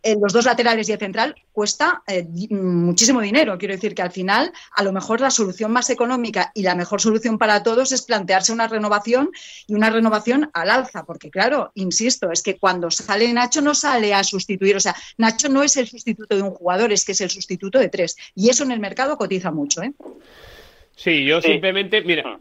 en 0.03 0.21
los 0.21 0.33
dos 0.33 0.45
laterales 0.45 0.89
y 0.89 0.93
el 0.93 0.99
central, 0.99 1.37
cuesta 1.53 2.03
eh, 2.07 2.27
muchísimo 2.51 3.21
dinero. 3.21 3.57
Quiero 3.59 3.75
decir 3.75 3.95
que 3.95 4.03
al 4.03 4.11
final, 4.11 4.53
a 4.75 4.83
lo 4.83 4.93
mejor 4.93 5.21
la 5.21 5.31
solución 5.31 5.71
más 5.71 5.89
económica 5.91 6.51
y 6.55 6.63
la 6.63 6.75
mejor 6.75 7.01
solución 7.01 7.39
para 7.39 7.63
todos 7.63 7.93
es 7.93 8.03
plantearse 8.03 8.53
una 8.53 8.67
renovación 8.67 9.31
y 9.67 9.75
una 9.75 9.91
renovación 9.91 10.51
al 10.53 10.71
alza, 10.71 11.05
porque 11.05 11.31
claro, 11.31 11.71
insisto, 11.75 12.33
es 12.33 12.43
que 12.43 12.59
cuando 12.59 12.91
sale 12.91 13.33
Nacho 13.33 13.61
no 13.61 13.75
sale 13.75 14.15
a 14.15 14.25
sustituir, 14.25 14.77
o 14.77 14.81
sea, 14.81 14.97
Nacho 15.17 15.49
no 15.49 15.63
es 15.63 15.77
el 15.77 15.87
sustituto 15.87 16.35
de 16.35 16.43
un 16.43 16.51
jugador, 16.51 16.93
es 16.93 17.05
que 17.05 17.13
es 17.13 17.21
el 17.21 17.31
sustituto 17.31 17.79
de 17.79 17.89
tres. 17.89 18.17
Y 18.35 18.49
eso 18.49 18.65
en 18.65 18.73
el 18.73 18.81
mercado 18.81 19.17
cotiza 19.17 19.51
mucho. 19.51 19.83
¿eh? 19.83 19.93
Sí, 21.01 21.25
yo 21.25 21.41
simplemente, 21.41 22.03
mira, 22.03 22.39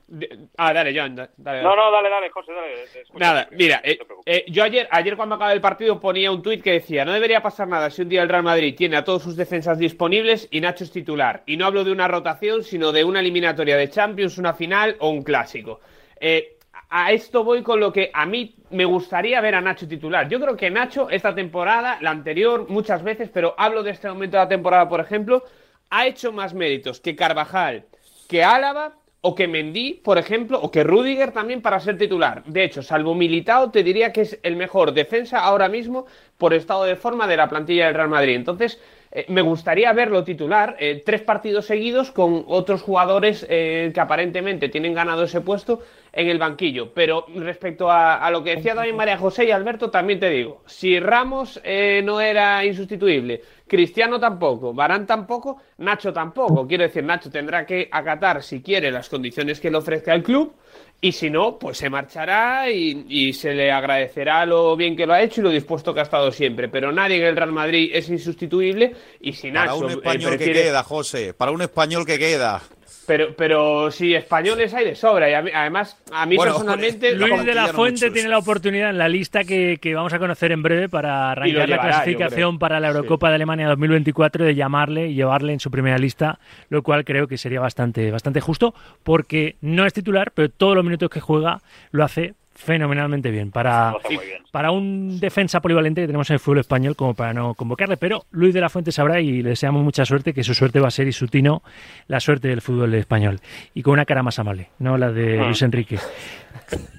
ah, 0.57 0.73
dale, 0.73 0.93
John, 0.93 1.15
dale, 1.15 1.63
No, 1.63 1.77
no, 1.77 1.89
dale, 1.91 2.09
dale, 2.09 2.29
José, 2.29 2.51
dale. 2.51 2.73
Nada, 3.13 3.47
mira, 3.51 3.79
eh, 3.81 3.97
eh, 4.25 4.43
yo 4.49 4.65
ayer, 4.65 4.85
ayer 4.91 5.15
cuando 5.15 5.35
acababa 5.35 5.53
el 5.53 5.61
partido 5.61 5.97
ponía 5.97 6.29
un 6.29 6.41
tuit 6.41 6.61
que 6.61 6.73
decía, 6.73 7.05
no 7.05 7.13
debería 7.13 7.41
pasar 7.41 7.69
nada 7.69 7.89
si 7.89 8.01
un 8.01 8.09
día 8.09 8.21
el 8.21 8.27
Real 8.27 8.43
Madrid 8.43 8.75
tiene 8.75 8.97
a 8.97 9.05
todos 9.05 9.23
sus 9.23 9.37
defensas 9.37 9.79
disponibles 9.79 10.49
y 10.51 10.59
Nacho 10.59 10.83
es 10.83 10.91
titular. 10.91 11.41
Y 11.45 11.55
no 11.55 11.67
hablo 11.67 11.85
de 11.85 11.93
una 11.93 12.09
rotación, 12.09 12.61
sino 12.61 12.91
de 12.91 13.05
una 13.05 13.21
eliminatoria 13.21 13.77
de 13.77 13.89
Champions, 13.89 14.37
una 14.37 14.53
final 14.53 14.97
o 14.99 15.07
un 15.07 15.23
clásico. 15.23 15.79
Eh, 16.19 16.57
a 16.89 17.13
esto 17.13 17.45
voy 17.45 17.63
con 17.63 17.79
lo 17.79 17.93
que 17.93 18.11
a 18.13 18.25
mí 18.25 18.57
me 18.71 18.83
gustaría 18.83 19.39
ver 19.39 19.55
a 19.55 19.61
Nacho 19.61 19.87
titular. 19.87 20.27
Yo 20.27 20.37
creo 20.37 20.57
que 20.57 20.69
Nacho 20.69 21.09
esta 21.09 21.33
temporada, 21.33 21.97
la 22.01 22.09
anterior 22.09 22.67
muchas 22.67 23.03
veces, 23.03 23.29
pero 23.33 23.55
hablo 23.57 23.83
de 23.83 23.91
este 23.91 24.09
momento 24.09 24.35
de 24.35 24.43
la 24.43 24.49
temporada, 24.49 24.89
por 24.89 24.99
ejemplo, 24.99 25.45
ha 25.89 26.07
hecho 26.07 26.33
más 26.33 26.53
méritos 26.53 26.99
que 26.99 27.15
Carvajal, 27.15 27.85
que 28.29 28.43
Álava 28.43 28.93
o 29.21 29.35
que 29.35 29.49
Mendy, 29.49 29.95
por 29.95 30.17
ejemplo, 30.17 30.61
o 30.61 30.71
que 30.71 30.85
Rudiger 30.85 31.31
también 31.33 31.61
para 31.61 31.81
ser 31.81 31.97
titular. 31.97 32.43
De 32.45 32.63
hecho, 32.63 32.81
salvo 32.81 33.15
Militao, 33.15 33.69
te 33.71 33.83
diría 33.83 34.13
que 34.13 34.21
es 34.21 34.39
el 34.43 34.55
mejor 34.55 34.93
defensa 34.93 35.39
ahora 35.39 35.67
mismo 35.67 36.05
por 36.37 36.53
estado 36.53 36.85
de 36.85 36.95
forma 36.95 37.27
de 37.27 37.35
la 37.35 37.49
plantilla 37.49 37.87
del 37.87 37.95
Real 37.95 38.07
Madrid. 38.07 38.35
Entonces, 38.35 38.79
eh, 39.11 39.25
me 39.29 39.41
gustaría 39.41 39.91
verlo 39.91 40.23
titular 40.23 40.75
eh, 40.79 41.01
tres 41.03 41.21
partidos 41.21 41.65
seguidos 41.65 42.11
con 42.11 42.43
otros 42.47 42.83
jugadores 42.83 43.45
eh, 43.49 43.89
que 43.91 43.99
aparentemente 43.99 44.69
tienen 44.69 44.93
ganado 44.93 45.23
ese 45.23 45.41
puesto 45.41 45.81
en 46.13 46.27
el 46.27 46.37
banquillo. 46.37 46.93
Pero 46.93 47.25
respecto 47.35 47.89
a, 47.89 48.29
lo 48.29 48.43
que 48.43 48.57
decía 48.57 48.75
también 48.75 48.95
María 48.95 49.17
José 49.17 49.45
y 49.45 49.51
Alberto, 49.51 49.89
también 49.89 50.19
te 50.19 50.29
digo, 50.29 50.61
si 50.65 50.99
Ramos 50.99 51.61
no 52.03 52.19
era 52.19 52.65
insustituible, 52.65 53.41
Cristiano 53.67 54.19
tampoco, 54.19 54.73
Barán 54.73 55.05
tampoco, 55.05 55.61
Nacho 55.77 56.11
tampoco. 56.11 56.67
Quiero 56.67 56.83
decir, 56.83 57.03
Nacho 57.03 57.29
tendrá 57.29 57.65
que 57.65 57.87
acatar, 57.91 58.41
si 58.41 58.61
quiere, 58.61 58.91
las 58.91 59.07
condiciones 59.07 59.59
que 59.59 59.69
le 59.69 59.77
ofrezca 59.77 60.13
el 60.13 60.23
club. 60.23 60.53
Y 61.01 61.13
si 61.13 61.29
no, 61.29 61.57
pues 61.57 61.77
se 61.77 61.89
marchará 61.89 62.69
y, 62.69 63.31
se 63.31 63.53
le 63.53 63.71
agradecerá 63.71 64.45
lo 64.45 64.75
bien 64.75 64.97
que 64.97 65.05
lo 65.05 65.13
ha 65.13 65.21
hecho 65.21 65.39
y 65.39 65.43
lo 65.45 65.49
dispuesto 65.49 65.93
que 65.93 66.01
ha 66.01 66.03
estado 66.03 66.29
siempre. 66.31 66.67
Pero 66.67 66.91
nadie 66.91 67.17
en 67.17 67.23
el 67.23 67.37
Real 67.37 67.53
Madrid 67.53 67.91
es 67.93 68.09
insustituible 68.09 68.93
y 69.21 69.31
si 69.31 69.49
Nacho. 69.49 69.75
Para 69.75 69.85
un 69.85 69.91
español 69.91 70.37
que 70.37 70.51
queda, 70.51 70.83
José, 70.83 71.33
para 71.33 71.51
un 71.51 71.61
español 71.61 72.05
que 72.05 72.19
queda. 72.19 72.61
Pero, 73.09 73.33
pero 73.35 73.89
sí, 73.89 74.13
españoles 74.13 74.71
hay 74.75 74.85
de 74.85 74.93
sobra. 74.95 75.27
Y 75.31 75.33
a 75.33 75.41
mí- 75.41 75.49
además, 75.51 75.97
a 76.11 76.27
mí 76.27 76.35
Bueno, 76.35 76.51
personalmente. 76.53 77.15
Luis 77.15 77.43
de 77.43 77.55
la 77.55 77.69
Fuente 77.69 78.05
muchos. 78.05 78.13
tiene 78.13 78.29
la 78.29 78.37
oportunidad 78.37 78.91
en 78.91 78.99
la 78.99 79.09
lista 79.09 79.43
que, 79.45 79.79
que 79.81 79.95
vamos 79.95 80.13
a 80.13 80.19
conocer 80.19 80.51
en 80.51 80.61
breve 80.61 80.89
para 80.89 81.31
arrancar 81.31 81.57
la 81.57 81.65
llevará, 81.65 81.89
clasificación 81.89 82.59
para 82.59 82.79
la 82.79 82.89
Eurocopa 82.89 83.29
de 83.29 83.35
Alemania 83.35 83.67
2024 83.67 84.45
de 84.45 84.53
llamarle 84.53 85.07
y 85.07 85.15
llevarle 85.15 85.53
en 85.53 85.59
su 85.59 85.71
primera 85.71 85.97
lista, 85.97 86.37
lo 86.69 86.83
cual 86.83 87.03
creo 87.03 87.27
que 87.27 87.39
sería 87.39 87.59
bastante, 87.59 88.11
bastante 88.11 88.41
justo 88.41 88.75
porque 89.01 89.55
no 89.61 89.87
es 89.87 89.93
titular, 89.93 90.31
pero 90.35 90.49
todos 90.49 90.75
los 90.75 90.85
minutos 90.85 91.09
que 91.09 91.19
juega 91.19 91.61
lo 91.89 92.03
hace 92.03 92.35
fenomenalmente 92.59 93.31
bien 93.31 93.51
para, 93.51 93.95
bien. 94.09 94.19
para 94.51 94.71
un 94.71 95.17
defensa 95.19 95.61
polivalente 95.61 96.01
que 96.01 96.07
tenemos 96.07 96.29
en 96.29 96.33
el 96.35 96.39
fútbol 96.39 96.59
español 96.59 96.95
como 96.95 97.13
para 97.13 97.33
no 97.33 97.53
convocarle. 97.53 97.95
Pero 97.97 98.25
Luis 98.31 98.53
de 98.53 98.59
la 98.61 98.69
Fuente 98.69 98.91
sabrá 98.91 99.21
y 99.21 99.41
le 99.41 99.49
deseamos 99.51 99.81
mucha 99.81 100.05
suerte, 100.05 100.33
que 100.33 100.43
su 100.43 100.53
suerte 100.53 100.79
va 100.79 100.89
a 100.89 100.91
ser 100.91 101.07
y 101.07 101.13
su 101.13 101.27
tino 101.27 101.63
la 102.07 102.19
suerte 102.19 102.49
del 102.49 102.61
fútbol 102.61 102.93
español. 102.95 103.39
Y 103.73 103.81
con 103.81 103.93
una 103.93 104.05
cara 104.05 104.23
más 104.23 104.37
amable, 104.39 104.69
no 104.79 104.97
la 104.97 105.11
de 105.11 105.39
Ah. 105.39 105.45
Luis 105.45 105.61
Enrique. 105.61 105.97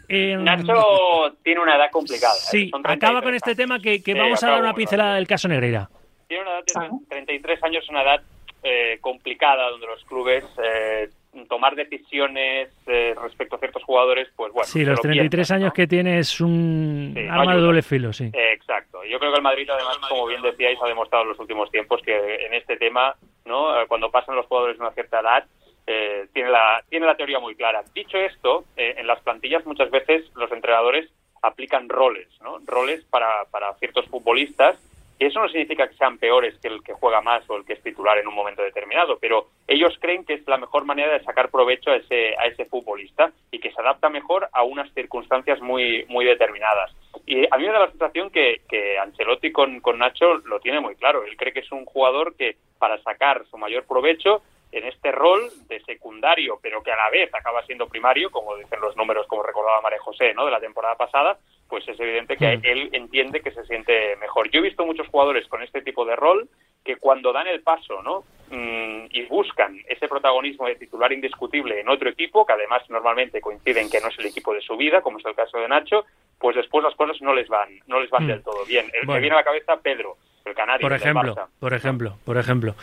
Nacho 0.08 1.36
tiene 1.42 1.60
una 1.60 1.76
edad 1.76 1.90
complicada. 1.92 2.34
¿eh? 2.34 2.50
Sí, 2.50 2.70
acaba 2.84 3.20
33 3.20 3.22
con 3.22 3.34
este 3.34 3.54
tema 3.54 3.78
que, 3.80 4.02
que 4.02 4.12
Sí, 4.12 4.18
vamos 4.18 4.42
a 4.42 4.46
dar 4.46 4.54
una 4.56 4.68
bueno, 4.70 4.76
pincelada 4.76 5.14
del 5.16 5.26
caso 5.26 5.46
Negreira. 5.48 5.88
Tiene 6.26 6.42
una 6.42 6.52
edad 6.58 6.90
de 6.90 7.06
33 7.08 7.62
años, 7.64 7.84
una 7.90 8.02
edad 8.02 8.22
eh, 8.62 8.98
complicada 9.00 9.70
donde 9.70 9.86
los 9.86 10.04
clubes 10.04 10.44
eh, 10.64 11.10
tomar 11.48 11.74
decisiones 11.76 12.70
eh, 12.86 13.14
respecto 13.20 13.56
a 13.56 13.58
ciertos 13.58 13.82
jugadores, 13.84 14.28
pues 14.36 14.52
bueno. 14.52 14.66
Sí, 14.66 14.84
los 14.84 14.98
lo 14.98 15.02
33 15.02 15.30
piensan, 15.30 15.56
años 15.56 15.68
¿no? 15.68 15.72
que 15.72 15.86
tiene 15.86 16.18
es 16.18 16.40
un 16.40 17.12
Sí, 17.14 17.22
no 17.22 17.32
arma 17.32 17.54
de 17.54 17.60
doble 17.60 17.82
filo, 17.82 18.12
sí. 18.12 18.30
Eh, 18.32 18.56
Exacto. 18.70 19.02
Yo 19.04 19.18
creo 19.18 19.32
que 19.32 19.38
el 19.38 19.42
Madrid, 19.42 19.68
además, 19.68 19.98
como 20.08 20.26
bien 20.26 20.42
decíais, 20.42 20.78
ha 20.80 20.86
demostrado 20.86 21.24
en 21.24 21.30
los 21.30 21.38
últimos 21.40 21.70
tiempos 21.72 22.00
que 22.02 22.46
en 22.46 22.54
este 22.54 22.76
tema, 22.76 23.16
¿no? 23.44 23.80
Eh, 23.80 23.86
cuando 23.88 24.12
pasan 24.12 24.36
los 24.36 24.46
jugadores 24.46 24.78
de 24.78 24.84
una 24.84 24.92
cierta 24.92 25.18
edad, 25.20 25.44
eh, 25.88 26.28
tiene, 26.32 26.50
la, 26.50 26.84
tiene 26.88 27.06
la 27.06 27.16
teoría 27.16 27.40
muy 27.40 27.56
clara. 27.56 27.82
Dicho 27.92 28.16
esto, 28.16 28.64
eh, 28.76 28.94
en 28.98 29.08
las 29.08 29.20
plantillas 29.22 29.66
muchas 29.66 29.90
veces 29.90 30.24
los 30.36 30.52
entrenadores 30.52 31.10
aplican 31.42 31.88
roles, 31.88 32.28
¿no? 32.42 32.58
Roles 32.64 33.04
para, 33.06 33.44
para 33.50 33.74
ciertos 33.74 34.06
futbolistas. 34.06 34.76
Y 35.20 35.26
eso 35.26 35.38
no 35.38 35.50
significa 35.50 35.86
que 35.86 35.96
sean 35.96 36.16
peores 36.16 36.58
que 36.62 36.68
el 36.68 36.82
que 36.82 36.94
juega 36.94 37.20
más 37.20 37.48
o 37.50 37.56
el 37.58 37.66
que 37.66 37.74
es 37.74 37.82
titular 37.82 38.16
en 38.16 38.26
un 38.26 38.34
momento 38.34 38.62
determinado, 38.62 39.18
pero 39.18 39.48
ellos 39.68 39.94
creen 40.00 40.24
que 40.24 40.32
es 40.32 40.48
la 40.48 40.56
mejor 40.56 40.86
manera 40.86 41.12
de 41.12 41.22
sacar 41.22 41.50
provecho 41.50 41.90
a 41.90 41.96
ese, 41.96 42.34
a 42.38 42.46
ese 42.46 42.64
futbolista 42.64 43.30
y 43.50 43.60
que 43.60 43.70
se 43.70 43.82
adapta 43.82 44.08
mejor 44.08 44.48
a 44.50 44.62
unas 44.62 44.90
circunstancias 44.94 45.60
muy, 45.60 46.06
muy 46.08 46.24
determinadas. 46.24 46.90
Y 47.26 47.44
a 47.52 47.58
mí 47.58 47.66
me 47.66 47.72
da 47.72 47.80
la 47.80 47.90
sensación 47.90 48.30
que, 48.30 48.62
que 48.66 48.98
Ancelotti 48.98 49.52
con, 49.52 49.80
con 49.80 49.98
Nacho 49.98 50.38
lo 50.46 50.58
tiene 50.58 50.80
muy 50.80 50.94
claro. 50.94 51.22
Él 51.24 51.36
cree 51.36 51.52
que 51.52 51.60
es 51.60 51.70
un 51.70 51.84
jugador 51.84 52.34
que 52.34 52.56
para 52.78 52.96
sacar 53.02 53.44
su 53.50 53.58
mayor 53.58 53.84
provecho 53.84 54.40
en 54.72 54.86
este 54.86 55.12
rol 55.12 55.50
de 55.68 55.80
secundario, 55.80 56.58
pero 56.62 56.82
que 56.82 56.92
a 56.92 56.96
la 56.96 57.10
vez 57.10 57.28
acaba 57.34 57.62
siendo 57.66 57.88
primario, 57.88 58.30
como 58.30 58.56
dicen 58.56 58.80
los 58.80 58.96
números, 58.96 59.26
como 59.26 59.42
recordaba 59.42 59.82
María 59.82 60.00
José, 60.00 60.32
¿no? 60.32 60.46
de 60.46 60.52
la 60.52 60.60
temporada 60.60 60.94
pasada, 60.94 61.38
pues 61.70 61.86
es 61.88 61.98
evidente 62.00 62.36
que 62.36 62.58
Mm. 62.58 62.60
él 62.64 62.88
entiende 62.92 63.40
que 63.40 63.52
se 63.52 63.64
siente 63.64 64.16
mejor. 64.16 64.50
Yo 64.50 64.58
he 64.58 64.62
visto 64.64 64.84
muchos 64.84 65.06
jugadores 65.08 65.46
con 65.48 65.62
este 65.62 65.80
tipo 65.80 66.04
de 66.04 66.16
rol 66.16 66.48
que 66.84 66.96
cuando 66.96 67.32
dan 67.32 67.46
el 67.46 67.62
paso, 67.62 68.02
¿no? 68.02 68.24
Mm, 68.50 69.06
y 69.10 69.22
buscan 69.26 69.78
ese 69.88 70.08
protagonismo 70.08 70.66
de 70.66 70.74
titular 70.74 71.12
indiscutible 71.12 71.80
en 71.80 71.88
otro 71.88 72.08
equipo, 72.10 72.44
que 72.44 72.52
además 72.54 72.82
normalmente 72.90 73.40
coinciden 73.40 73.88
que 73.88 74.00
no 74.00 74.08
es 74.08 74.18
el 74.18 74.26
equipo 74.26 74.52
de 74.52 74.60
su 74.60 74.76
vida, 74.76 75.00
como 75.02 75.18
es 75.18 75.24
el 75.26 75.34
caso 75.36 75.58
de 75.58 75.68
Nacho, 75.68 76.04
pues 76.38 76.56
después 76.56 76.82
las 76.82 76.94
cosas 76.96 77.16
no 77.20 77.32
les 77.34 77.48
van, 77.48 77.68
no 77.86 78.00
les 78.00 78.10
van 78.10 78.24
Mm. 78.24 78.28
del 78.28 78.42
todo 78.42 78.64
bien. 78.66 78.86
El 78.92 79.06
Bueno. 79.06 79.14
que 79.14 79.20
viene 79.20 79.34
a 79.36 79.38
la 79.40 79.44
cabeza, 79.44 79.76
Pedro, 79.80 80.16
el 80.44 80.54
canario, 80.54 80.80
Por 80.88 80.92
ejemplo, 80.96 81.34
por 81.60 81.74
ejemplo, 81.74 82.16
por 82.24 82.38
ejemplo. 82.38 82.74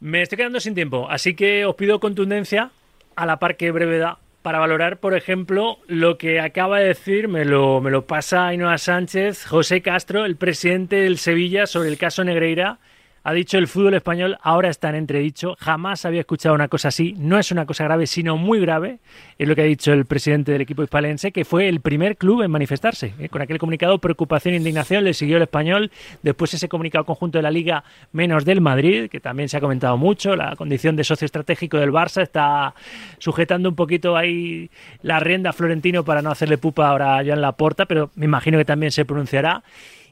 Me 0.00 0.22
estoy 0.22 0.36
quedando 0.36 0.60
sin 0.60 0.74
tiempo, 0.74 1.06
así 1.08 1.34
que 1.36 1.64
os 1.64 1.76
pido 1.76 2.00
contundencia 2.00 2.70
a 3.16 3.26
la 3.26 3.38
par 3.38 3.56
que 3.56 3.70
brevedad 3.70 4.18
para 4.42 4.58
valorar, 4.58 5.00
por 5.00 5.14
ejemplo, 5.14 5.78
lo 5.86 6.16
que 6.16 6.40
acaba 6.40 6.78
de 6.78 6.86
decir, 6.86 7.28
me 7.28 7.44
lo, 7.44 7.80
me 7.80 7.90
lo 7.90 8.06
pasa 8.06 8.46
Ainhoa 8.48 8.78
Sánchez, 8.78 9.44
José 9.46 9.82
Castro, 9.82 10.24
el 10.24 10.36
presidente 10.36 10.96
del 10.96 11.18
Sevilla, 11.18 11.66
sobre 11.66 11.90
el 11.90 11.98
caso 11.98 12.24
Negreira. 12.24 12.78
Ha 13.22 13.34
dicho 13.34 13.58
el 13.58 13.68
fútbol 13.68 13.92
español 13.92 14.38
ahora 14.40 14.70
está 14.70 14.88
en 14.88 14.94
entredicho. 14.94 15.54
Jamás 15.60 16.06
había 16.06 16.20
escuchado 16.20 16.54
una 16.54 16.68
cosa 16.68 16.88
así. 16.88 17.14
No 17.18 17.38
es 17.38 17.52
una 17.52 17.66
cosa 17.66 17.84
grave, 17.84 18.06
sino 18.06 18.38
muy 18.38 18.60
grave. 18.60 18.98
Es 19.38 19.46
lo 19.46 19.54
que 19.54 19.60
ha 19.60 19.66
dicho 19.66 19.92
el 19.92 20.06
presidente 20.06 20.52
del 20.52 20.62
equipo 20.62 20.82
hispalense, 20.82 21.30
que 21.30 21.44
fue 21.44 21.68
el 21.68 21.80
primer 21.80 22.16
club 22.16 22.42
en 22.42 22.50
manifestarse. 22.50 23.12
¿eh? 23.18 23.28
Con 23.28 23.42
aquel 23.42 23.58
comunicado, 23.58 23.98
preocupación 23.98 24.54
e 24.54 24.56
indignación, 24.56 25.04
le 25.04 25.12
siguió 25.12 25.36
el 25.36 25.42
español. 25.42 25.90
Después 26.22 26.54
ese 26.54 26.70
comunicado 26.70 27.04
conjunto 27.04 27.36
de 27.36 27.42
la 27.42 27.50
Liga, 27.50 27.84
menos 28.12 28.46
del 28.46 28.62
Madrid, 28.62 29.10
que 29.10 29.20
también 29.20 29.50
se 29.50 29.58
ha 29.58 29.60
comentado 29.60 29.98
mucho. 29.98 30.34
La 30.34 30.56
condición 30.56 30.96
de 30.96 31.04
socio 31.04 31.26
estratégico 31.26 31.76
del 31.76 31.92
Barça 31.92 32.22
está 32.22 32.74
sujetando 33.18 33.68
un 33.68 33.74
poquito 33.74 34.16
ahí 34.16 34.70
la 35.02 35.20
rienda 35.20 35.50
a 35.50 35.52
Florentino 35.52 36.06
para 36.06 36.22
no 36.22 36.30
hacerle 36.30 36.56
pupa 36.56 36.88
ahora 36.88 37.18
a 37.18 37.24
Joan 37.24 37.42
Laporta, 37.42 37.84
pero 37.84 38.10
me 38.14 38.24
imagino 38.24 38.56
que 38.56 38.64
también 38.64 38.92
se 38.92 39.04
pronunciará. 39.04 39.62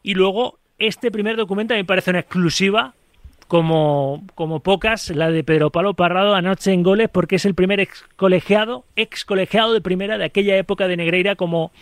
Y 0.03 0.13
luego, 0.13 0.59
este 0.79 1.11
primer 1.11 1.37
documento 1.37 1.73
a 1.73 1.77
mí 1.77 1.83
me 1.83 1.87
parece 1.87 2.11
una 2.11 2.21
exclusiva 2.21 2.95
como, 3.49 4.23
como 4.35 4.61
pocas, 4.61 5.11
la 5.11 5.31
de 5.31 5.43
Pedro 5.43 5.71
Pablo 5.71 5.95
Parrado 5.95 6.35
anoche 6.35 6.73
en 6.73 6.83
goles, 6.83 7.09
porque 7.09 7.37
es 7.37 7.47
el 7.47 7.55
primer 7.55 7.81
ex 7.81 8.05
colegiado, 8.17 8.85
ex 8.95 9.25
colegiado 9.25 9.73
de 9.73 9.81
primera 9.81 10.19
de 10.19 10.25
aquella 10.27 10.57
época 10.57 10.87
de 10.87 10.97
Negreira 10.97 11.35
como 11.35 11.73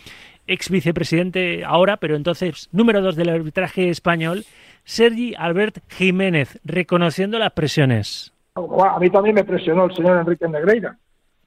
ex 0.47 0.69
vicepresidente 0.69 1.65
ahora, 1.65 1.97
pero 1.97 2.15
entonces 2.15 2.69
número 2.71 3.01
dos 3.01 3.17
del 3.17 3.29
arbitraje 3.29 3.89
español, 3.89 4.45
Sergi 4.85 5.35
Albert 5.37 5.79
Jiménez, 5.89 6.59
reconociendo 6.63 7.37
las 7.37 7.51
presiones. 7.51 8.33
A 8.55 8.97
mí 8.99 9.09
también 9.09 9.35
me 9.35 9.43
presionó 9.43 9.85
el 9.85 9.93
señor 9.93 10.17
Enrique 10.17 10.47
Negreira. 10.47 10.97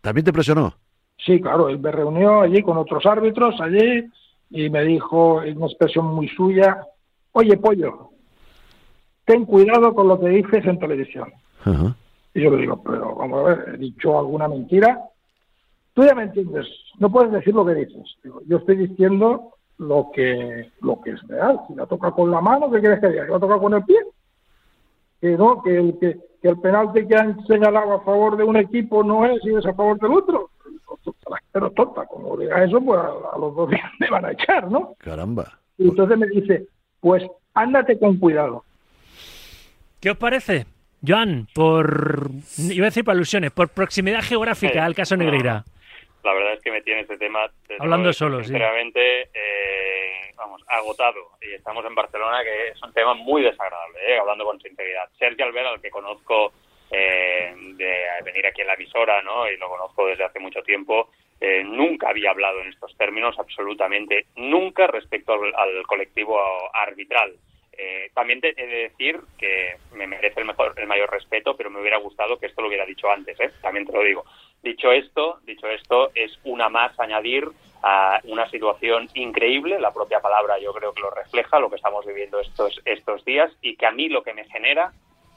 ¿También 0.02 0.24
te 0.24 0.32
presionó? 0.32 0.74
Sí, 1.16 1.40
claro, 1.40 1.68
él 1.68 1.78
me 1.78 1.90
reunió 1.90 2.42
allí 2.42 2.62
con 2.62 2.76
otros 2.76 3.04
árbitros 3.06 3.58
allí 3.60 4.04
y 4.50 4.68
me 4.68 4.84
dijo 4.84 5.42
en 5.42 5.56
una 5.56 5.66
expresión 5.66 6.06
muy 6.06 6.28
suya, 6.28 6.78
oye 7.32 7.56
pollo, 7.56 8.09
ten 9.24 9.44
cuidado 9.44 9.94
con 9.94 10.08
lo 10.08 10.18
que 10.18 10.28
dices 10.28 10.64
en 10.64 10.78
televisión. 10.78 11.32
Y 12.34 12.42
yo 12.42 12.50
le 12.50 12.58
digo, 12.58 12.82
pero 12.82 13.14
vamos 13.16 13.40
a 13.40 13.54
ver, 13.54 13.74
he 13.74 13.78
dicho 13.78 14.18
alguna 14.18 14.48
mentira. 14.48 15.00
Tú 15.94 16.04
ya 16.04 16.14
me 16.14 16.22
entiendes, 16.24 16.66
no 16.98 17.10
puedes 17.10 17.32
decir 17.32 17.54
lo 17.54 17.66
que 17.66 17.74
dices. 17.74 18.16
Digo, 18.22 18.40
yo 18.46 18.58
estoy 18.58 18.76
diciendo 18.76 19.54
lo 19.78 20.10
que 20.14 20.70
lo 20.82 21.00
que 21.00 21.10
es 21.10 21.22
real. 21.26 21.60
Si 21.66 21.74
la 21.74 21.86
toca 21.86 22.12
con 22.12 22.30
la 22.30 22.40
mano, 22.40 22.70
¿qué 22.70 22.80
quieres 22.80 23.00
que 23.00 23.08
diga? 23.08 23.26
¿Que 23.26 23.32
la 23.32 23.40
toca 23.40 23.58
con 23.58 23.74
el 23.74 23.84
pie? 23.84 23.98
Que 25.20 25.36
no, 25.36 25.62
que 25.62 25.76
el, 25.76 25.98
que, 25.98 26.18
que 26.40 26.48
el 26.48 26.60
penalti 26.60 27.06
que 27.06 27.16
han 27.16 27.44
señalado 27.46 27.94
a 27.94 28.00
favor 28.00 28.36
de 28.36 28.44
un 28.44 28.56
equipo 28.56 29.02
no 29.02 29.26
es 29.26 29.44
y 29.44 29.54
es 29.54 29.66
a 29.66 29.74
favor 29.74 29.98
del 29.98 30.12
otro. 30.12 30.50
Pero 31.52 31.70
tonta, 31.72 32.06
como 32.06 32.36
diga 32.36 32.62
eso, 32.62 32.80
pues 32.80 32.98
a, 33.00 33.34
a 33.34 33.38
los 33.38 33.54
dos 33.56 33.68
días 33.70 33.90
me 33.98 34.08
van 34.10 34.24
a 34.24 34.32
echar, 34.32 34.70
¿no? 34.70 34.94
Caramba. 34.98 35.58
Y 35.78 35.88
entonces 35.88 36.16
me 36.16 36.26
dice, 36.28 36.66
pues 37.00 37.24
ándate 37.54 37.98
con 37.98 38.18
cuidado. 38.18 38.64
¿Qué 40.00 40.10
os 40.10 40.16
parece? 40.16 40.66
Joan, 41.06 41.46
por. 41.54 42.30
iba 42.58 42.84
a 42.86 42.90
decir 42.90 43.04
por 43.04 43.12
alusiones, 43.14 43.50
por 43.52 43.68
proximidad 43.68 44.22
geográfica 44.22 44.72
Sí. 44.74 44.78
al 44.78 44.94
caso. 44.94 45.16
Negreira. 45.16 45.64
La 46.22 46.34
verdad 46.34 46.52
es 46.54 46.60
que 46.60 46.70
me 46.70 46.82
tiene 46.82 47.00
este 47.02 47.16
tema. 47.16 47.50
Hablando 47.78 48.12
solo, 48.12 48.38
sí. 48.40 48.48
Sinceramente, 48.48 49.22
eh, 49.32 50.32
vamos, 50.36 50.62
agotado. 50.68 51.18
Y 51.40 51.54
estamos 51.54 51.84
en 51.86 51.94
Barcelona, 51.94 52.42
que 52.44 52.68
es 52.68 52.82
un 52.82 52.92
tema 52.92 53.14
muy 53.14 53.42
desagradable, 53.42 53.98
eh, 54.06 54.18
hablando 54.18 54.44
con 54.44 54.60
sinceridad. 54.60 55.08
Sergio 55.18 55.46
Albert, 55.46 55.66
al 55.68 55.80
que 55.80 55.90
conozco 55.90 56.52
eh, 56.90 57.54
de 57.76 57.94
venir 58.24 58.46
aquí 58.46 58.60
en 58.60 58.66
la 58.66 58.74
emisora, 58.74 59.22
¿no? 59.22 59.48
Y 59.50 59.56
lo 59.56 59.68
conozco 59.70 60.06
desde 60.06 60.24
hace 60.24 60.38
mucho 60.40 60.62
tiempo. 60.62 61.08
eh, 61.42 61.64
nunca 61.64 62.10
había 62.10 62.32
hablado 62.32 62.60
en 62.60 62.68
estos 62.68 62.94
términos, 62.98 63.34
absolutamente 63.38 64.26
nunca, 64.36 64.86
respecto 64.88 65.32
al, 65.32 65.54
al 65.56 65.86
colectivo 65.86 66.38
arbitral. 66.74 67.32
Eh, 67.72 68.10
también 68.14 68.40
he 68.42 68.66
de 68.66 68.88
decir 68.88 69.20
que 69.38 69.76
me 69.92 70.06
merece 70.06 70.40
el, 70.40 70.46
mejor, 70.46 70.74
el 70.76 70.86
mayor 70.86 71.10
respeto, 71.10 71.56
pero 71.56 71.70
me 71.70 71.80
hubiera 71.80 71.98
gustado 71.98 72.38
que 72.38 72.46
esto 72.46 72.60
lo 72.60 72.68
hubiera 72.68 72.84
dicho 72.84 73.10
antes, 73.10 73.38
¿eh? 73.40 73.50
también 73.62 73.86
te 73.86 73.92
lo 73.92 74.02
digo. 74.02 74.24
Dicho 74.62 74.92
esto, 74.92 75.38
dicho 75.44 75.66
esto, 75.68 76.10
es 76.14 76.38
una 76.44 76.68
más 76.68 76.98
añadir 77.00 77.48
a 77.82 78.20
una 78.24 78.48
situación 78.50 79.08
increíble, 79.14 79.80
la 79.80 79.92
propia 79.92 80.20
palabra 80.20 80.58
yo 80.58 80.72
creo 80.74 80.92
que 80.92 81.00
lo 81.00 81.10
refleja, 81.10 81.58
lo 81.58 81.70
que 81.70 81.76
estamos 81.76 82.04
viviendo 82.04 82.40
estos, 82.40 82.80
estos 82.84 83.24
días, 83.24 83.50
y 83.62 83.76
que 83.76 83.86
a 83.86 83.92
mí 83.92 84.08
lo 84.08 84.22
que 84.22 84.34
me 84.34 84.44
genera, 84.44 84.92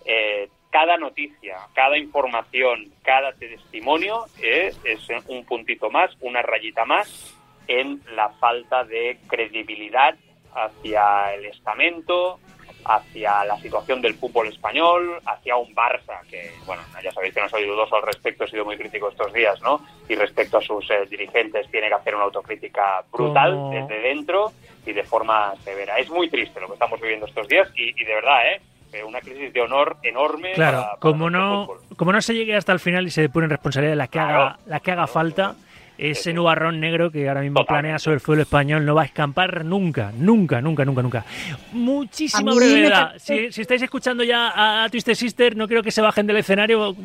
eh, 0.06 0.50
cada 0.70 0.98
noticia, 0.98 1.58
cada 1.74 1.98
información, 1.98 2.92
cada 3.04 3.32
testimonio 3.34 4.26
eh, 4.42 4.74
es 4.84 5.08
un 5.28 5.46
puntito 5.46 5.90
más, 5.90 6.12
una 6.20 6.42
rayita 6.42 6.84
más 6.84 7.38
en 7.68 8.02
la 8.16 8.30
falta 8.30 8.84
de 8.84 9.20
credibilidad 9.28 10.16
hacia 10.56 11.34
el 11.34 11.46
estamento, 11.46 12.40
hacia 12.86 13.46
la 13.46 13.58
situación 13.60 14.02
del 14.02 14.16
fútbol 14.16 14.48
español, 14.48 15.20
hacia 15.26 15.56
un 15.56 15.74
Barça, 15.74 16.20
que, 16.30 16.52
bueno, 16.66 16.82
ya 17.02 17.12
sabéis 17.12 17.34
que 17.34 17.42
no 17.42 17.50
soy 17.50 17.66
dudoso 17.66 17.96
al 17.96 18.02
respecto, 18.04 18.44
he 18.44 18.50
sido 18.50 18.66
muy 18.66 18.78
crítico 18.78 19.10
estos 19.10 19.32
días, 19.32 19.62
¿no? 19.62 19.80
Y 20.10 20.16
respecto 20.16 20.58
a 20.58 20.62
sus 20.62 20.90
eh, 20.92 21.06
dirigentes 21.10 21.70
tiene 21.72 21.88
que 21.88 21.94
hacer 21.94 22.14
una 22.16 22.26
autocrítica 22.26 23.04
brutal 23.12 23.52
Como- 23.54 23.72
desde 23.72 24.02
dentro 24.02 24.52
y 24.86 24.92
de 24.92 25.04
forma 25.04 25.54
severa. 25.64 25.98
Es 25.98 26.10
muy 26.10 26.30
triste 26.30 26.60
lo 26.60 26.68
que 26.68 26.74
estamos 26.74 27.00
viviendo 27.00 27.26
estos 27.26 27.48
días 27.48 27.70
y, 27.76 27.90
y 28.00 28.04
de 28.04 28.14
verdad, 28.16 28.48
¿eh? 28.54 28.62
eh, 28.92 29.04
una 29.04 29.22
crisis 29.22 29.54
de 29.54 29.62
honor 29.62 29.96
enorme. 30.04 30.52
Claro, 30.54 30.78
para- 30.80 30.88
para 30.90 31.00
como 31.00 31.30
no, 31.30 31.66
fútbol. 31.68 31.80
como 31.98 32.12
no 32.12 32.22
se 32.22 32.34
llegue 32.36 32.56
hasta 32.56 32.74
el 32.74 32.80
final 32.82 33.08
y 33.08 33.12
se 33.12 33.22
depuren 33.22 33.50
responsabilidades 33.50 33.98
las 33.98 34.10
que 34.10 34.20
haga, 34.20 34.60
las 34.66 34.82
que 34.82 34.92
haga 34.92 35.08
falta, 35.08 35.56
ese 35.98 36.34
nubarrón 36.34 36.80
negro 36.80 37.12
que 37.12 37.28
ahora 37.28 37.42
mismo 37.42 37.66
planea 37.66 38.00
sobre 38.00 38.16
el 38.16 38.22
suelo 38.22 38.42
español 38.42 38.86
no 38.86 38.96
va 38.96 39.04
a 39.04 39.06
escampar 39.06 39.64
nunca, 39.64 40.12
nunca, 40.18 40.62
nunca, 40.62 40.86
nunca, 40.86 41.02
nunca. 41.02 41.26
Muchísima 41.72 42.54
brevedad. 42.54 43.14
Si, 43.18 43.52
si 43.52 43.62
estáis 43.62 43.82
escuchando 43.82 44.24
ya 44.24 44.50
a, 44.50 44.84
a 44.84 44.90
Twisted 44.90 45.16
Sister, 45.16 45.56
no 45.56 45.68
creo 45.68 45.84
que 45.84 45.92
se 45.92 46.02
bajen 46.02 46.28
del 46.28 46.38
escenario 46.38 46.96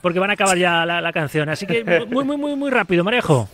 porque 0.00 0.18
van 0.18 0.30
a 0.30 0.34
acabar 0.34 0.58
ya 0.58 0.84
la, 0.84 1.00
la 1.00 1.12
canción. 1.12 1.48
Así 1.48 1.66
que 1.66 1.84
muy, 2.08 2.24
muy, 2.24 2.36
muy, 2.36 2.56
muy 2.56 2.70
rápido, 2.70 3.04
Marejo. 3.04 3.48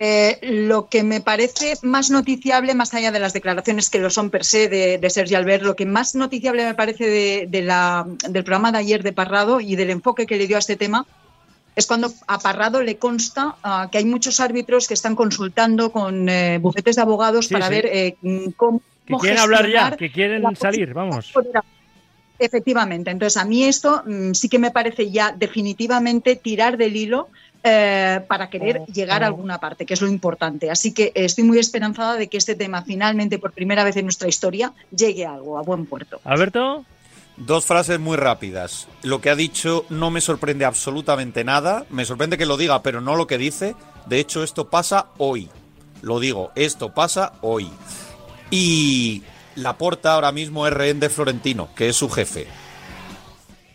Eh, 0.00 0.38
lo 0.42 0.88
que 0.88 1.04
me 1.04 1.20
parece 1.20 1.74
más 1.82 2.10
noticiable, 2.10 2.74
más 2.74 2.92
allá 2.94 3.12
de 3.12 3.20
las 3.20 3.32
declaraciones 3.32 3.90
que 3.90 4.00
lo 4.00 4.10
son 4.10 4.28
per 4.28 4.44
se 4.44 4.68
de, 4.68 4.98
de 4.98 5.10
Sergi 5.10 5.36
Albert, 5.36 5.62
lo 5.62 5.76
que 5.76 5.86
más 5.86 6.16
noticiable 6.16 6.64
me 6.64 6.74
parece 6.74 7.06
de, 7.06 7.46
de 7.48 7.62
la, 7.62 8.04
del 8.28 8.42
programa 8.42 8.72
de 8.72 8.78
ayer 8.78 9.02
de 9.04 9.12
Parrado 9.12 9.60
y 9.60 9.76
del 9.76 9.90
enfoque 9.90 10.26
que 10.26 10.36
le 10.36 10.48
dio 10.48 10.56
a 10.56 10.58
este 10.58 10.76
tema 10.76 11.06
es 11.76 11.86
cuando 11.86 12.12
a 12.26 12.38
Parrado 12.38 12.82
le 12.82 12.98
consta 12.98 13.56
ah, 13.62 13.88
que 13.90 13.98
hay 13.98 14.04
muchos 14.04 14.40
árbitros 14.40 14.86
que 14.86 14.94
están 14.94 15.16
consultando 15.16 15.90
con 15.90 16.28
eh, 16.28 16.58
bufetes 16.58 16.96
de 16.96 17.02
abogados 17.02 17.48
Sí, 17.48 17.54
para 17.54 17.66
sí. 17.66 17.72
ver 17.74 17.86
eh, 17.86 18.16
cómo, 18.56 18.80
Que 19.06 19.14
quieren 19.14 19.38
hablar 19.38 19.68
ya, 19.68 19.96
que 19.96 20.10
quieren 20.10 20.44
salir, 20.56 20.94
vamos. 20.94 21.32
Efectivamente, 22.38 23.10
entonces 23.10 23.36
a 23.40 23.44
mí 23.44 23.64
esto 23.64 24.02
mm, 24.04 24.32
sí 24.32 24.48
que 24.48 24.58
me 24.58 24.70
parece 24.70 25.10
ya 25.10 25.32
definitivamente 25.32 26.36
tirar 26.36 26.76
del 26.76 26.96
hilo 26.96 27.28
eh, 27.62 28.20
para 28.28 28.50
querer 28.50 28.84
llegar 28.92 29.22
a 29.22 29.26
alguna 29.26 29.58
parte, 29.58 29.86
que 29.86 29.94
es 29.94 30.02
lo 30.02 30.08
importante. 30.08 30.70
Así 30.70 30.92
que 30.92 31.04
eh, 31.04 31.24
estoy 31.24 31.44
muy 31.44 31.58
esperanzada 31.58 32.16
de 32.16 32.28
que 32.28 32.36
este 32.36 32.54
tema 32.54 32.82
finalmente, 32.82 33.38
por 33.38 33.52
primera 33.52 33.84
vez 33.84 33.96
en 33.96 34.04
nuestra 34.04 34.28
historia, 34.28 34.72
llegue 34.94 35.24
a 35.24 35.34
algo, 35.34 35.56
a 35.56 35.62
buen 35.62 35.86
puerto. 35.86 36.20
Alberto. 36.24 36.84
Dos 37.36 37.66
frases 37.66 37.98
muy 37.98 38.16
rápidas. 38.16 38.88
Lo 39.02 39.20
que 39.20 39.28
ha 39.28 39.34
dicho 39.34 39.84
no 39.88 40.10
me 40.10 40.20
sorprende 40.20 40.64
absolutamente 40.64 41.42
nada. 41.42 41.84
Me 41.90 42.04
sorprende 42.04 42.38
que 42.38 42.46
lo 42.46 42.56
diga, 42.56 42.82
pero 42.82 43.00
no 43.00 43.16
lo 43.16 43.26
que 43.26 43.38
dice. 43.38 43.74
De 44.06 44.20
hecho, 44.20 44.44
esto 44.44 44.70
pasa 44.70 45.06
hoy. 45.18 45.48
Lo 46.02 46.20
digo, 46.20 46.52
esto 46.54 46.94
pasa 46.94 47.32
hoy. 47.40 47.68
Y 48.50 49.24
la 49.56 49.76
porta 49.78 50.14
ahora 50.14 50.30
mismo 50.30 50.66
es 50.66 50.72
rehén 50.72 51.00
de 51.00 51.08
Florentino, 51.08 51.70
que 51.74 51.88
es 51.88 51.96
su 51.96 52.08
jefe. 52.08 52.46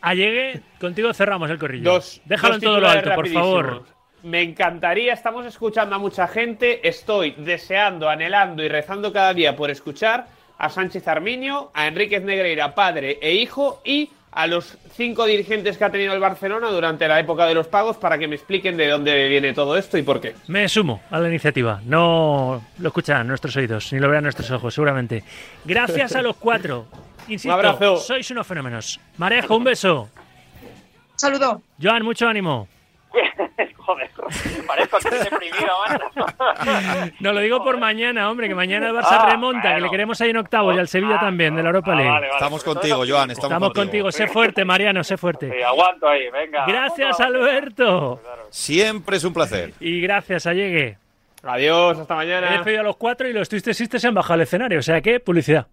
Allegue, 0.01 0.61
contigo 0.79 1.13
cerramos 1.13 1.49
el 1.49 1.59
corrillo. 1.59 1.91
Dos. 1.93 2.21
Déjalo 2.25 2.53
dos 2.53 2.63
en 2.63 2.69
todo 2.69 2.79
lo 2.79 2.89
alto, 2.89 3.13
por 3.13 3.27
favor. 3.27 3.83
Me 4.23 4.41
encantaría, 4.41 5.13
estamos 5.13 5.45
escuchando 5.45 5.95
a 5.95 5.99
mucha 5.99 6.27
gente, 6.27 6.87
estoy 6.87 7.31
deseando, 7.37 8.09
anhelando 8.09 8.63
y 8.63 8.69
rezando 8.69 9.11
cada 9.11 9.33
día 9.33 9.55
por 9.55 9.69
escuchar 9.69 10.27
a 10.59 10.69
Sánchez 10.69 11.07
Arminio, 11.07 11.71
a 11.73 11.87
Enríquez 11.87 12.21
Negreira, 12.23 12.75
padre 12.75 13.17
e 13.21 13.33
hijo, 13.33 13.81
y 13.83 14.09
a 14.31 14.45
los 14.45 14.77
cinco 14.95 15.25
dirigentes 15.25 15.77
que 15.77 15.83
ha 15.85 15.89
tenido 15.89 16.13
el 16.13 16.19
Barcelona 16.19 16.69
durante 16.69 17.07
la 17.07 17.19
época 17.19 17.47
de 17.47 17.55
los 17.55 17.65
pagos 17.67 17.97
para 17.97 18.19
que 18.19 18.27
me 18.27 18.35
expliquen 18.35 18.77
de 18.77 18.87
dónde 18.87 19.27
viene 19.27 19.53
todo 19.53 19.75
esto 19.75 19.97
y 19.97 20.03
por 20.03 20.21
qué. 20.21 20.35
Me 20.47 20.69
sumo 20.69 21.01
a 21.09 21.19
la 21.19 21.29
iniciativa. 21.29 21.81
No 21.85 22.61
lo 22.77 22.87
escucharán 22.89 23.27
nuestros 23.27 23.55
oídos, 23.55 23.91
ni 23.91 23.99
lo 23.99 24.07
verán 24.07 24.23
nuestros 24.23 24.51
ojos, 24.51 24.73
seguramente. 24.73 25.23
Gracias 25.65 26.15
a 26.15 26.21
los 26.21 26.35
cuatro. 26.37 26.85
Insisto, 27.27 27.47
Un 27.49 27.53
abrazo. 27.53 27.97
sois 27.97 28.29
unos 28.31 28.45
fenómenos. 28.45 28.99
Marejo, 29.17 29.55
un 29.55 29.63
beso. 29.63 30.09
Saludo. 31.15 31.61
Joan, 31.81 32.03
mucho 32.03 32.27
ánimo. 32.27 32.67
Parezco 34.67 34.97
que 34.99 35.07
estoy 35.09 35.19
deprimido. 35.29 35.69
No 37.19 37.33
lo 37.33 37.39
digo 37.39 37.63
por 37.63 37.77
mañana, 37.77 38.29
hombre, 38.29 38.47
que 38.47 38.55
mañana 38.55 38.87
el 38.89 38.95
Barça 38.95 39.17
Ah, 39.19 39.27
remonta, 39.29 39.75
que 39.75 39.81
le 39.81 39.89
queremos 39.89 40.19
ahí 40.21 40.29
en 40.29 40.37
octavos 40.37 40.75
y 40.75 40.79
al 40.79 40.87
Sevilla 40.87 41.19
también, 41.19 41.55
de 41.55 41.63
la 41.63 41.69
Europa 41.69 41.95
League. 41.95 42.27
Estamos 42.33 42.63
contigo, 42.63 42.97
Joan. 43.07 43.31
Estamos, 43.31 43.51
Estamos 43.51 43.69
contigo. 43.73 44.05
contigo, 44.05 44.11
sé 44.11 44.27
fuerte, 44.27 44.63
Mariano, 44.65 45.03
sé 45.03 45.17
fuerte. 45.17 45.51
Sí, 45.51 45.61
aguanto 45.63 46.07
ahí, 46.07 46.29
venga. 46.29 46.65
Gracias, 46.65 47.19
Alberto. 47.19 48.21
Siempre 48.49 49.17
es 49.17 49.23
un 49.23 49.33
placer. 49.33 49.73
Y 49.79 50.01
gracias, 50.01 50.45
Allegue. 50.45 50.97
Adiós, 51.43 51.97
hasta 51.97 52.13
He 52.13 52.17
mañana. 52.17 52.51
despedido 52.51 52.81
a 52.81 52.83
los 52.83 52.97
cuatro 52.97 53.27
y 53.27 53.33
los 53.33 53.47
Sisters 53.47 54.01
se 54.01 54.07
han 54.07 54.13
bajado 54.13 54.33
al 54.35 54.41
escenario, 54.41 54.79
o 54.79 54.83
sea 54.83 55.01
que 55.01 55.19
publicidad. 55.19 55.67